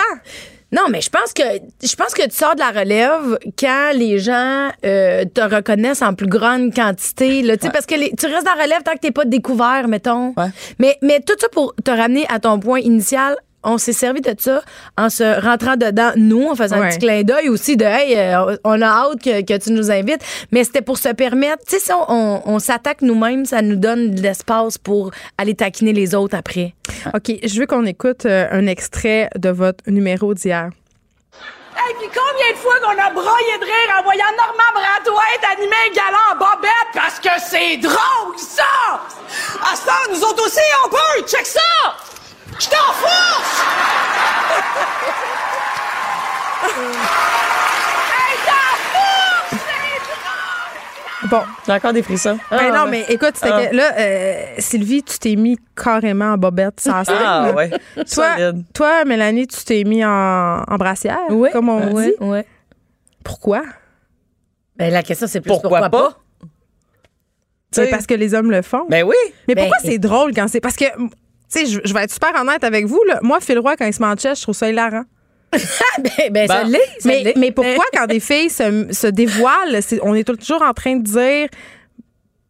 [0.72, 1.42] Non, mais je pense que
[1.82, 6.14] je pense que tu sors de la relève quand les gens euh, te reconnaissent en
[6.14, 7.42] plus grande quantité.
[7.42, 10.34] Là, Parce que tu restes dans la relève tant que t'es pas découvert, mettons.
[10.78, 14.34] Mais, mais tout ça pour te ramener à ton point initial, on s'est servi de
[14.38, 14.62] ça
[14.96, 18.56] en se rentrant dedans, nous, en faisant un petit clin d'œil aussi de Hey, euh,
[18.64, 20.22] on a hâte que, tu nous invites.
[20.50, 24.22] Mais c'était pour se permettre, tu sais, si on, s'attaque nous-mêmes, ça nous donne de
[24.22, 26.74] l'espace pour aller taquiner les autres après.
[27.14, 30.70] OK, je veux qu'on écoute euh, un extrait de votre numéro d'hier.
[31.74, 35.74] Hey, puis combien de fois qu'on a broyé de rire en voyant Normand Bradouette animer
[35.90, 36.92] un galant en bobette?
[36.94, 39.00] Parce que c'est drôle, ça!
[39.62, 41.26] À ça, nous autres aussi, on peut!
[41.26, 41.60] Check ça!
[42.62, 43.62] Je t'en force!
[48.12, 48.52] hey, t'en
[51.28, 51.42] Bon.
[51.66, 52.38] J'ai encore des frissons.
[52.52, 53.62] Ben non, mais écoute, ah.
[53.72, 57.70] là, euh, Sylvie, tu t'es mis carrément en bobette ça Ah, ouais.
[58.14, 61.48] Toi, toi, Mélanie, tu t'es mis en, en brassière, oui.
[61.52, 62.12] comme on dit?
[62.20, 62.42] Oui.
[63.24, 63.64] Pourquoi?
[64.76, 66.16] Ben, la question, c'est plus pourquoi, pas?
[67.72, 68.86] C'est parce que les hommes le font.
[68.88, 69.16] Ben oui.
[69.48, 70.60] Mais pourquoi ben, c'est drôle quand c'est.
[70.60, 70.84] Parce que
[71.52, 73.02] sais, je, je, vais être super honnête avec vous.
[73.06, 73.18] Là.
[73.22, 75.04] Moi, Phil Roy, quand il se manchait, je trouve ça hilarant.
[75.52, 76.78] ben, ben ça l'est.
[77.04, 81.02] Mais, mais, pourquoi, quand des filles se, se dévoilent, on est toujours en train de
[81.02, 81.48] dire,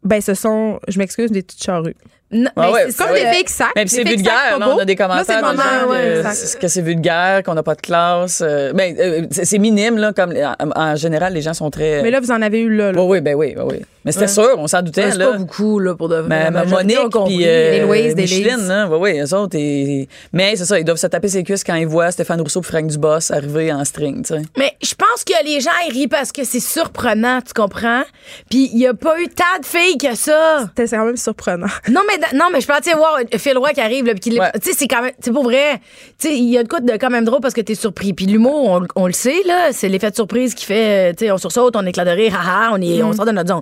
[0.05, 1.97] ben, ce sont, je m'excuse, des petites charrues.
[2.31, 3.69] Non, c'est comme des filles qui sacent.
[3.77, 7.75] Même c'est vulgaire, on a des commentaires là, de que c'est vulgaire, qu'on n'a pas
[7.75, 8.43] de classe.
[8.43, 12.03] Euh, ben, euh, c'est minime, là, comme en, général, les gens sont très.
[12.03, 12.93] Mais là, vous en avez eu là.
[12.93, 13.83] Oui, oui, ben oui, oui.
[14.05, 15.05] Mais c'était sûr, on s'en doutait.
[15.05, 15.31] Ouais, c'est là.
[15.33, 19.35] pas beaucoup, là, pour de Mais, Monique puis euh, Louise, Micheline, hein, ouais, ouais, eux
[19.35, 19.57] autres.
[19.57, 22.61] et- Mais c'est ça, ils doivent se taper ses cuisses quand ils voient Stéphane Rousseau
[22.61, 24.43] et Franck Dubos arriver en string, tu sais.
[24.59, 28.03] Mais je pense que les gens ils rient parce que c'est surprenant, tu comprends?
[28.51, 30.67] Puis il y a pas eu tant de filles que ça.
[30.77, 31.67] C'était quand même surprenant.
[31.91, 34.51] Non, mais, non, mais je pensais voir Phil Roy qui arrive, là, puis Ouais.
[34.63, 35.13] Tu sais, c'est quand même.
[35.21, 35.81] C'est pour vrai.
[36.19, 38.13] Tu sais, il y a de quoi de quand même drôle parce que t'es surpris.
[38.15, 41.11] Puis l'humour, on, on le sait, là, c'est l'effet de surprise qui fait.
[41.11, 43.33] euh, Tu sais, on sursaute, on éclate de rire, haha, on, est, on sort de
[43.33, 43.61] notre zone.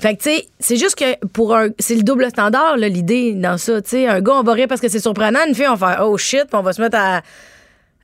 [0.00, 1.68] Fait que, tu sais, c'est juste que pour un.
[1.78, 3.80] C'est le double standard, l'idée dans ça.
[3.82, 5.40] Tu sais, un gars, on va rire parce que c'est surprenant.
[5.46, 7.22] Une fille, on va faire oh shit, puis on va se mettre à.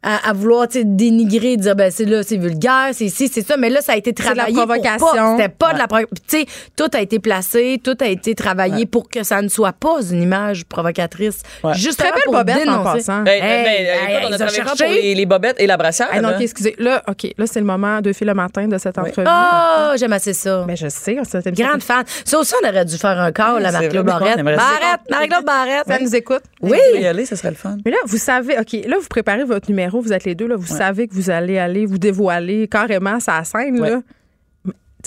[0.03, 3.69] À, à vouloir dénigrer, dire ben c'est là c'est vulgaire, c'est ici, c'est ça, mais
[3.69, 5.37] là ça a été de la travaillé pour pas- provocation.
[5.37, 6.15] C'était pas de la provocation.
[6.29, 6.47] Tu sais,
[6.77, 10.23] tout a été placé, tout a été travaillé pour que ça ne soit pas une
[10.23, 11.41] image provocatrice.
[11.65, 11.75] Ouais.
[11.75, 12.93] Juste Très belle pour bobette, en dénoncer.
[12.99, 13.23] passant.
[13.23, 16.09] Ben, Hey, ben, hey, écoute, on a travaillé pour les, les bobettes et la brassière.
[16.13, 16.37] Ah non, là.
[16.37, 16.77] ok, excusez.
[16.79, 19.27] Là, OK, là, c'est le moment de fil le matin de cette entrevue.
[19.29, 20.65] Oh, j'aime assez ça.
[20.67, 22.05] Mais je sais, c'était une Grande fan.
[22.25, 24.37] Ça aussi, on aurait dû faire un call à c'est Marie-Claude Barrette.
[24.39, 24.45] on.
[24.45, 25.85] Barrette, Marie-Claude Barrette.
[25.89, 26.43] Ça nous écoute.
[26.63, 26.79] Oui.
[26.95, 27.77] On y aller, ça serait le fun.
[27.85, 30.57] Mais là, vous savez, OK, là, vous préparez votre numéro, vous êtes les deux, là,
[30.57, 33.91] vous savez que vous allez aller vous dévoiler carrément sa scène, Ouais.
[33.91, 34.01] là.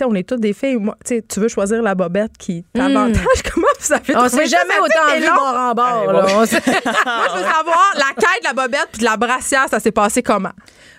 [0.04, 0.78] On est tous des filles.
[0.78, 3.24] Moi, tu veux choisir la bobette qui t'avantage?
[3.54, 6.14] Comment vous avez On s'est jamais autant vu bord en bord.
[6.14, 6.22] Là.
[6.34, 9.92] Moi, je veux savoir la quête de la bobette puis de la brassière, ça s'est
[9.92, 10.54] passé comment?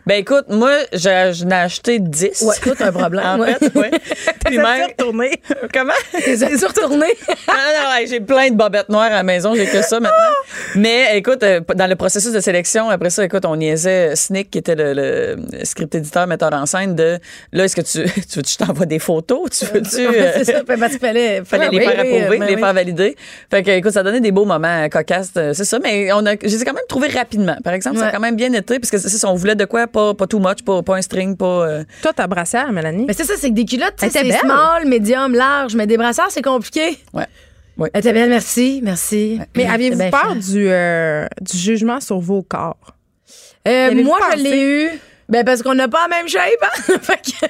[0.04, 2.42] Ben écoute, moi, j'ai- j'en ai acheté 10.
[2.42, 3.24] Ouais, t'as un problème.
[3.24, 3.54] en ouais.
[3.54, 3.86] fait, oui.
[4.44, 4.88] Puis même...
[4.88, 5.30] retourné.
[5.72, 5.92] Comment?
[6.12, 7.06] Retourner.
[7.28, 10.00] Non, non, non, hey, j'ai plein de bobettes noires à la maison, j'ai que ça
[10.00, 10.16] maintenant.
[10.74, 14.58] Mais écoute, euh, dans le processus de sélection, après ça, écoute, on niaisait Snick, qui
[14.58, 17.18] était le, le script éditeur, metteur en scène, de
[17.52, 19.50] là, est-ce que tu, tu veux que je t'envoie des photos?
[19.50, 20.06] Tu veux-tu.
[20.06, 20.62] euh, c'est ça.
[20.66, 22.60] Parce qu'il fallait, fallait les oui, faire oui, approuver, ben les oui.
[22.60, 23.16] faire valider.
[23.50, 25.78] Fait que, écoute, ça donnait des beaux moments euh, cocasses, euh, c'est ça.
[25.80, 27.56] Mais on a, je les ai quand même trouvés rapidement.
[27.62, 28.12] Par exemple, ça a Ouais.
[28.12, 30.38] quand même bien été, parce que c'est ça, on voulait de quoi, pas, pas too
[30.40, 31.46] much, pas, pas un string, pas.
[31.68, 33.04] euh, Toi, ta brassière, Mélanie?
[33.06, 34.32] Mais c'est ça, c'est que des culottes, c'est belle.
[34.38, 36.98] small, médium, large, mais des brasseurs, c'est compliqué.
[37.12, 37.26] ouais.
[37.78, 37.88] Ouais.
[37.94, 39.40] Elle était belle, merci, merci.
[39.56, 42.76] Mais aviez-vous peur du, euh, du jugement sur vos corps?
[43.66, 44.90] Euh, moi, je l'ai eu.
[45.30, 46.98] Ben, parce qu'on n'a pas la même shape, hein?
[47.00, 47.46] fait que,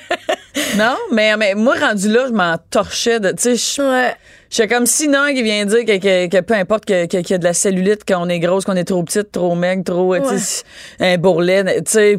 [0.77, 3.31] Non, mais, mais moi, rendu là, je m'en torchais de.
[3.33, 4.11] Tu sais, je.
[4.55, 7.31] Je comme si non qui vient dire que, que, que peu importe que- que- qu'il
[7.31, 10.15] y a de la cellulite, qu'on est grosse, qu'on est trop petite, trop maigre, trop,
[10.19, 10.63] tu sais,
[11.01, 12.17] un bourrelet, tu sais,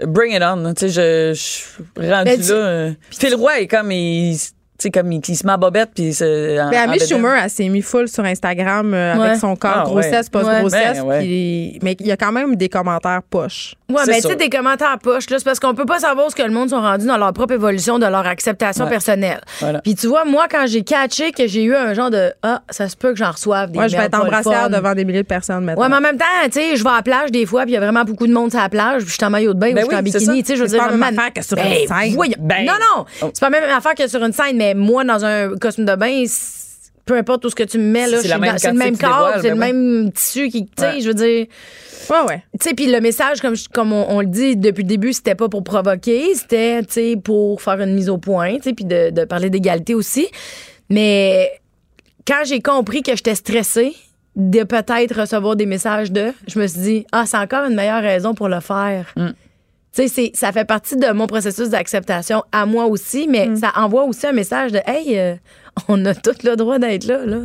[0.00, 0.74] bring it on.
[0.74, 1.64] Tu sais, je, suis
[1.96, 2.56] rendu Ben, tu- là.
[2.56, 2.92] euh.
[3.16, 4.46] Phil Roy est comme, il, tu
[4.78, 6.98] sais, comme il, il se met à bobette, puis en- Ben, en Amy.
[7.00, 9.26] Schumer, elle s'est mis full sur Instagram euh, Ouais.
[9.28, 10.30] avec son corps, Ah, grossesse, ouais.
[10.40, 10.98] post-grossesse.
[10.98, 11.78] Ben, ouais.
[11.82, 13.74] Mais il y a quand même des commentaires poches.
[13.88, 16.30] Ouais, mais tu sais, des commentaires à poche, là, c'est parce qu'on peut pas savoir
[16.30, 18.90] ce que le monde sont rendus dans leur propre évolution de leur acceptation Ouais.
[18.90, 19.40] personnelle.
[19.60, 19.80] Voilà.
[19.80, 22.88] Puis tu vois, moi, quand j'ai catché que j'ai eu un genre de Ah, ça
[22.88, 24.68] se peut que j'en reçoive des Moi, je vais être fun.
[24.68, 25.82] devant des milliers de personnes maintenant.
[25.82, 27.70] Ouais, mais en même temps, tu sais, je vais à la plage des fois, puis
[27.70, 29.54] il y a vraiment beaucoup de monde sur la plage, puis je suis en maillot
[29.54, 30.88] de bain Ben ou je suis en oui, bikini, tu sais, je veux C'est pas
[30.88, 32.66] dire, la même affaire que sur une scène.
[32.66, 35.56] Non, non, c'est pas la même affaire que sur une scène, mais moi, dans un
[35.56, 36.24] costume de bain,
[37.04, 38.28] peu importe où ce que tu me mets, là, C'est
[38.72, 41.00] le même corps, c'est le même tissu qui, tu sais, Ouais.
[41.00, 41.46] je veux dire.
[42.10, 42.42] Ouais, ouais.
[42.60, 45.12] Tu sais, puis le message, comme, je- comme on, on le dit depuis le début,
[45.12, 48.72] c'était pas pour provoquer, c'était, tu sais, pour faire une mise au point, tu sais,
[48.72, 50.26] puis de, de parler d'égalité aussi.
[50.88, 51.50] Mais
[52.26, 53.92] quand j'ai compris que j'étais stressée
[54.36, 58.02] de peut-être recevoir des messages de, je me suis dit, ah, c'est encore une meilleure
[58.02, 59.06] raison pour le faire.
[59.16, 59.28] Mm.
[59.96, 63.56] Tu sais, c'est- ça fait partie de mon processus d'acceptation à moi aussi, mais Mm.
[63.56, 65.34] ça envoie aussi un message de, hey, euh,
[65.88, 67.38] on a tout le droit d'être là, là.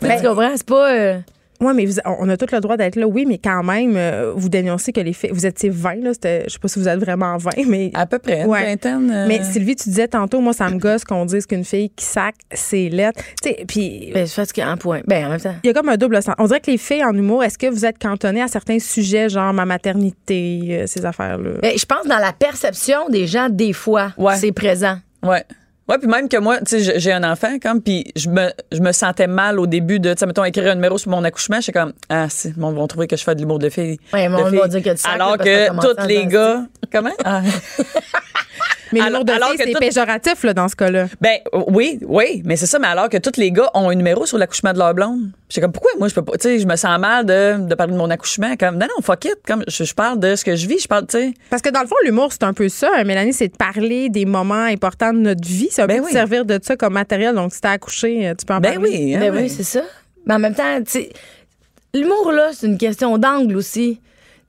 [0.00, 0.50] Ben, tu comprends?
[0.56, 0.92] C'est pas.
[0.94, 1.18] euh,
[1.60, 4.32] Oui, mais vous- on a tout le droit d'être là, oui, mais quand même, euh,
[4.34, 5.30] vous dénoncez que les faits.
[5.32, 6.14] Vous étiez 20, là.
[6.14, 7.90] c'était- Je sais pas si vous êtes vraiment 20, mais.
[7.94, 8.64] À peu près, une Ouais.
[8.64, 9.10] vingtaine.
[9.12, 12.04] euh, Mais Sylvie, tu disais tantôt, moi, ça me gosse qu'on dise qu'une fille qui
[12.04, 13.22] sac, c'est lettre.
[13.42, 14.10] Tu sais, puis.
[14.14, 15.00] ben, qu'un point.
[15.06, 15.54] Ben, en même temps.
[15.62, 16.34] Il y a comme un double sens.
[16.38, 19.28] On dirait que les filles en humour, est-ce que vous êtes cantonnées à certains sujets,
[19.28, 21.50] genre ma maternité, euh, ces affaires-là?
[21.62, 24.36] Ben, je pense dans la perception des gens, des fois, Ouais.
[24.36, 24.96] c'est présent.
[25.22, 25.44] Ouais.
[25.90, 28.78] Ouais, puis même que moi, tu sais, j'ai- un enfant, comme, puis je me, je
[28.80, 31.60] me sentais mal au début de, tu sais, mettons, écrire un numéro sur mon accouchement.
[31.60, 33.98] J'étais comme, ah, bon, ils vont trouver que je fais de l'humour de fille.
[34.12, 34.58] Ouais, mais de on fille.
[34.60, 35.42] va dire que tu Alors que
[35.80, 36.62] que tous les gars.
[36.92, 37.10] Comment?
[37.24, 37.42] Ah.
[38.92, 41.06] mais alors- de alors que c'est tout- péjoratif, là, dans ce cas-là.
[41.20, 41.38] Ben
[41.68, 42.78] oui, oui, mais c'est ça.
[42.78, 45.30] Mais alors que tous les gars ont un numéro sur l'accouchement de leur blonde.
[45.48, 46.32] J'étais comme pourquoi moi je peux pas.
[46.38, 48.54] Tu sais, je me sens mal de, de parler de mon accouchement.
[48.58, 49.36] Comme non non fuck it.
[49.46, 50.80] Comme je, je parle de ce que je vis.
[50.82, 51.34] Je parle tu sais.
[51.50, 54.08] Parce que dans le fond, l'humour, c'est un peu ça, hein, Mélanie, c'est de parler
[54.08, 55.68] des moments importants de notre vie.
[55.70, 56.12] C'est un Ben peu de oui.
[56.12, 57.34] servir de ça comme matériel.
[57.34, 58.88] Donc, si t'as accouché, euh, tu peux en Ben parler.
[58.90, 59.14] oui.
[59.16, 59.82] hein, Ben oui, c'est ça.
[60.26, 61.10] Mais en même temps, tu sais,
[61.94, 64.00] l'humour, là, c'est une question d'angle aussi.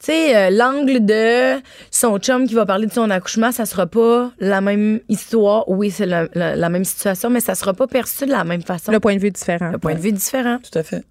[0.04, 1.62] Tu sais, euh, l'angle de
[1.92, 5.70] son chum qui va parler de son accouchement, ça sera pas la même histoire.
[5.70, 8.64] Oui, c'est la, la- la même situation, mais ça sera pas perçu de la même
[8.64, 8.92] façon.
[8.92, 9.70] Le point de vue est différent.
[9.70, 10.58] Le point de vue est différent.
[10.58, 11.04] Tout à fait.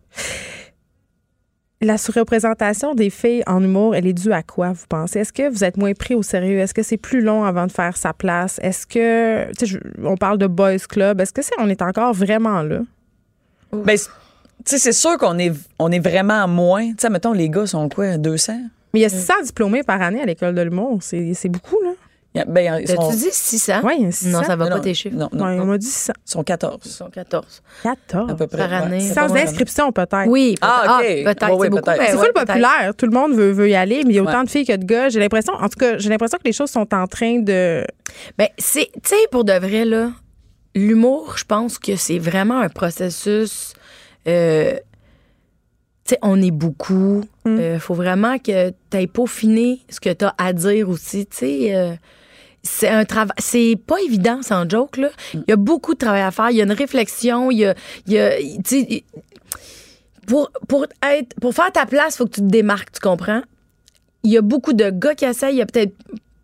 [1.82, 5.20] la surreprésentation des filles en humour, elle est due à quoi, vous pensez?
[5.20, 6.58] Est-ce que vous êtes moins pris au sérieux?
[6.58, 8.58] Est-ce que c'est plus long avant de faire sa place?
[8.62, 12.12] Est-ce que, tu sais, on parle de boys club, est-ce que c'est, on est encore
[12.12, 12.80] vraiment là?
[13.72, 14.04] Ben, tu
[14.66, 16.88] sais, c'est sûr qu'on est, on est vraiment moins.
[16.90, 18.58] Tu sais, mettons, les gars sont quoi, 200?
[18.92, 20.98] Mais il y a 600 diplômés par année à l'école de l'humour.
[21.00, 21.90] C'est, c'est beaucoup, là.
[22.46, 23.10] Ben, ils sont...
[23.10, 23.80] Tu dis 600?
[23.82, 24.30] Oui, il y a 600.
[24.38, 25.16] Non, ça va Non, pas tes chiffres.
[25.16, 25.64] Non, non, Ouais, non.
[25.64, 26.12] on m'a dit 600.
[26.26, 26.78] Ils sont 14.
[26.84, 27.62] Ils sont 14.
[27.82, 28.30] 14.
[28.30, 28.58] À peu près.
[28.58, 28.76] Par ouais.
[28.86, 29.00] année.
[29.00, 30.28] Sans inscription, peut-être.
[30.28, 31.24] Oui, Ah, peut- OK.
[31.24, 31.42] peut-être.
[31.42, 32.02] Ouais, ouais, c'est beaucoup, peut-être.
[32.06, 32.46] C'est ouais, full peut-être.
[32.46, 32.92] populaire.
[32.96, 34.44] Tout le monde veut, veut y aller, mais il y a autant Ouais.
[34.44, 35.08] de filles que de gars.
[35.08, 37.84] J'ai l'impression, en tout cas, j'ai l'impression que les choses sont en train de.
[38.38, 40.12] Ben, c'est, tu sais, pour de vrai, là,
[40.76, 43.74] l'humour, je pense que c'est vraiment un processus.
[44.28, 44.74] euh,
[46.10, 47.24] sais, on est beaucoup.
[47.46, 51.26] Il faut vraiment que tu aies peaufiné ce que tu as à dire aussi.
[51.26, 51.92] Tu sais, euh,
[52.62, 53.34] c'est un travail.
[53.38, 55.08] C'est pas évident, sans joke, là.
[55.34, 56.50] Il y a beaucoup de travail à faire.
[56.50, 57.50] Il y a une réflexion.
[57.50, 57.74] Il y a.
[58.06, 59.04] y a tu sais,
[60.26, 63.42] pour, pour, être, pour faire ta place, il faut que tu te démarques, tu comprends?
[64.22, 65.94] Il y a beaucoup de gars qui essayent, il y a peut-être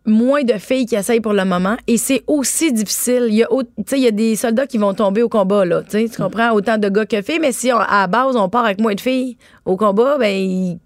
[0.07, 3.25] moins de filles qui essayent pour le moment et c'est aussi difficile.
[3.29, 5.29] Il y a, au- tu sais, il y a des soldats qui vont tomber au
[5.29, 5.83] combat, là.
[5.87, 6.51] Tu comprends?
[6.53, 8.95] Autant de gars que filles, mais si on- à la base, on part avec moins
[8.95, 10.79] de filles au combat, ben, il-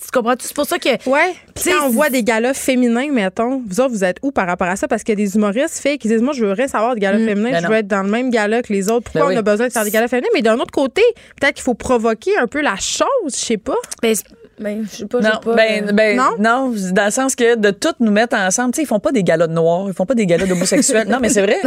[0.00, 0.34] tu comprends?
[0.38, 0.90] C'est pour ça que.
[1.10, 1.34] Ouais.
[1.56, 4.68] Puis quand on voit des galas féminins, mettons, vous autres, vous êtes où par rapport
[4.68, 4.86] à ça?
[4.86, 7.00] Parce qu'il y a des humoristes filles qui disent Moi, je veux rien savoir de
[7.00, 7.68] galas féminins, Ben je non.
[7.70, 9.04] veux être dans le même gala que les autres.
[9.10, 9.36] Pourquoi Ben on oui.
[9.36, 10.28] a besoin de faire des galas féminins?
[10.34, 11.02] Mais d'un autre côté,
[11.40, 13.74] peut-être qu'il faut provoquer un peu la chose, je sais pas.
[14.00, 14.14] Ben,
[14.60, 15.54] ben, je sais pas, je Non, pas.
[15.54, 16.30] ben, euh, ben, non?
[16.38, 16.74] non?
[16.92, 19.22] dans le sens que de toutes nous mettre ensemble, tu sais, ils font pas des
[19.24, 21.08] galas de noirs, ils font pas des galas d'homosexuels.
[21.10, 21.58] non, mais c'est vrai.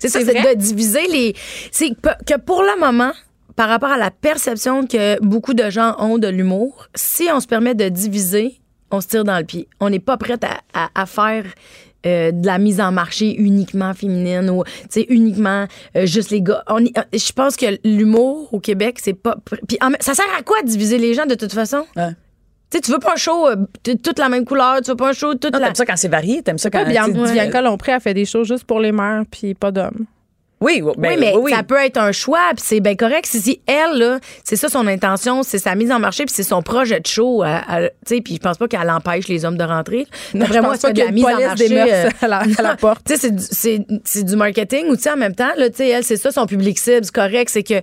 [0.00, 1.34] C'est ça, c'est de diviser les.
[1.72, 3.12] C'est que, que pour le moment,
[3.56, 7.46] par rapport à la perception que beaucoup de gens ont de l'humour, si on se
[7.46, 8.60] permet de diviser,
[8.90, 9.68] on se tire dans le pied.
[9.80, 11.44] On n'est pas prête à, à- à faire.
[12.06, 15.66] Euh, de la mise en marché uniquement féminine ou tu sais uniquement
[15.96, 20.14] euh, juste les gars on je pense que l'humour au Québec c'est pas puis ça
[20.14, 21.84] sert à quoi de diviser les gens de toute façon?
[21.96, 22.10] Ouais.
[22.70, 25.08] tu sais tu veux pas un show euh, toute la même couleur tu veux pas
[25.08, 26.84] un show toute Non, la t'aimes ça quand c'est varié, t'aimes ça quand.
[26.84, 29.72] Ouais, tu sais, Bianca Lompré a fait des choses juste pour les mères, puis pas
[29.72, 30.06] d'hommes.
[30.60, 31.52] Oui, oui, ben, oui, mais oui, oui.
[31.52, 33.26] ça peut être un choix, puis c'est bien correct.
[33.26, 36.98] Si, elle, c'est ça son intention, c'est sa mise en marché, puis c'est son projet
[36.98, 37.44] de show.
[37.44, 40.06] elle- Tu sais, puis je pense pas qu'elle empêche les hommes de rentrer.
[40.34, 41.68] D'après moi, c'est pas de la mise en des marché.
[41.74, 43.02] mœurs à la- à la porte.
[43.06, 43.30] Tu sais,
[44.04, 46.32] c'est du- marketing ou tu sais, en même temps, là, tu sais, elle, c'est ça
[46.32, 47.50] son public cible, c'est correct.
[47.50, 47.80] C'est que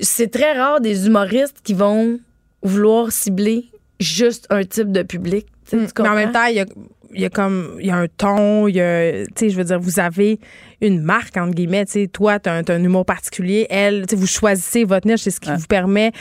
[0.00, 2.18] c'est très rare des humoristes qui vont
[2.62, 3.66] vouloir cibler
[4.00, 5.46] juste un type de public.
[5.70, 6.66] Tu Mais en même temps, il y a,
[7.14, 9.56] il y a comme il y a un ton, il y a tu sais je
[9.56, 10.38] veux dire vous avez
[10.80, 14.16] une marque entre guillemets, tu sais toi tu as, un humour particulier, elle tu sais
[14.20, 16.12] vous choisissez votre niche, c'est ce qui vous permet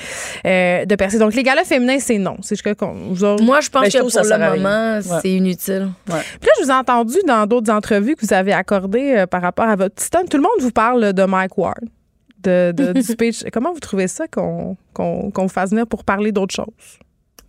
[0.46, 1.20] euh, de percer.
[1.20, 3.98] Donc les galas féminins c'est non, c'est qu'on vous autres- Moi, je pense Ben, je
[3.98, 5.20] que pour que ça le moment, Ouais.
[5.22, 5.90] c'est inutile.
[6.06, 9.42] Puis là, je vous ai entendu dans d'autres entrevues que vous avez accordées euh, par
[9.42, 10.24] rapport à votre petit ton.
[10.26, 11.80] Tout le monde vous parle de Mike Ward,
[12.44, 13.44] de, de- du speech.
[13.52, 17.00] Comment vous trouvez ça qu'on qu'on qu'on vous fasse venir pour parler d'autre chose?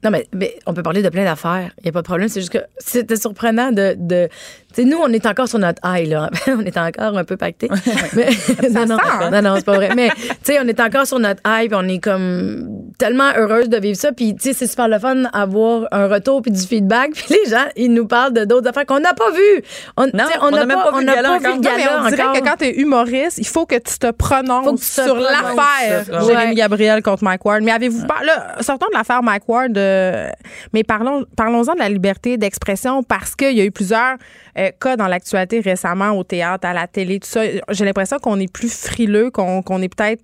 [0.05, 1.73] Non, mais, mais on peut parler de plein d'affaires.
[1.79, 2.29] Il n'y a pas de problème.
[2.29, 3.97] C'est juste que c'était surprenant de.
[3.99, 4.29] de
[4.77, 6.29] tu sais, nous, on est encore sur notre high, là.
[6.49, 7.71] on est encore un peu pacté.
[8.13, 8.29] mais,
[8.69, 9.31] non, non, sent, hein?
[9.31, 9.91] non, non, c'est pas vrai.
[9.97, 13.71] Mais, tu sais, on est encore sur notre high, puis on est comme tellement heureuse
[13.71, 14.13] de vivre ça.
[14.13, 17.13] Puis, tu sais, c'est super le fun d'avoir un retour puis du feedback.
[17.15, 19.63] Puis les gens, ils nous parlent de d'autres affaires qu'on n'a pas vues.
[19.97, 21.51] On, n'a même pas vu on le n'a gala pas encore.
[21.51, 22.35] Non, mais gala on dirait encore.
[22.35, 25.57] que quand tu es humoriste, il faut que tu te prononces tu te sur l'affaire
[25.87, 26.27] Ouais.
[26.27, 27.63] Jérémy Gabriel contre Mike Ward.
[27.63, 30.29] Mais avez-vous pas là, sortons de l'affaire Mike Ward, euh,
[30.73, 34.17] mais parlons parlons-en de la liberté d'expression parce qu'il y a eu plusieurs
[34.59, 37.43] euh, cas dans l'actualité récemment au théâtre, à la télé, tout ça.
[37.71, 40.23] J'ai l'impression qu'on est plus frileux, qu'on est peut-être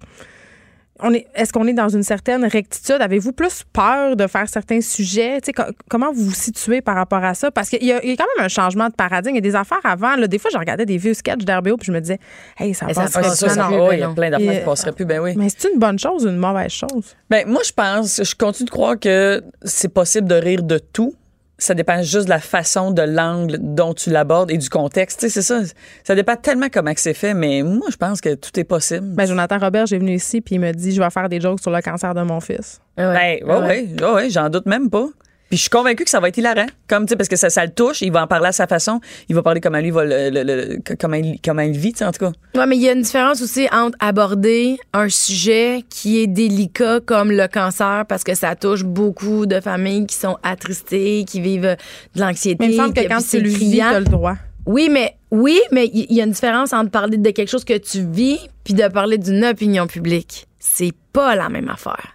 [1.04, 2.98] on est, est-ce qu'on est dans une certaine rectitude?
[3.00, 5.40] Avez-vous plus peur de faire certains sujets?
[5.40, 7.50] Tu sais, co- comment vous vous situez par rapport à ça?
[7.50, 9.34] Parce qu'il y, y a quand même un changement de paradigme.
[9.34, 10.14] Il y a des affaires avant.
[10.14, 12.18] Là, des fois, je regardais des vieux sketchs d'RBO puis je me disais,
[12.56, 15.18] hey, ça passe Ah, ça, ça il y a plein d'affaires qui passeraient plus, ben
[15.20, 15.32] oui.
[15.36, 17.16] Mais c'est une bonne chose ou une mauvaise chose?
[17.28, 21.14] Ben, moi, je pense, je continue de croire que c'est possible de rire de tout.
[21.62, 25.20] Ça dépend juste de la façon, de l'angle dont tu l'abordes et du contexte.
[25.20, 25.60] Tu sais, c'est ça.
[26.02, 29.06] Ça dépend tellement comment que c'est fait, mais moi, je pense que tout est possible.
[29.14, 31.60] Ben, Jonathan Robert, j'ai venu ici puis il me dit, je vais faire des jokes
[31.60, 32.80] sur le cancer de mon fils.
[32.96, 33.40] Ah ouais.
[33.44, 35.06] Ben, ouais, ouais, ouais, ouais, j'en doute même pas.
[35.52, 36.64] Puis je suis convaincue que ça va être hilarant.
[36.88, 38.66] Comme, tu sais, parce que ça, ça le touche, il va en parler à sa
[38.66, 39.02] façon.
[39.28, 41.98] Il va parler comment lui va le, le- le- comment, il, comment il vit, tu
[41.98, 42.32] sais, en tout cas.
[42.58, 47.00] Ouais, mais il y a une différence aussi entre aborder un sujet qui est délicat
[47.04, 51.76] comme le cancer parce que ça touche beaucoup de familles qui sont attristées, qui vivent
[52.16, 52.56] de l'anxiété.
[52.66, 54.36] Mais il me semble que quand c'est tu le vis, tu as le droit.
[54.64, 57.64] Oui, mais oui, mais il y, y a une différence entre parler de quelque chose
[57.66, 60.46] que tu vis puis de parler d'une opinion publique.
[60.58, 62.14] C'est pas la même affaire.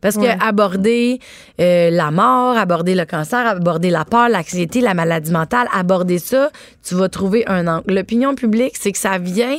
[0.00, 0.36] Parce Ouais.
[0.36, 1.18] que aborder
[1.60, 6.50] euh, la mort, aborder le cancer, aborder la peur, l'anxiété, la maladie mentale, aborder ça,
[6.86, 7.94] tu vas trouver un angle.
[7.94, 9.56] L'opinion publique, c'est que ça vient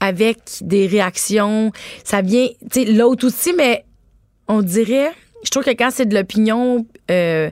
[0.00, 1.70] avec des réactions,
[2.04, 3.84] ça vient, tu sais, l'autre aussi, mais
[4.48, 5.10] on dirait,
[5.44, 7.50] je trouve que quand c'est de l'opinion euh,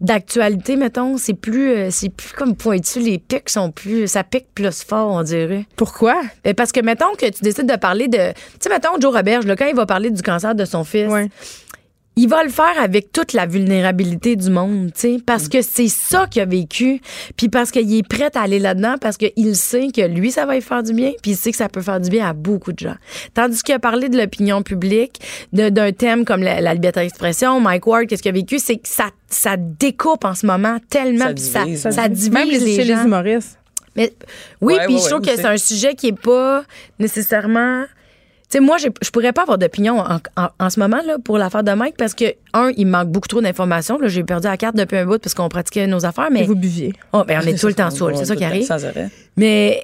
[0.00, 3.00] d'actualité, mettons, c'est plus, euh, c'est plus comme pointu.
[3.00, 5.66] Les pics sont plus, ça pique plus fort, on dirait.
[5.76, 6.20] Pourquoi?
[6.44, 8.32] Ben, parce que, mettons, que tu décides de parler de.
[8.32, 11.10] Tu sais, mettons, Joe Roberge, là, quand il va parler du cancer de son fils.
[12.20, 15.86] Il va le faire avec toute la vulnérabilité du monde, tu sais, parce que c'est
[15.86, 17.00] ça qu'il a vécu,
[17.36, 20.54] puis parce qu'il est prêt à aller là-dedans, parce qu'il sait que lui, ça va
[20.56, 22.72] lui faire du bien, puis il sait que ça peut faire du bien à beaucoup
[22.72, 22.96] de gens.
[23.34, 25.20] Tandis qu'il a parlé de l'opinion publique,
[25.52, 29.10] d'un thème comme la, liberté d'expression, Mike Ward, qu'est-ce qu'il a vécu, c'est que ça,
[29.28, 32.96] ça découpe en ce moment tellement, ça divise, ça, ça, divise Même les, chez gens.
[32.96, 33.60] les humoristes.
[33.94, 34.12] Mais,
[34.60, 36.64] oui, puis je trouve que c'est un sujet qui est pas
[36.98, 37.84] nécessairement
[38.48, 40.02] sais, moi, je pourrais pas avoir d'opinion
[40.58, 43.40] en, ce moment là pour l'affaire de Mike parce que, un, il manque beaucoup trop
[43.40, 43.98] d'informations.
[44.04, 46.30] J'ai perdu la carte depuis un bout parce qu'on pratiquait nos affaires.
[46.30, 46.94] Mais vous buviez.
[47.12, 48.16] Oh, ben, on est tout le temps saoul.
[48.16, 48.68] C'est ça qui arrive.
[49.36, 49.82] Mais,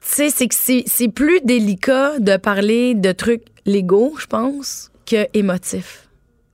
[0.00, 5.26] tu sais, c'est que c'est plus délicat de parler de trucs légaux, je pense, que
[5.34, 6.08] émotifs.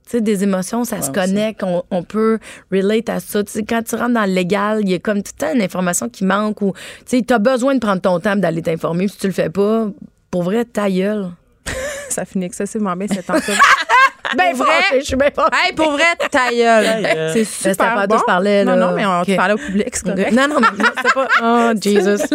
[0.05, 2.37] Tu sais, des émotions, ça se connecte, on, peut
[2.71, 3.43] relate à ça.
[3.43, 5.53] Tu sais, quand tu rentres dans le légal, il y a comme tout le temps
[5.55, 6.73] une information qui manque ou,
[7.07, 9.07] tu sais, as besoin de prendre ton temps d'aller t'informer.
[9.07, 9.87] Si tu le fais pas,
[10.35, 11.29] pour vrai, ta gueule.
[12.09, 13.57] ça finit excessivement bien cette entrevue.
[14.37, 17.31] ben vrai, je suis bien Hey, pour vrai, ta gueule.
[17.31, 18.17] C'est super pas bon.
[18.17, 18.75] Je parlais, là.
[18.75, 19.37] Non, non, mais on okay.
[19.37, 20.33] parlait au public, c'est correct.
[20.33, 21.27] Non, non, mais c'est pas...
[21.41, 22.25] Oh, Jesus.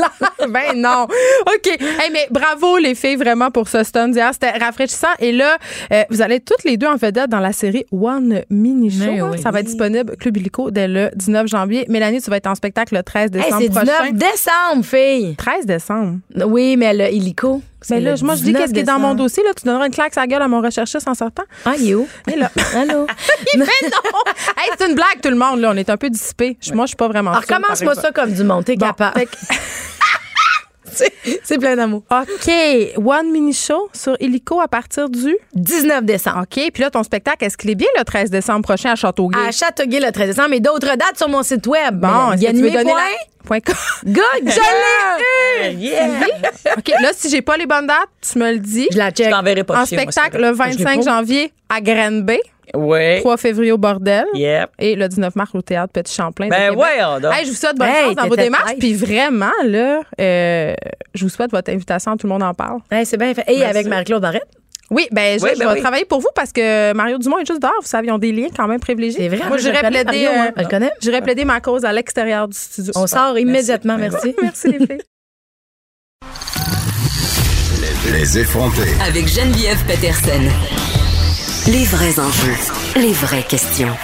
[0.48, 1.06] ben non.
[1.42, 1.66] OK.
[1.66, 4.30] Hey, mais bravo, les filles, vraiment, pour ce stunt d'hier.
[4.32, 5.12] C'était rafraîchissant.
[5.18, 5.58] Et là,
[5.92, 9.10] euh, vous allez toutes les deux en vedette dans la série One Mini Show.
[9.10, 9.30] Hein.
[9.32, 9.38] Oui.
[9.42, 11.84] Ça va être disponible Club Illico dès le 19 janvier.
[11.90, 13.86] Mélanie, tu vas être en spectacle le 13 décembre hey, prochain.
[13.86, 15.36] C'est 19 décembre, fille.
[15.36, 16.18] 13 décembre.
[16.46, 17.60] Oui, mais le Illico...
[17.88, 19.42] Mais là, moi, je dis qu'est-ce qui est dans mon dossier.
[19.42, 21.44] Là, tu donneras une claque à la gueule à mon recherchiste en sortant?
[21.64, 22.06] Ah, il est où?
[22.26, 22.50] Il est là.
[22.74, 23.06] Allô?
[23.56, 23.66] mais non!
[24.58, 25.60] hey, c'est une blague, tout le monde.
[25.60, 25.70] Là.
[25.72, 26.58] On est un peu dissipé.
[26.74, 28.64] Moi, je suis pas vraiment Alors, commence-moi ça comme du monde.
[28.64, 29.20] T'es capable.
[31.44, 32.02] C'est plein d'amour.
[32.10, 32.52] OK.
[32.96, 36.42] One Mini Show sur Illico à partir du 19 décembre.
[36.42, 36.70] OK.
[36.72, 39.38] Puis là, ton spectacle, est-ce qu'il est bien le 13 décembre prochain à Châteauguay?
[39.38, 41.98] À Châteauguay le 13 décembre, mais d'autres dates sur mon site web.
[42.00, 42.92] Bon, il y a donner.
[43.44, 43.74] Point com?
[44.04, 44.60] Good, je
[45.62, 45.76] l'ai eu!
[45.78, 46.08] Yeah!
[46.76, 48.86] OK, là, si j'ai pas les bonnes dates, tu me le dis.
[48.92, 49.26] Je la check.
[49.26, 52.38] Je t'enverrai pas En spectacle le 25 janvier à Granby.
[52.74, 53.20] Oui.
[53.20, 54.24] 3 février au bordel.
[54.34, 54.70] Yep.
[54.78, 56.48] Et le 19 mars au théâtre Petit Champlain.
[56.48, 58.74] Ben ouais, on hey, Je vous souhaite bonne hey, chance dans vos démarches.
[58.78, 60.74] Puis vraiment, là, euh,
[61.14, 62.16] je vous souhaite votre invitation.
[62.16, 62.80] Tout le monde en parle.
[62.90, 63.44] Hey, c'est bien fait.
[63.48, 64.46] Et avec Marie-Claude Barrette?
[64.90, 65.80] Oui, ben je, Oui, je ben vais oui.
[65.80, 67.72] travailler pour vous parce que Mario Dumont est juste dehors.
[67.80, 69.20] Vous savez, ils ont des liens quand même privilégiés.
[69.20, 69.46] C'est vrai.
[69.46, 70.52] Moi, je j'irais connais plaider, Mario, euh, hein.
[70.56, 70.90] Elle le connaît?
[71.00, 72.92] j'irais plaider ma cause à l'extérieur du studio.
[72.96, 74.34] On sort immédiatement, merci.
[74.42, 75.02] Merci les filles.
[78.12, 78.90] Les effrontés.
[79.06, 80.89] Avec Geneviève Peterson.
[81.66, 82.56] Les vrais enjeux,
[82.96, 83.94] les vraies questions.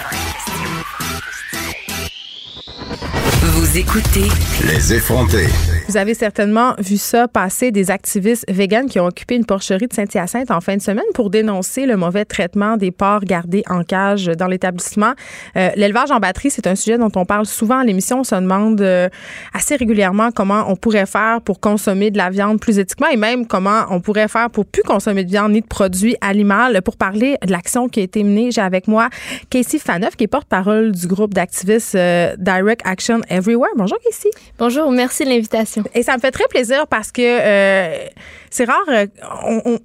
[3.41, 4.27] Vous écoutez
[4.63, 5.47] Les effrontés.
[5.87, 9.93] Vous avez certainement vu ça passer des activistes véganes qui ont occupé une porcherie de
[9.93, 14.25] Saint-Hyacinthe en fin de semaine pour dénoncer le mauvais traitement des porcs gardés en cage
[14.25, 15.13] dans l'établissement.
[15.55, 18.19] Euh, L'élevage en batterie, c'est un sujet dont on parle souvent à l'émission.
[18.19, 19.07] On se demande euh,
[19.53, 23.47] assez régulièrement comment on pourrait faire pour consommer de la viande plus éthiquement et même
[23.47, 26.81] comment on pourrait faire pour plus consommer de viande ni de produits animaux.
[26.83, 29.07] Pour parler de l'action qui a été menée, j'ai avec moi
[29.49, 33.71] Casey Faneuf, qui est porte-parole du groupe d'activistes euh, Direct Action Everywhere.
[33.77, 34.29] Bonjour Casey.
[34.59, 35.76] Bonjour, merci de l'invitation.
[35.93, 38.05] Et ça me fait très plaisir parce que euh,
[38.49, 38.77] c'est rare.
[38.89, 39.05] euh,
[39.45, 39.79] on, on-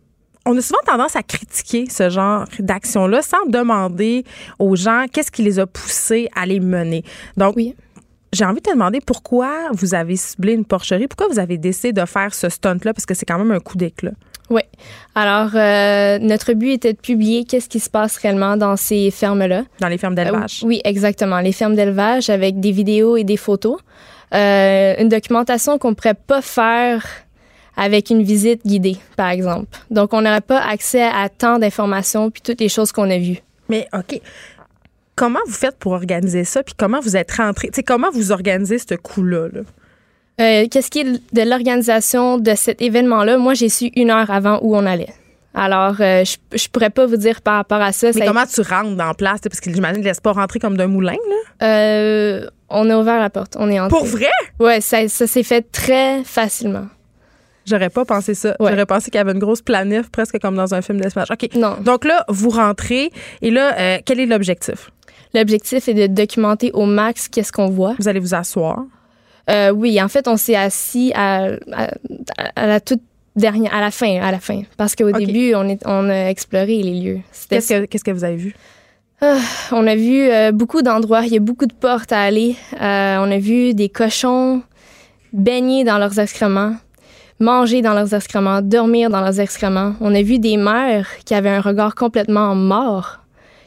[0.44, 4.24] on a souvent tendance à critiquer ce genre d'action-là sans demander
[4.58, 7.04] aux gens qu'est-ce qui les a poussés à les mener.
[7.36, 7.76] Donc, Oui.
[8.32, 11.92] j'ai envie de te demander pourquoi vous avez ciblé une porcherie, pourquoi vous avez décidé
[11.92, 14.10] de faire ce stunt-là, parce que c'est quand même un coup d'éclat.
[14.50, 14.62] Oui.
[15.14, 19.62] Alors, euh, notre but était de publier qu'est-ce qui se passe réellement dans ces fermes-là.
[19.78, 20.62] Dans les fermes d'élevage.
[20.64, 21.38] Euh, oui, exactement.
[21.38, 23.78] Les fermes d'élevage avec des vidéos et des photos.
[24.34, 27.04] Euh, une documentation qu'on ne pourrait pas faire
[27.76, 29.78] avec une visite guidée, par exemple.
[29.90, 33.38] Donc, on n'aurait pas accès à tant d'informations puis toutes les choses qu'on a vues.
[33.68, 34.20] Mais OK.
[35.14, 38.32] Comment vous faites pour organiser ça, puis comment vous êtes rentré, tu sais, comment vous
[38.32, 39.48] organisez ce coup-là?
[39.52, 39.60] là?
[40.40, 43.36] Euh, Qu'est-ce qui est de l'organisation de cet événement-là?
[43.36, 45.12] Moi, j'ai su une heure avant où on allait.
[45.54, 48.06] Alors, euh, je, je pourrais pas vous dire par rapport à ça.
[48.08, 49.40] Mais Ça comment tu rentres dans la place?
[49.42, 51.66] Parce que j'imagine ne laissent pas rentrer comme d'un moulin, là?
[51.66, 53.56] Euh, on a ouvert la porte.
[53.58, 53.98] On est entré.
[53.98, 54.30] Pour vrai?
[54.58, 56.86] Ouais, ça, ça s'est fait très facilement.
[57.66, 58.56] J'aurais pas pensé ça.
[58.58, 58.70] Ouais.
[58.70, 61.30] J'aurais pensé qu'il y avait une grosse planif, presque comme dans un film d'espace.
[61.30, 61.54] OK.
[61.54, 61.76] Non.
[61.80, 63.10] Donc là, vous rentrez.
[63.42, 64.90] Et là, euh, quel est l'objectif?
[65.34, 67.94] L'objectif est de documenter au max qu'est-ce qu'on voit.
[67.98, 68.84] Vous allez vous asseoir.
[69.50, 71.88] Euh, oui, en fait, on s'est assis à, à,
[72.56, 73.00] à la toute
[73.36, 75.18] dernière, à la fin, à la fin, parce qu'au Ok.
[75.18, 77.20] début, on, est, on a exploré les lieux.
[77.48, 78.54] Qu'est-ce que, qu'est-ce que vous avez vu?
[79.70, 82.56] On a vu euh, beaucoup d'endroits, il y a beaucoup de portes à aller.
[82.80, 84.62] Euh, on a vu des cochons
[85.32, 86.74] baigner dans leurs excréments,
[87.38, 89.94] manger dans leurs excréments, dormir dans leurs excréments.
[90.00, 93.20] On a vu des mères qui avaient un regard complètement mort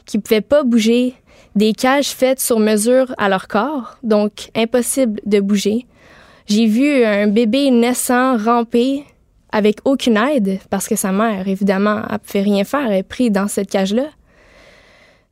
[0.04, 1.14] qui pouvaient pas bouger,
[1.56, 5.86] des cages faites sur mesure à leur corps, donc impossible de bouger.
[6.46, 9.04] J'ai vu un bébé naissant ramper
[9.52, 13.30] avec aucune aide parce que sa mère, évidemment, ne pouvait rien faire, elle est prise
[13.30, 14.06] dans cette cage-là.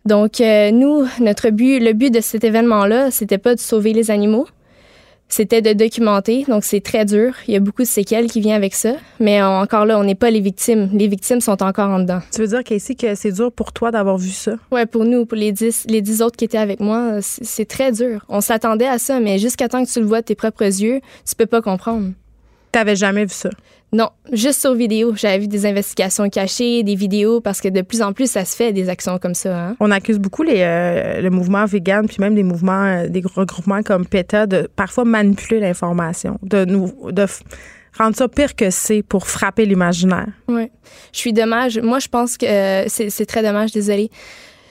[0.05, 4.11] Donc, euh, nous, notre but, le but de cet événement-là, c'était pas de sauver les
[4.11, 4.47] animaux,
[5.29, 6.45] c'était de documenter.
[6.47, 7.35] Donc, c'est très dur.
[7.49, 8.93] Il y a beaucoup de séquelles qui viennent avec ça.
[9.19, 10.91] Mais encore là, on n'est pas les victimes.
[10.93, 12.21] Les victimes sont encore en dedans.
[12.31, 14.53] Tu veux dire, Casey, que c'est dur pour toi d'avoir vu ça?
[14.71, 17.91] Oui, pour nous, pour les dix, les dix autres qui étaient avec moi, c'est très
[17.91, 18.25] dur.
[18.29, 21.01] On s'attendait à ça, mais jusqu'à temps que tu le vois de tes propres yeux,
[21.27, 22.11] tu peux pas comprendre.
[22.71, 23.51] T'avais jamais vu ça?
[23.95, 25.15] Non, juste sur vidéo.
[25.15, 28.57] J'avais vu des investigations cachées, des vidéos, parce que de plus en plus, ça se
[28.57, 29.69] fait des actions comme ça.
[29.69, 29.77] Hein.
[29.79, 33.85] On accuse beaucoup les, euh, le mouvement vegan, puis même des mouvements, euh, des regroupements
[33.85, 37.25] comme PETA, de parfois manipuler l'information, de nous, de
[37.97, 40.27] rendre ça pire que c'est pour frapper l'imaginaire.
[40.49, 40.73] Oui.
[41.13, 41.79] Je suis dommage.
[41.79, 44.11] Moi, je pense que euh, c'est très dommage, désolée.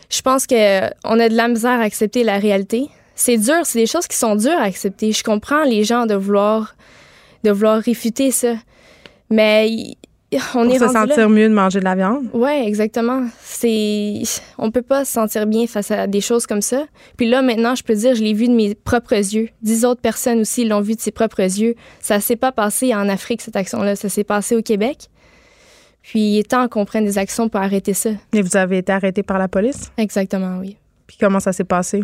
[0.09, 2.89] Je pense que on a de la misère à accepter la réalité.
[3.15, 5.13] C'est dur, c'est des choses qui sont dures à accepter.
[5.13, 6.75] Je comprends les gens de vouloir
[7.45, 8.55] de vouloir réfuter ça.
[9.33, 9.95] Mais
[10.53, 12.25] on Pour est se sentir mieux de manger de la viande.
[12.33, 13.23] Oui, exactement.
[13.41, 14.21] C'est
[14.59, 16.85] on peut pas se sentir bien face à des choses comme ça.
[17.17, 19.49] Puis là maintenant, je peux dire je l'ai vu de mes propres yeux.
[19.63, 21.73] Dix autres personnes aussi l'ont vu de ses propres yeux.
[21.99, 25.09] Ça s'est pas passé en Afrique cette action-là, ça s'est passé au Québec.
[26.03, 28.11] Puis il est temps qu'on prenne des actions pour arrêter ça.
[28.33, 29.91] Et vous avez été arrêté par la police?
[29.97, 30.77] Exactement, oui.
[31.07, 32.03] Puis comment ça s'est passé?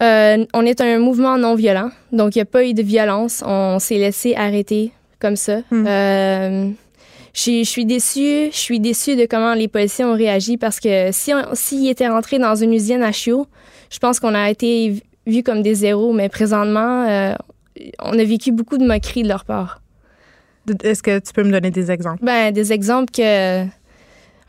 [0.00, 3.42] Euh, on est un mouvement non violent, donc il n'y a pas eu de violence.
[3.44, 5.58] On s'est laissé arrêter comme ça.
[5.70, 5.86] Hmm.
[5.86, 6.70] Euh,
[7.34, 8.50] je suis déçue.
[8.50, 12.38] Je suis déçue de comment les policiers ont réagi parce que si s'ils étaient rentrés
[12.38, 13.46] dans une usine à chiots,
[13.90, 16.12] je pense qu'on a été vus comme des zéros.
[16.12, 17.34] Mais présentement, euh,
[18.00, 19.80] on a vécu beaucoup de moqueries de leur part.
[20.82, 22.24] Est-ce que tu peux me donner des exemples?
[22.24, 23.64] Ben, des exemples que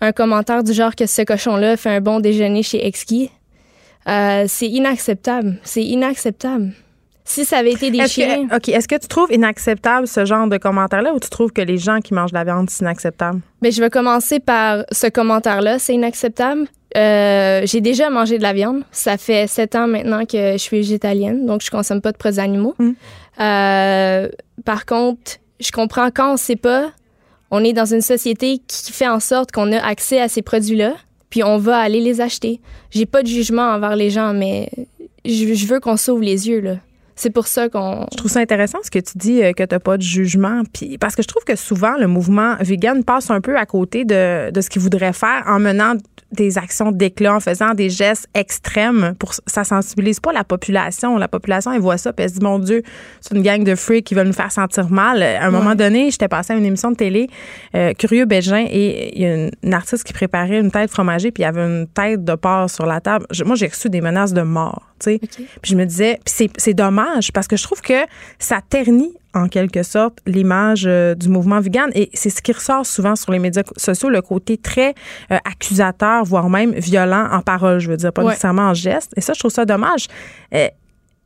[0.01, 3.29] un commentaire du genre que ce cochon-là fait un bon déjeuner chez Exki.
[4.07, 5.59] Euh, c'est inacceptable.
[5.63, 6.71] C'est inacceptable.
[7.30, 8.47] Si ça avait été des chiens.
[8.51, 8.69] OK.
[8.69, 11.99] Est-ce que tu trouves inacceptable ce genre de commentaire-là ou tu trouves que les gens
[11.99, 13.41] qui mangent de la viande, c'est inacceptable?
[13.61, 15.77] Bien, je vais commencer par ce commentaire-là.
[15.77, 16.68] C'est inacceptable.
[16.97, 18.81] Euh, j'ai déjà mangé de la viande.
[18.91, 22.41] Ça fait sept ans maintenant que je suis végétalienne, donc je consomme pas de produits
[22.41, 22.73] animaux.
[22.80, 22.95] Hum.
[23.39, 24.27] Euh,
[24.65, 26.89] par contre, je comprends quand on sait pas,
[27.51, 30.93] on est dans une société qui fait en sorte qu'on a accès à ces produits-là,
[31.30, 32.60] puis on va aller les acheter.
[32.89, 34.72] J'ai pas de jugement envers les gens, mais
[35.26, 36.77] je, je veux qu'on s'ouvre les yeux, là.
[37.19, 38.05] C'est pour ça qu'on.
[38.13, 40.61] Je trouve ça intéressant ce que tu dis euh, que tu n'as pas de jugement.
[40.73, 44.05] Puis, parce que je trouve que souvent, le mouvement vegan passe un peu à côté
[44.05, 45.95] de, de ce qu'il voudrait faire en menant
[46.31, 49.15] des actions d'éclat, en faisant des gestes extrêmes.
[49.19, 51.17] Pour, ça sensibilise pas la population.
[51.17, 52.83] La population, elle voit ça, puis elle se dit, mon Dieu,
[53.19, 55.21] c'est une gang de freaks qui veulent nous faire sentir mal.
[55.21, 57.29] À un moment donné, j'étais passée à une émission de télé,
[57.75, 61.43] euh, Curieux Bégin, et il y a une, artiste qui préparait une tête fromagée, puis
[61.43, 63.25] il y avait une tête de porc sur la table.
[63.45, 64.83] moi, j'ai reçu des menaces de mort.
[64.99, 65.19] Puis
[65.63, 68.06] je me disais, c'est dommage parce que je trouve que
[68.38, 71.91] ça ternit en quelque sorte l'image euh, du mouvement vegan.
[71.94, 74.95] Et c'est ce qui ressort souvent sur les médias sociaux le côté très
[75.31, 79.14] euh, accusateur voire même violent en parole je veux dire pas nécessairement en geste.
[79.15, 80.07] Et ça je trouve ça dommage.
[80.53, 80.68] Euh,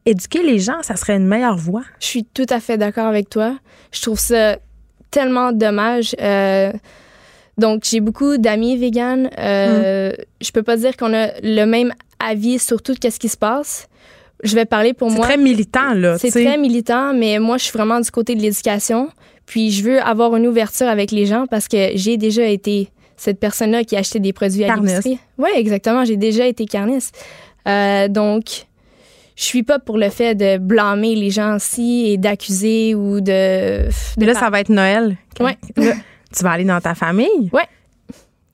[0.05, 1.83] éduquer les gens ça serait une meilleure voie.
[1.99, 3.57] Je suis tout à fait d'accord avec toi.
[3.91, 4.57] Je trouve ça
[5.11, 6.15] tellement dommage.
[7.57, 9.25] Donc j'ai beaucoup d'amis véganes.
[9.25, 10.13] Mm.
[10.41, 13.87] je peux pas dire qu'on a le même avis sur tout ce qui se passe
[14.43, 15.25] je vais parler pour moi.
[15.27, 16.17] C'est très militant, là.
[16.17, 19.09] C'est très militant, mais moi, je suis vraiment du côté de l'éducation.
[19.45, 23.39] Puis je veux avoir une ouverture avec les gens parce que j'ai déjà été cette
[23.39, 25.19] personne-là qui achetait des produits à l'épicerie.
[25.37, 26.05] Oui, exactement.
[26.05, 27.17] J'ai déjà été carniste.
[27.67, 28.65] Euh, donc,
[29.35, 33.87] je suis pas pour le fait de blâmer les gens ci et d'accuser ou de.
[34.17, 35.17] là, ça va être Noël.
[35.39, 35.51] Oui.
[35.75, 37.49] tu vas aller dans ta famille?
[37.51, 37.61] Oui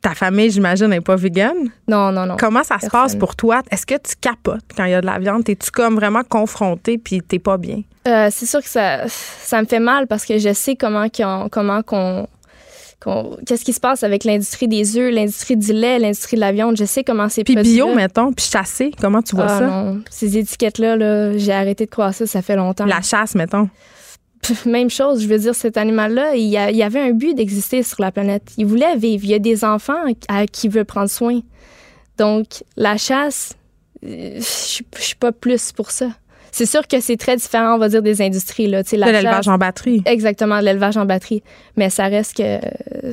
[0.02, 1.70] ta famille, j'imagine, n'est pas végane.
[1.88, 2.38] Non, non, non.
[2.38, 3.62] Comment ça se passe pour toi?
[3.70, 5.44] Est-ce que tu capotes quand il y a de la viande?
[5.44, 7.82] T'es-tu comme vraiment confronté puis t'es pas bien?
[8.08, 11.08] Euh, c'est sûr que ça, ça me fait mal parce que je sais comment
[11.52, 12.28] comment qu'on
[13.46, 16.78] qu'est-ce qui se passe avec l'industrie des œufs, l'industrie du lait, l'industrie de la viande.
[16.78, 19.68] Je sais comment c'est Puis bio, mettons, puis chassé, comment tu vois ah, ça?
[19.68, 20.02] Non.
[20.10, 22.86] Ces étiquettes-là, -là, j'ai arrêté de croire ça, ça fait longtemps.
[22.86, 23.70] La chasse, mettons
[24.66, 28.12] même chose, je veux dire, cet animal-là, il, y avait un but d'exister sur la
[28.12, 28.52] planète.
[28.58, 29.24] Il voulait vivre.
[29.24, 31.42] Il y a des enfants à qui veut prendre soin.
[32.18, 33.54] Donc, la chasse,
[34.04, 36.10] euh, je suis pas plus pour ça.
[36.52, 38.68] C'est sûr que c'est très différent, on va dire, des industries.
[38.68, 38.84] Là.
[38.84, 40.02] de l'élevage en batterie.
[40.06, 41.44] Exactement, de l'élevage en batterie.
[41.78, 42.60] Mais ça reste que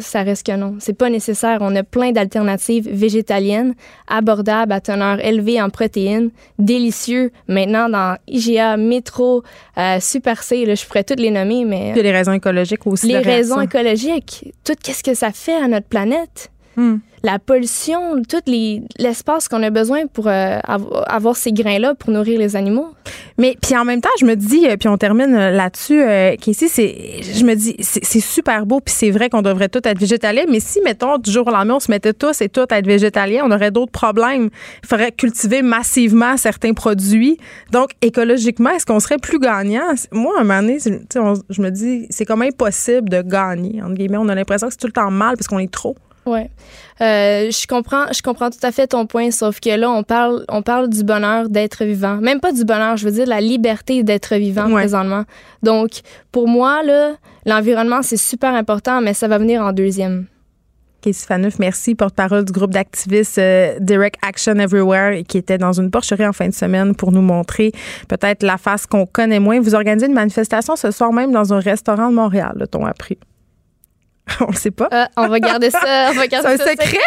[0.00, 0.76] ça reste que non.
[0.78, 1.58] C'est pas nécessaire.
[1.60, 3.74] On a plein d'alternatives végétaliennes,
[4.08, 7.32] abordables, à teneur élevée en protéines, délicieux.
[7.48, 9.42] Maintenant, dans IGA, Métro,
[9.78, 11.92] euh, Super C, là, je pourrais toutes les nommer, mais...
[11.92, 13.08] Puis les raisons écologiques aussi.
[13.08, 14.52] Les raisons écologiques.
[14.64, 16.50] Tout qu'est-ce que ça fait à notre planète?
[16.76, 16.96] Hmm.
[17.26, 20.60] La pollution, tout l'espace qu'on a besoin pour euh,
[21.08, 22.94] avoir ces grains-là pour nourrir les animaux.
[23.36, 26.36] Mais puis en même temps, je me dis, euh, puis on termine euh, là-dessus, euh,
[26.40, 30.44] c'est, je me dis, c'est super beau, puis c'est vrai qu'on devrait tous être végétaliens,
[30.48, 32.86] mais si, mettons, du jour au lendemain, on se mettait tous et toutes à être
[32.86, 34.48] végétaliens, on aurait d'autres problèmes.
[34.84, 37.38] Il faudrait cultiver massivement certains produits.
[37.72, 39.94] Donc, écologiquement, est-ce qu'on serait plus gagnant?
[40.12, 44.18] Moi, à un moment donné, je me dis, c'est comme impossible de gagner, entre guillemets.
[44.18, 45.96] On a l'impression que c'est tout le temps mal parce qu'on est trop.
[46.26, 46.50] Ouais.
[47.00, 50.44] Euh, je comprends, je comprends tout à fait ton point, sauf que là, on parle,
[50.48, 52.16] on parle du bonheur d'être vivant.
[52.16, 55.24] Même pas du bonheur, je veux dire la liberté d'être vivant présentement.
[55.62, 56.00] Donc,
[56.32, 60.26] pour moi, là, l'environnement, c'est super important, mais ça va venir en deuxième.
[61.02, 65.90] Casey Faneuf, merci, porte-parole du groupe d'activistes euh, Direct Action Everywhere, qui était dans une
[65.90, 67.70] porcherie en fin de semaine pour nous montrer
[68.08, 69.60] peut-être la face qu'on connaît moins.
[69.60, 73.18] Vous organisez une manifestation ce soir même dans un restaurant de Montréal, t on appris.
[74.40, 74.88] on le sait pas.
[74.92, 76.10] Euh, on va garder ça.
[76.10, 76.98] On va garder C'est un secret.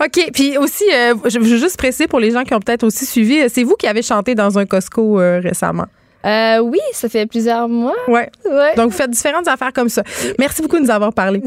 [0.04, 0.30] OK.
[0.32, 3.40] Puis aussi, euh, je veux juste presser pour les gens qui ont peut-être aussi suivi,
[3.40, 5.86] euh, c'est vous qui avez chanté dans un Costco récemment.
[6.24, 7.96] oui, ça fait plusieurs mois.
[8.08, 8.30] Ouais.
[8.44, 8.74] ouais.
[8.76, 10.02] Donc, vous faites différentes affaires comme ça.
[10.38, 11.42] Merci beaucoup de nous avoir parlé.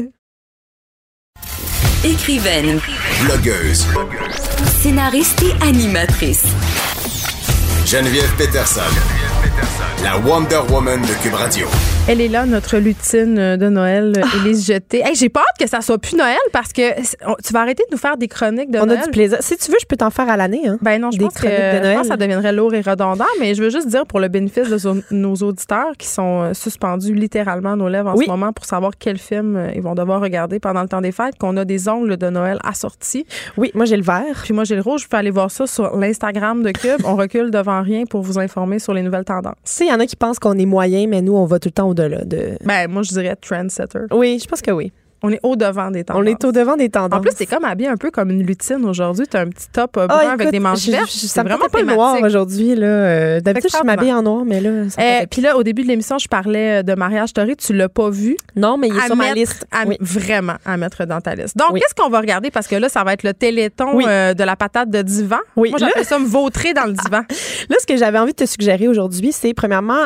[2.04, 2.80] Écrivaine.
[3.24, 3.86] Blogueuse.
[4.82, 6.44] Scénariste et animatrice.
[7.86, 8.80] Geneviève Peterson.
[10.02, 11.66] La Wonder Woman de Cube Radio.
[12.06, 14.26] Elle est là, notre lutine de Noël, ah.
[14.36, 15.00] Élise Jeté.
[15.04, 17.00] Hey, j'ai pas hâte que ça soit plus Noël parce que
[17.42, 18.98] tu vas arrêter de nous faire des chroniques de Noël.
[18.98, 19.38] On a du plaisir.
[19.40, 20.66] Si tu veux, je peux t'en faire à l'année.
[20.66, 20.78] Hein?
[20.82, 21.92] Ben non, je des pense chroniques que, de Noël.
[21.92, 24.68] Je pense ça deviendrait lourd et redondant, mais je veux juste dire pour le bénéfice
[24.68, 28.92] de nos auditeurs qui sont euh, suspendus littéralement nos lèvres en ce moment pour savoir
[28.98, 31.88] quel film euh, ils vont devoir regarder pendant le temps des fêtes, qu'on a des
[31.88, 33.26] ongles de Noël assortis.
[33.56, 34.42] Oui, moi j'ai le vert.
[34.42, 35.02] Puis moi j'ai le rouge.
[35.02, 37.00] Je peux aller voir ça sur l'Instagram de Cube.
[37.04, 39.33] On recule devant rien pour vous informer sur les nouvelles tendances.
[39.80, 41.72] Il y en a qui pensent qu'on est moyen, mais nous, on va tout le
[41.72, 42.56] temps au-delà de.
[42.64, 44.00] Ben, moi, je dirais trendsetter.
[44.12, 44.92] Oui, je pense que oui.
[45.24, 46.22] On est au devant des tendances.
[46.22, 47.18] On est au devant des tendances.
[47.18, 49.26] En plus, c'est comme habillé un peu comme une lutine aujourd'hui.
[49.26, 51.08] Tu as un petit top euh, brun ah, avec des manches vertes.
[51.08, 52.74] C'est vraiment pas noir aujourd'hui.
[52.78, 54.70] Euh, D'habitude, je m'habille en noir, mais là.
[54.98, 57.56] Eh, puis là, au début de l'émission, je parlais euh, de mariage Story.
[57.56, 58.36] Tu l'as pas vu?
[58.54, 59.66] Non, mais il est sur ma liste.
[60.00, 61.56] Vraiment à mettre dans ta liste.
[61.56, 62.50] Donc, qu'est-ce qu'on va regarder?
[62.50, 65.38] Parce que là, ça va être le téléthon de la patate de divan.
[65.56, 65.70] Oui.
[65.70, 67.22] Moi, j'appelle ça me vautrer dans le divan.
[67.70, 70.00] là, ce que j'avais envie de te suggérer aujourd'hui, c'est premièrement,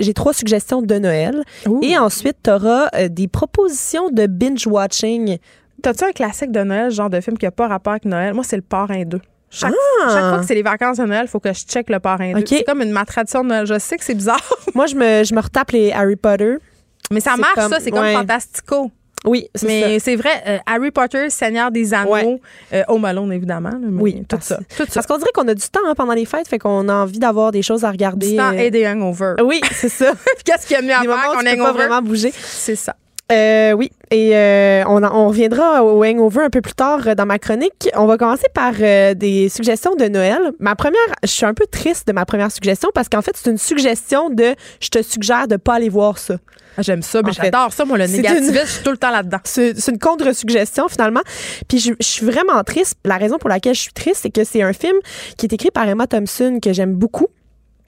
[0.00, 1.44] j'ai trois suggestions de Noël.
[1.82, 4.26] Et ensuite, tu auras des propositions de
[4.64, 5.38] binge-watching
[5.82, 8.32] T'as-tu un classique de Noël, genre de film qui n'a pas rapport avec Noël?
[8.32, 9.20] Moi, c'est le parrain 2.
[9.50, 10.08] Chaque, ah!
[10.08, 12.32] chaque, fois que c'est les vacances de Noël, il faut que je check le parrain
[12.32, 12.44] 2.
[12.46, 13.66] C'est comme une ma tradition de Noël.
[13.66, 14.40] Je sais que c'est bizarre.
[14.74, 16.56] Moi, je me, je me retape les Harry Potter.
[17.10, 17.80] Mais ça marche, ça.
[17.80, 18.90] C'est comme fantastico.
[19.24, 22.40] Oui, c'est Mais c'est vrai, euh, Harry Potter, Seigneur des Anneaux,
[22.74, 23.72] euh, Home Alone, évidemment.
[23.92, 24.58] oui, tout ça.
[24.92, 27.18] Parce qu'on dirait qu'on a du temps hein, pendant les fêtes, fait qu'on a envie
[27.18, 28.32] d'avoir des choses à regarder.
[28.32, 29.36] Du temps et des hangovers.
[29.42, 30.12] Oui, c'est ça.
[30.44, 31.56] Qu'est-ce qu'il y a mieux à faire qu'on hangover?
[31.56, 32.32] pas vraiment bouger.
[32.36, 32.96] C'est ça.
[33.32, 37.24] Euh, oui, et euh, on, on, reviendra au hangover un peu plus tard euh, dans
[37.24, 37.88] ma chronique.
[37.96, 40.52] On va commencer par euh, des suggestions de Noël.
[40.60, 43.50] Ma première, je suis un peu triste de ma première suggestion parce qu'en fait, c'est
[43.50, 46.36] une suggestion de je te suggère de pas aller voir ça.
[46.76, 49.38] Ah, J'aime ça, mais j'adore ça, moi, le négativisme, je suis tout le temps là-dedans.
[49.44, 51.22] C'est une contre-suggestion, finalement.
[51.66, 52.98] Puis je, je, suis vraiment triste.
[53.04, 54.96] La raison pour laquelle je suis triste, c'est que c'est un film
[55.38, 57.28] qui est écrit par Emma Thompson, que j'aime beaucoup.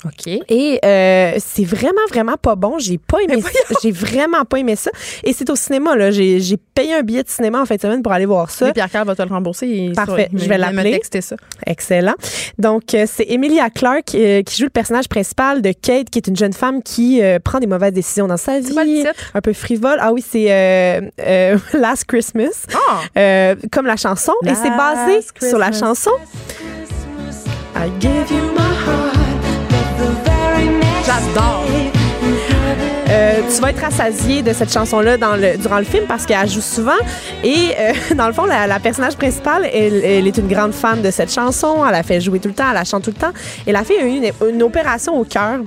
[0.07, 0.27] OK.
[0.49, 2.79] Et euh, c'est vraiment, vraiment pas bon.
[2.79, 3.75] J'ai pas aimé ça.
[3.83, 4.91] J'ai vraiment pas aimé ça.
[5.25, 6.11] Et c'est au cinéma, là.
[6.11, 8.69] J'ai payé un billet de cinéma en fin de semaine pour aller voir ça.
[8.69, 9.93] Et Pierre-Carl va te le rembourser.
[9.95, 10.29] Parfait.
[10.33, 11.01] je vais l'appeler.
[11.21, 11.37] ça.
[11.67, 12.15] Excellent.
[12.59, 16.27] Donc, euh, c'est Emilia Clarke euh, qui joue le personnage principal de Kate, qui est
[16.27, 18.75] une jeune femme qui prend des mauvaises décisions dans sa vie.
[18.75, 19.97] Le un peu frivole.
[20.01, 20.47] Ah oui, c'est
[21.73, 22.67] Last Christmas.
[23.15, 23.55] Ah.
[23.73, 24.33] comme la chanson.
[24.45, 26.11] et c'est basé sur la chanson.
[27.77, 28.56] I give you.
[31.07, 31.65] J'adore.
[33.09, 36.49] Euh, tu vas être rassasié de cette chanson-là dans le, durant le film parce qu'elle
[36.49, 36.99] joue souvent.
[37.45, 41.33] Et euh, dans le fond, la, personnage principale, elle, est une grande fan de cette
[41.33, 41.87] chanson.
[41.89, 43.33] Elle a fait jouer tout le temps, elle la chante tout le temps.
[43.69, 45.61] La fille a eu une, opération au cœur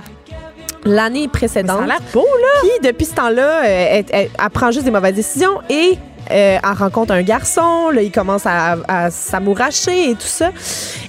[0.84, 1.78] l'année précédente.
[1.78, 2.60] ça a l'air beau, là.
[2.60, 5.98] Puis depuis ce temps-là, euh, elle, elle, prend juste des mauvaises décisions et
[6.30, 10.50] euh, elle rencontre un garçon, là, il commence à, à s'amouracher et tout ça.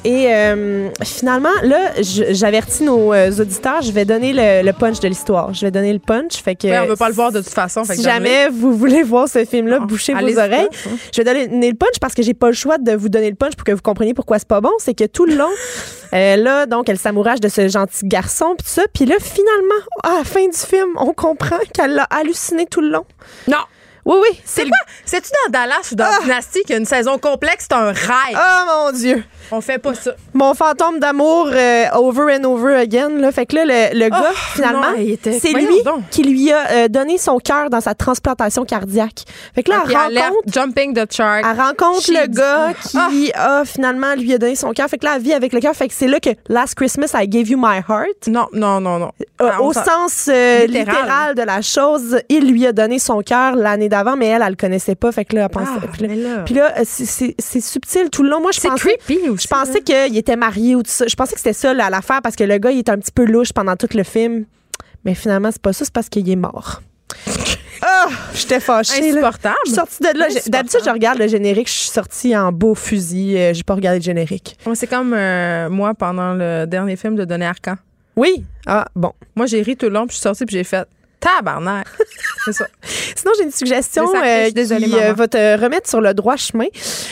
[0.04, 5.54] Et euh, finalement, là, j'avertis nos euh, auditeurs, je vais donner le, punch de l'histoire.
[5.54, 6.42] Je vais donner le punch.
[6.42, 7.84] Fait que, on veut pas le voir de toute façon.
[7.84, 10.70] si jamais vous voulez voir ce film-là, bouchez vos oreilles.
[10.72, 10.98] Hein.
[11.14, 13.36] Je vais donner le punch parce que j'ai pas le choix de vous donner le
[13.36, 14.72] punch pour que vous compreniez pourquoi c'est pas bon.
[14.80, 15.52] C'est que tout le long,
[16.12, 18.84] là, donc, elle s'amourage de ce gentil garçon, puis ça.
[18.94, 22.90] Puis là, finalement, à la fin du film, on comprend qu'elle l'a halluciné tout le
[22.90, 23.06] long.
[23.48, 23.58] Non!
[24.06, 24.42] Oui, oui.
[24.46, 24.72] C'est quoi?
[25.06, 26.40] C'est-tu dans Dallas ou dans Ah!
[26.52, 27.68] Qu'il y a une saison complexe?
[27.70, 28.36] C'est un rêve.
[28.36, 29.24] Oh mon Dieu!
[29.54, 30.12] On fait pas ça.
[30.34, 33.10] Mon fantôme d'amour euh, over and over again.
[33.18, 33.32] Là.
[33.34, 36.04] Fait que là, le, le gars, finalement, Oh, était- c'est lui donc.
[36.10, 39.24] qui lui a euh, donné son cœur dans sa transplantation cardiaque.
[39.54, 41.46] Fait que là, Puis elle rencontre, jumping the shark.
[41.46, 44.88] elle rencontre She le dit- gars qui a finalement lui a donné son cœur.
[44.88, 45.76] Fait que là, elle vit avec le cœur.
[45.76, 48.28] Fait que c'est là que Last Christmas, I gave you my heart.
[48.28, 49.12] Non, non, non, non.
[49.42, 50.68] Euh, Ah, au s'en- sens Littéral.
[50.68, 51.36] littéral.
[51.36, 54.56] de la chose, il lui a donné son cœur l'année d'avant, mais elle, elle le
[54.56, 55.12] connaissait pas.
[55.12, 55.72] Fait que là, elle pensait.
[55.84, 58.42] Ah, puis là, euh, c'est- subtil tout le long.
[58.42, 58.98] Moi, je pensais.
[58.98, 59.48] creepy aussi.
[59.48, 61.06] Je pensais qu'il était marié ou tout ça.
[61.08, 63.26] Je pensais que c'était ça l'affaire parce que le gars, il était un petit peu
[63.26, 64.46] louche pendant tout le film.
[65.06, 66.82] Mais finalement, c'est pas ça, c'est parce qu'il est mort.
[67.84, 69.10] Ah, j'étais fâchée.
[69.10, 69.56] Insupportable.
[69.66, 70.28] Je suis sortie de là.
[70.48, 71.68] D'habitude, je regarde le générique.
[71.68, 73.36] Je suis sortie en beau fusil.
[73.36, 74.56] Euh, J'ai pas regardé le générique.
[74.68, 77.78] Ouais, C'est comme euh, moi pendant le dernier film de Donné Arcan.
[78.16, 78.46] Oui.
[78.68, 79.14] Ah, bon.
[79.36, 80.88] Moi, j'ai ri tout le long, puis je suis sortie, puis j'ai fait
[81.22, 81.88] tabarnak.
[82.46, 82.66] C'est ça.
[83.16, 86.66] Sinon, j'ai une suggestion euh, désolée, qui euh, va te remettre sur le droit chemin.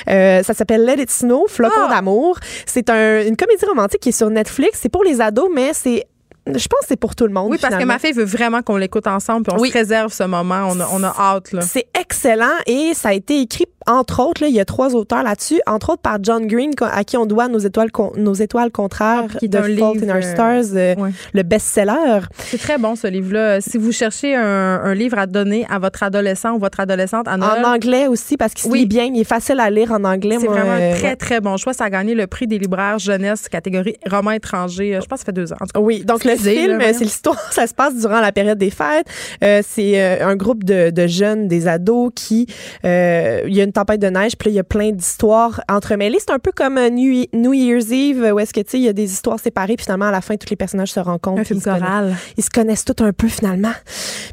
[0.10, 1.90] Euh, ça s'appelle Let It Snow, Flocon Ah!
[1.96, 2.38] d'amour.
[2.66, 4.80] C'est un- une comédie romantique qui est sur Netflix.
[4.82, 6.06] C'est pour les ados, mais c'est
[6.48, 7.52] je pense que c'est pour tout le monde.
[7.52, 9.70] Oui, parce que ma fille veut vraiment qu'on l'écoute ensemble, puis on Oui.
[9.70, 10.68] se réserve ce moment.
[10.72, 11.52] On a, on a hâte.
[11.62, 15.24] C'est excellent et ça a été écrit, entre autres, là, il y a trois auteurs
[15.24, 19.26] là-dessus, entre autres par John Green, à qui on doit Nos étoiles, nos étoiles contraires
[19.34, 21.12] Ah, de Fault in Our euh, Stars, euh, ouais.
[21.34, 22.20] le best-seller.
[22.38, 23.62] C'est très bon, ce livre-là.
[23.62, 24.44] Si vous cherchez un,
[24.84, 28.38] un livre à donner à votre adolescent ou votre adolescente à Noël, En anglais aussi,
[28.38, 28.80] parce qu'il se Oui.
[28.80, 30.38] lit bien, il est facile à lire en anglais.
[30.40, 31.16] c'est vraiment euh, un très, ouais.
[31.16, 31.74] très bon choix.
[31.74, 34.96] Ça a gagné le prix des libraires jeunesse, catégorie roman étranger.
[34.96, 35.58] euh, Je pense que ça fait deux ans.
[35.62, 38.58] En tout cas, Oui, donc le film, c'est l'histoire, ça se passe durant la période
[38.58, 39.08] des fêtes.
[39.44, 42.48] Euh, c'est euh, un groupe de, de jeunes, des ados qui,
[42.86, 46.18] euh, il y a une tempête de neige, puis il y a plein d'histoires entremêlées.
[46.20, 48.84] C'est un peu comme euh, New, New Year's Eve, où est-ce que, tu sais, il
[48.84, 51.42] y a des histoires séparées, puis finalement, à la fin, tous les personnages se rencontrent.
[51.42, 52.16] un film ils se choral.
[52.38, 53.72] ils se connaissent tous un peu finalement.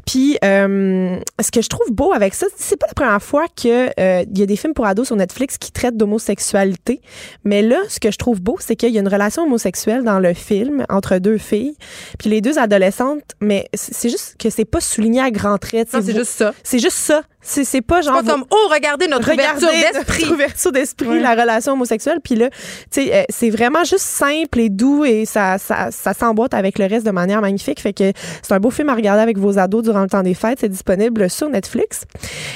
[0.05, 3.89] Puis euh, ce que je trouve beau avec ça, c'est pas la première fois que
[3.99, 7.01] euh, y a des films pour ados sur Netflix qui traitent d'homosexualité,
[7.43, 10.19] mais là ce que je trouve beau, c'est qu'il y a une relation homosexuelle dans
[10.19, 11.75] le film entre deux filles,
[12.19, 15.89] puis les deux adolescentes, mais c'est juste que c'est pas souligné à grands traits.
[15.91, 16.53] c'est juste ça.
[16.63, 17.23] c'est juste ça.
[17.49, 20.29] C'est c'est pas genre Pas comme, oh, regardez notre Regardez ouverture notre d'esprit.
[20.33, 21.19] ouverture d'esprit, Ouais.
[21.21, 22.19] la relation homosexuelle.
[22.21, 22.57] Puis là, tu
[23.03, 26.85] sais, euh, c'est vraiment juste simple et doux et ça, ça, ça s'emboîte avec le
[26.87, 27.79] reste de manière magnifique.
[27.79, 28.11] Fait que
[28.41, 30.59] c'est un beau film à regarder avec vos ados durant le temps des fêtes.
[30.59, 32.03] C'est disponible sur Netflix.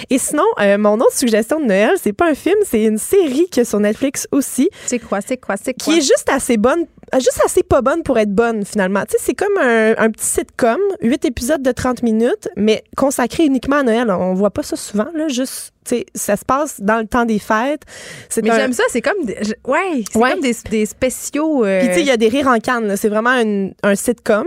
[0.10, 3.48] Et sinon, euh, mon autre suggestion de Noël, c'est pas un film, c'est une série
[3.50, 5.94] qui est sur Netflix aussi, C'est quoi, c'est quoi, c'est quoi?
[5.94, 6.86] qui est juste assez bonne,
[7.20, 9.02] juste assez pas bonne pour être bonne finalement.
[9.02, 13.46] Tu sais, c'est comme un, un petit sitcom, huit épisodes de 30 minutes, mais consacré
[13.46, 14.10] uniquement à Noël.
[14.12, 17.26] On voit pas ça souvent, là, juste, tu sais, ça se passe dans le temps
[17.26, 17.82] des fêtes.
[18.30, 19.24] C'est Mais un- j'aime ça, c'est comme.
[19.26, 19.36] Des,
[19.68, 20.32] ouais, c'est Ouais.
[20.32, 21.66] comme des, des spéciaux.
[21.66, 22.96] euh, Puis, tu sais, il y a des rires en canne.
[22.98, 24.46] C'est vraiment une- un sitcom.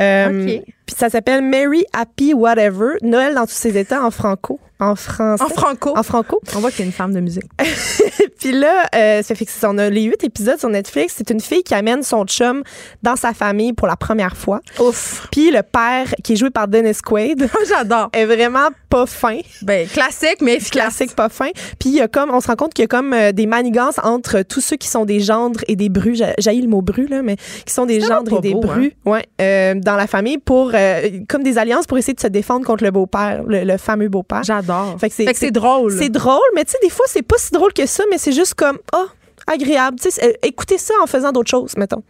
[0.00, 0.44] Euh.
[0.46, 0.62] Puis,
[0.96, 2.94] ça s'appelle Merry Happy Whatever.
[3.02, 4.58] Noël dans tous ses états en franco.
[4.80, 5.44] En français.
[5.44, 5.96] en franco.
[5.96, 6.40] En franco.
[6.56, 7.44] On voit qu'il y a une femme de musique.
[8.40, 11.14] Puis là, euh, ça fait que on a les huit épisodes sur Netflix.
[11.16, 12.64] C'est une fille qui amène son chum
[13.02, 14.60] dans sa famille pour la première fois.
[14.80, 15.28] Ouf.
[15.30, 18.10] Puis le père, qui est joué par Dennis Quaid, J'adore.
[18.12, 19.38] est vraiment pas fin.
[19.62, 20.96] Ben, classique, mais efficace.
[20.96, 21.50] classique pas fin.
[21.78, 23.46] Puis il y a comme on se rend compte qu'il y a comme euh, des
[23.46, 26.22] manigances entre tous ceux qui sont des gendres et des brus.
[26.38, 27.36] J'ai le mot bru là, mais
[27.66, 28.66] qui sont des gendres et des beau, hein.
[28.66, 32.26] brus, ouais, euh, dans la famille pour euh, comme des alliances pour essayer de se
[32.28, 34.42] défendre contre le beau-père, le, le fameux beau-père.
[34.42, 34.96] J'adore.
[34.98, 35.92] Fait que c'est- drôle.
[35.98, 38.32] C'est drôle, mais tu sais des fois c'est pas si drôle que ça, mais c'est
[38.32, 39.06] juste comme oh
[39.46, 39.98] agréable.
[40.00, 42.02] Tu sais, écoutez ça en faisant d'autres choses, mettons.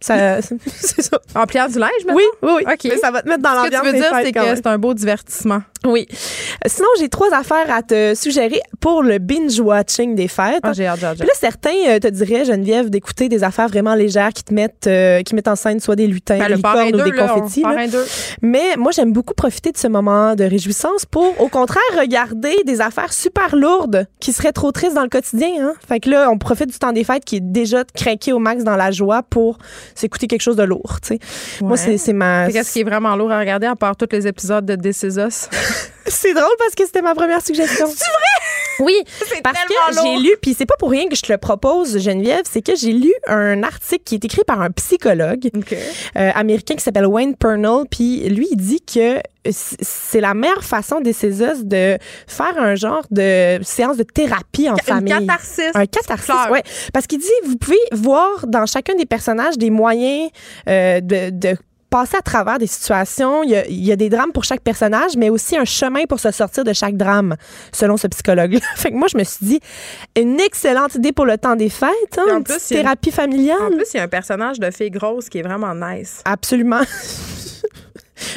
[0.00, 1.18] Ça, c'est ça.
[1.34, 2.14] En pliant du linge, maintenant?
[2.16, 2.90] Oui, oui, oui.
[2.90, 3.80] Mais ça va te mettre dans Ce que l'ambiance.
[3.82, 5.62] tu veux dire, c'est que c'est un beau divertissement.
[5.84, 6.06] Oui.
[6.66, 10.60] Sinon, j'ai trois affaires à te suggérer pour le binge-watching des fêtes.
[10.62, 13.68] Ah, j'ai hâte, j'ai hâte, Puis là, certains euh, te diraient, Geneviève, d'écouter des affaires
[13.68, 16.54] vraiment légères qui te mettent, euh, qui mettent en scène soit des lutins, Ben, des
[16.54, 17.62] licornes ou 2, des là, confettis.
[17.62, 17.68] là.
[17.70, 18.06] parrain 2.
[18.42, 22.80] Mais moi, j'aime beaucoup profiter de ce moment de réjouissance pour, au contraire, regarder des
[22.80, 25.48] affaires super lourdes qui seraient trop tristes dans le quotidien.
[25.60, 25.74] Hein?
[25.86, 28.64] Fait que là, on profite du temps des fêtes qui est déjà craqué au max
[28.64, 29.58] dans la joie pour
[29.94, 30.98] s'écouter quelque chose de lourd.
[31.02, 31.18] tu sais.
[31.60, 32.50] Moi, c'est c'est ma.
[32.50, 35.18] Qu'est-ce qui est vraiment lourd à regarder à part tous les épisodes de This Is
[35.18, 35.48] Us?
[36.06, 37.86] C'est drôle parce que c'était ma première suggestion.
[37.86, 38.80] C'est vrai?
[38.80, 38.94] Oui,
[39.42, 42.42] parce que j'ai lu, puis c'est pas pour rien que je te le propose, Geneviève,
[42.50, 46.82] c'est que j'ai lu un article qui est écrit par un psychologue euh, américain qui
[46.82, 49.20] s'appelle Wayne Pernell, puis lui, il dit que
[49.50, 51.96] c'est la meilleure façon des CESOS de
[52.26, 55.14] faire un genre de séance de thérapie en Une famille.
[55.14, 55.70] catharsis.
[55.74, 56.62] Un catharsis, ouais.
[56.92, 60.30] Parce qu'il dit, vous pouvez voir dans chacun des personnages des moyens
[60.68, 61.56] euh, de, de
[61.94, 63.44] passer à travers des situations.
[63.44, 66.06] Il y, a, il y a des drames pour chaque personnage, mais aussi un chemin
[66.08, 67.36] pour se sortir de chaque drame,
[67.70, 68.58] selon ce psychologue-là.
[68.76, 69.60] fait que moi, je me suis dit,
[70.16, 73.58] une excellente idée pour le temps des fêtes, hein, en une plus, thérapie familiale.
[73.62, 76.20] En plus, il y a un personnage de fille grosse qui est vraiment nice.
[76.24, 76.80] Absolument.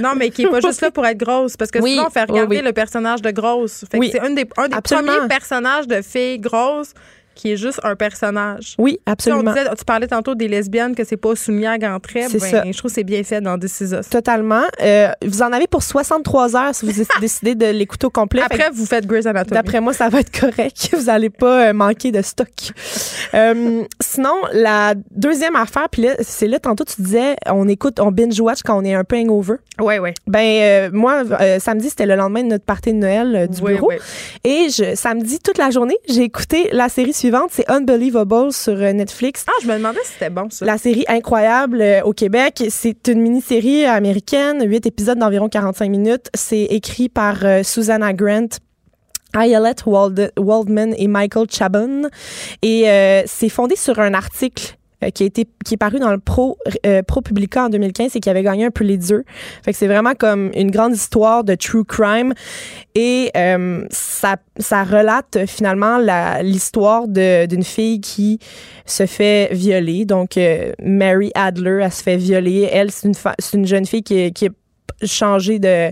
[0.02, 1.56] Non, mais qui est pas juste là pour être grosse.
[1.56, 2.62] Parce que Oui, souvent, on fait regarder oui.
[2.64, 3.86] le personnage de grosse.
[3.90, 4.10] Fait que Oui.
[4.12, 6.94] c'est un des, un des premiers personnages de fille grosse
[7.38, 8.76] qui est juste un personnage.
[8.78, 9.52] Oui, Tu sais, absolument.
[9.52, 11.34] On disait, tu parlais tantôt des lesbiennes, que c'est pas
[11.78, 12.30] gants traits.
[12.30, 12.64] C'est Ben, ça.
[12.66, 14.10] Je trouve que c'est bien fait dans This Is Us.
[14.10, 14.64] Totalement.
[14.82, 18.42] Euh, vous en avez pour 63 heures si vous décidez de l'écouter au complet.
[18.42, 19.54] Fait Après, vous faites Grey's Anatomy.
[19.54, 20.90] D'après moi, ça va être correct.
[20.98, 22.48] Vous n'allez pas euh, manquer de stock.
[23.34, 28.12] Euh, sinon, la deuxième affaire, puis là, c'est là, tantôt, tu disais, on écoute, on
[28.12, 29.56] binge-watch quand on est un peu hangover.
[29.80, 30.14] Ouais, ouais.
[30.26, 31.24] Ben, moi,
[31.60, 33.90] samedi, c'était le lendemain de notre party de Noël du Ouais, bureau.
[33.90, 34.00] ouais.
[34.44, 38.94] Et je, samedi, toute la journée, j'ai écouté la série suivante, c'est Unbelievable sur euh,
[38.94, 39.46] Netflix.
[39.48, 40.66] Ah, je me demandais si c'était bon, ça.
[40.66, 46.30] La série incroyable euh, au Québec, c'est une mini-série américaine, huit épisodes d'environ 45 minutes.
[46.34, 48.48] C'est écrit par euh, Susanna Grant.
[49.38, 52.10] Ayelet Wald- Waldman et Michael Chabon.
[52.62, 56.12] Et euh, c'est fondé sur un article euh, qui a été qui est paru dans
[56.12, 59.20] le Pro euh, Pro Publica en 2015 et qui avait gagné un Pulitzer.
[59.64, 62.34] Fait que c'est vraiment comme une grande histoire de true crime
[62.96, 66.00] et euh, ça ça relate finalement
[66.42, 68.40] l'histoire d'une fille qui
[68.86, 70.06] se fait violer.
[70.06, 72.70] Donc euh, Mary Adler, elle se fait violer.
[72.72, 74.52] Elle c'est une c'est une jeune fille qui est- qui est
[75.06, 75.92] changée de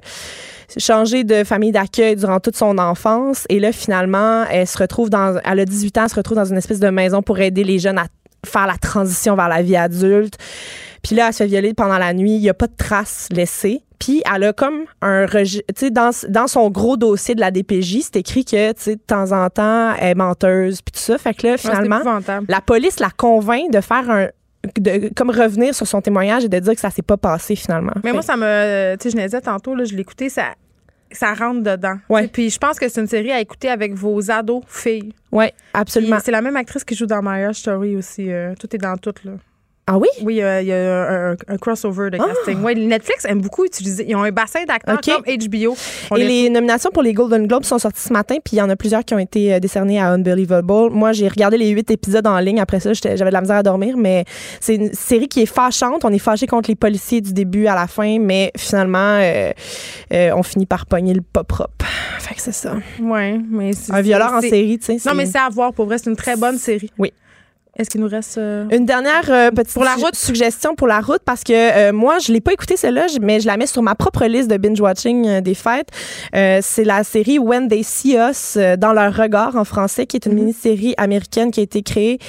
[0.79, 5.39] changé de famille d'accueil durant toute son enfance et là finalement elle se retrouve dans
[5.45, 7.77] elle a 18 ans elle se retrouve dans une espèce de maison pour aider les
[7.77, 8.07] jeunes à
[8.45, 10.37] faire la transition vers la vie adulte
[11.03, 13.27] puis là elle se fait violer pendant la nuit il y a pas de traces
[13.31, 17.39] laissées puis elle a comme un registre, tu sais, dans, dans son gros dossier de
[17.39, 20.91] la DPJ, c'est écrit que, tu sais, de temps en temps, elle est menteuse, puis
[20.91, 21.17] tout ça.
[21.17, 22.01] Fait que là, finalement,
[22.47, 24.27] la police la convainc de faire un,
[24.79, 27.93] de, comme revenir sur son témoignage et de dire que ça s'est pas passé finalement.
[28.03, 28.95] Mais Fait- moi, ça me.
[28.97, 30.53] Tu sais, je disais tantôt, là, je l'écoutais, ça,
[31.11, 31.97] ça rentre dedans.
[32.09, 32.27] Ouais.
[32.27, 35.13] Puis je pense que c'est une série à écouter avec vos ados filles.
[35.31, 36.17] ouais, absolument.
[36.23, 38.31] C'est la même actrice qui joue dans Marriage Story aussi.
[38.31, 39.33] euh, tout est dans tout, là.
[39.87, 40.07] Ah oui?
[40.23, 42.59] Oui, euh, il y a un, crossover de casting.
[42.63, 44.03] Ouais, Netflix aime beaucoup utiliser.
[44.07, 45.75] Ils ont un bassin d'acteurs comme HBO.
[46.09, 48.59] On et les- les nominations pour les Golden Globes sont sorties ce matin, puis il
[48.59, 50.89] y en a plusieurs qui ont été euh, décernés à Unbelievable.
[50.89, 52.59] Moi, j'ai regardé les huit épisodes en ligne.
[52.59, 54.25] Après ça, j'avais de la misère à dormir, mais
[54.59, 56.03] c'est une série qui est fâchante.
[56.03, 59.51] On est fâché contre les policiers du début à la fin, mais finalement, euh,
[60.13, 61.85] euh, on finit par pogner le pas propre.
[62.17, 62.73] Fait que c'est ça.
[62.99, 65.07] Ouais, mais c'est- Un violeur en série, tu sais.
[65.07, 65.73] Non, mais c'est à voir.
[65.73, 66.89] Pour vrai, c'est une très bonne série.
[66.97, 67.13] Oui.
[67.77, 68.37] Est-ce qu'il nous reste.
[68.37, 70.15] euh, Une dernière euh, petite Pour la su- route?
[70.15, 71.51] suggestion pour la route parce que
[71.89, 74.49] euh, moi je l'ai pas écouté celle-là mais je la mets sur ma propre liste
[74.49, 75.89] de binge watching euh, des fêtes.
[76.35, 80.15] Euh, c'est la série When They See Us euh, dans leur regard en français qui
[80.15, 82.19] est une mini-série américaine qui a été créée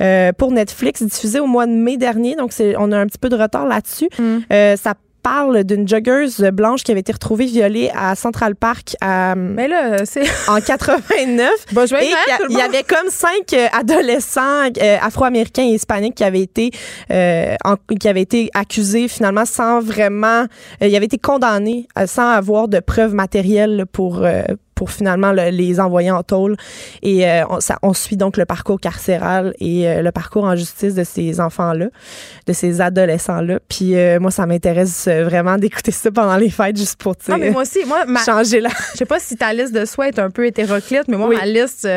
[0.00, 3.18] euh, pour Netflix diffusée au mois de mai dernier donc c'est on a un petit
[3.18, 4.08] peu de retard là-dessus.
[4.52, 4.94] Euh, ça
[5.26, 9.96] parle d'une joggeuse blanche qui avait été retrouvée violée à Central Park à, Mais là,
[10.48, 12.12] en 89 Bon, je vais et
[12.48, 16.70] il y avait comme cinq euh, adolescents euh, afro-américains et hispaniques qui avaient été
[17.10, 20.44] euh, en- qui avaient été accusés finalement sans vraiment
[20.82, 24.42] euh, ils avaient été condamnés euh, sans avoir de preuves matérielles pour euh,
[24.76, 26.56] pour finalement le- les envoyer en tôle
[27.02, 30.54] et euh, on, ça- on suit donc le parcours carcéral et euh, le parcours en
[30.54, 31.86] justice de ces enfants là
[32.46, 36.76] de ces adolescents là puis euh, moi ça m'intéresse vraiment d'écouter ça pendant les fêtes
[36.76, 39.52] juste pour Non, mais moi aussi, moi, ma- changer la Je sais pas si ta
[39.52, 41.36] liste de souhaits est un peu hétéroclite, mais moi, Oui.
[41.36, 41.88] ma liste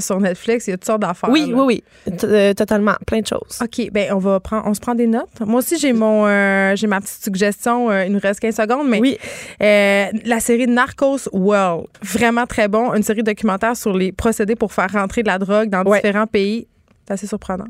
[0.00, 1.30] sur Netflix, il y a toutes sortes d'affaires.
[1.30, 1.56] oui là.
[1.62, 5.06] oui oui totalement plein de choses OK, ben on va prendre on se prend des
[5.06, 5.28] notes.
[5.40, 6.26] Moi aussi j'ai mon
[6.74, 9.16] j'ai ma petite suggestion, il nous reste 15 secondes mais Oui.
[9.60, 11.86] la série Narcos World,
[12.16, 15.68] vraiment très bon, une série documentaire sur les procédés pour faire rentrer de la drogue
[15.70, 15.98] dans Ouais.
[15.98, 16.66] différents pays.
[17.06, 17.66] C'est assez surprenant.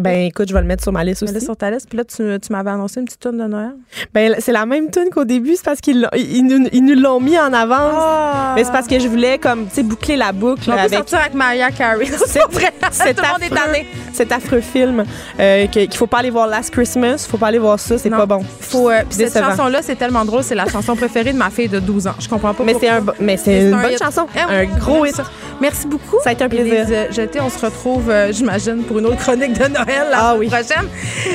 [0.00, 1.40] Ben écoute, je vais le mettre sur ma liste aussi.
[1.40, 3.72] sur ta liste, puis là tu, tu m'avais annoncé une petite tonne de Noël.
[4.14, 7.20] Ben c'est la même tune qu'au début, c'est parce qu'ils ils, nous- ils nous l'ont
[7.20, 7.94] mis en avance.
[7.96, 8.52] Ah!
[8.56, 10.94] Mais c'est parce que je voulais comme tu sais boucler la boucle On peut avec
[10.94, 12.06] sortir avec Maria Carey.
[12.26, 12.72] C'est vrai.
[12.92, 13.76] cet le affreux,
[14.12, 15.04] cet affreux film
[15.38, 18.26] euh, qu'il faut pas aller voir Last Christmas, faut pas aller voir ça, c'est pas
[18.26, 18.42] bon.
[18.60, 21.50] Faut euh, puis cette chanson là, c'est tellement drôle, c'est la chanson préférée de ma
[21.50, 22.14] fille de 12 ans.
[22.18, 23.98] Je comprends pas Mais c'est un mais c'est une un bonne hit.
[24.02, 25.14] chanson, Eh oui, un gros hit.
[25.14, 25.24] ça.
[25.60, 26.16] Merci beaucoup.
[26.24, 26.86] Ça a été un plaisir.
[26.90, 27.06] Euh,
[27.42, 30.46] on se retrouve, euh, j'imagine, pour une autre chronique de Noël la Ah oui.
[30.48, 30.88] prochaine.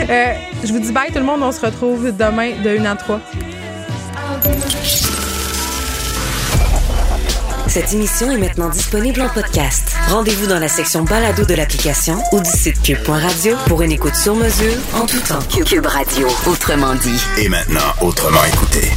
[0.09, 0.33] Euh,
[0.63, 1.41] je vous dis bye tout le monde.
[1.43, 3.19] On se retrouve demain de 1 à 3.
[7.67, 9.95] Cette émission est maintenant disponible en podcast.
[10.09, 14.33] Rendez-vous dans la section balado de l'application ou du site cube.radio pour une écoute sur
[14.35, 15.39] mesure en tout temps.
[15.65, 17.19] Cube Radio, autrement dit.
[17.37, 18.91] Et maintenant, autrement écouté.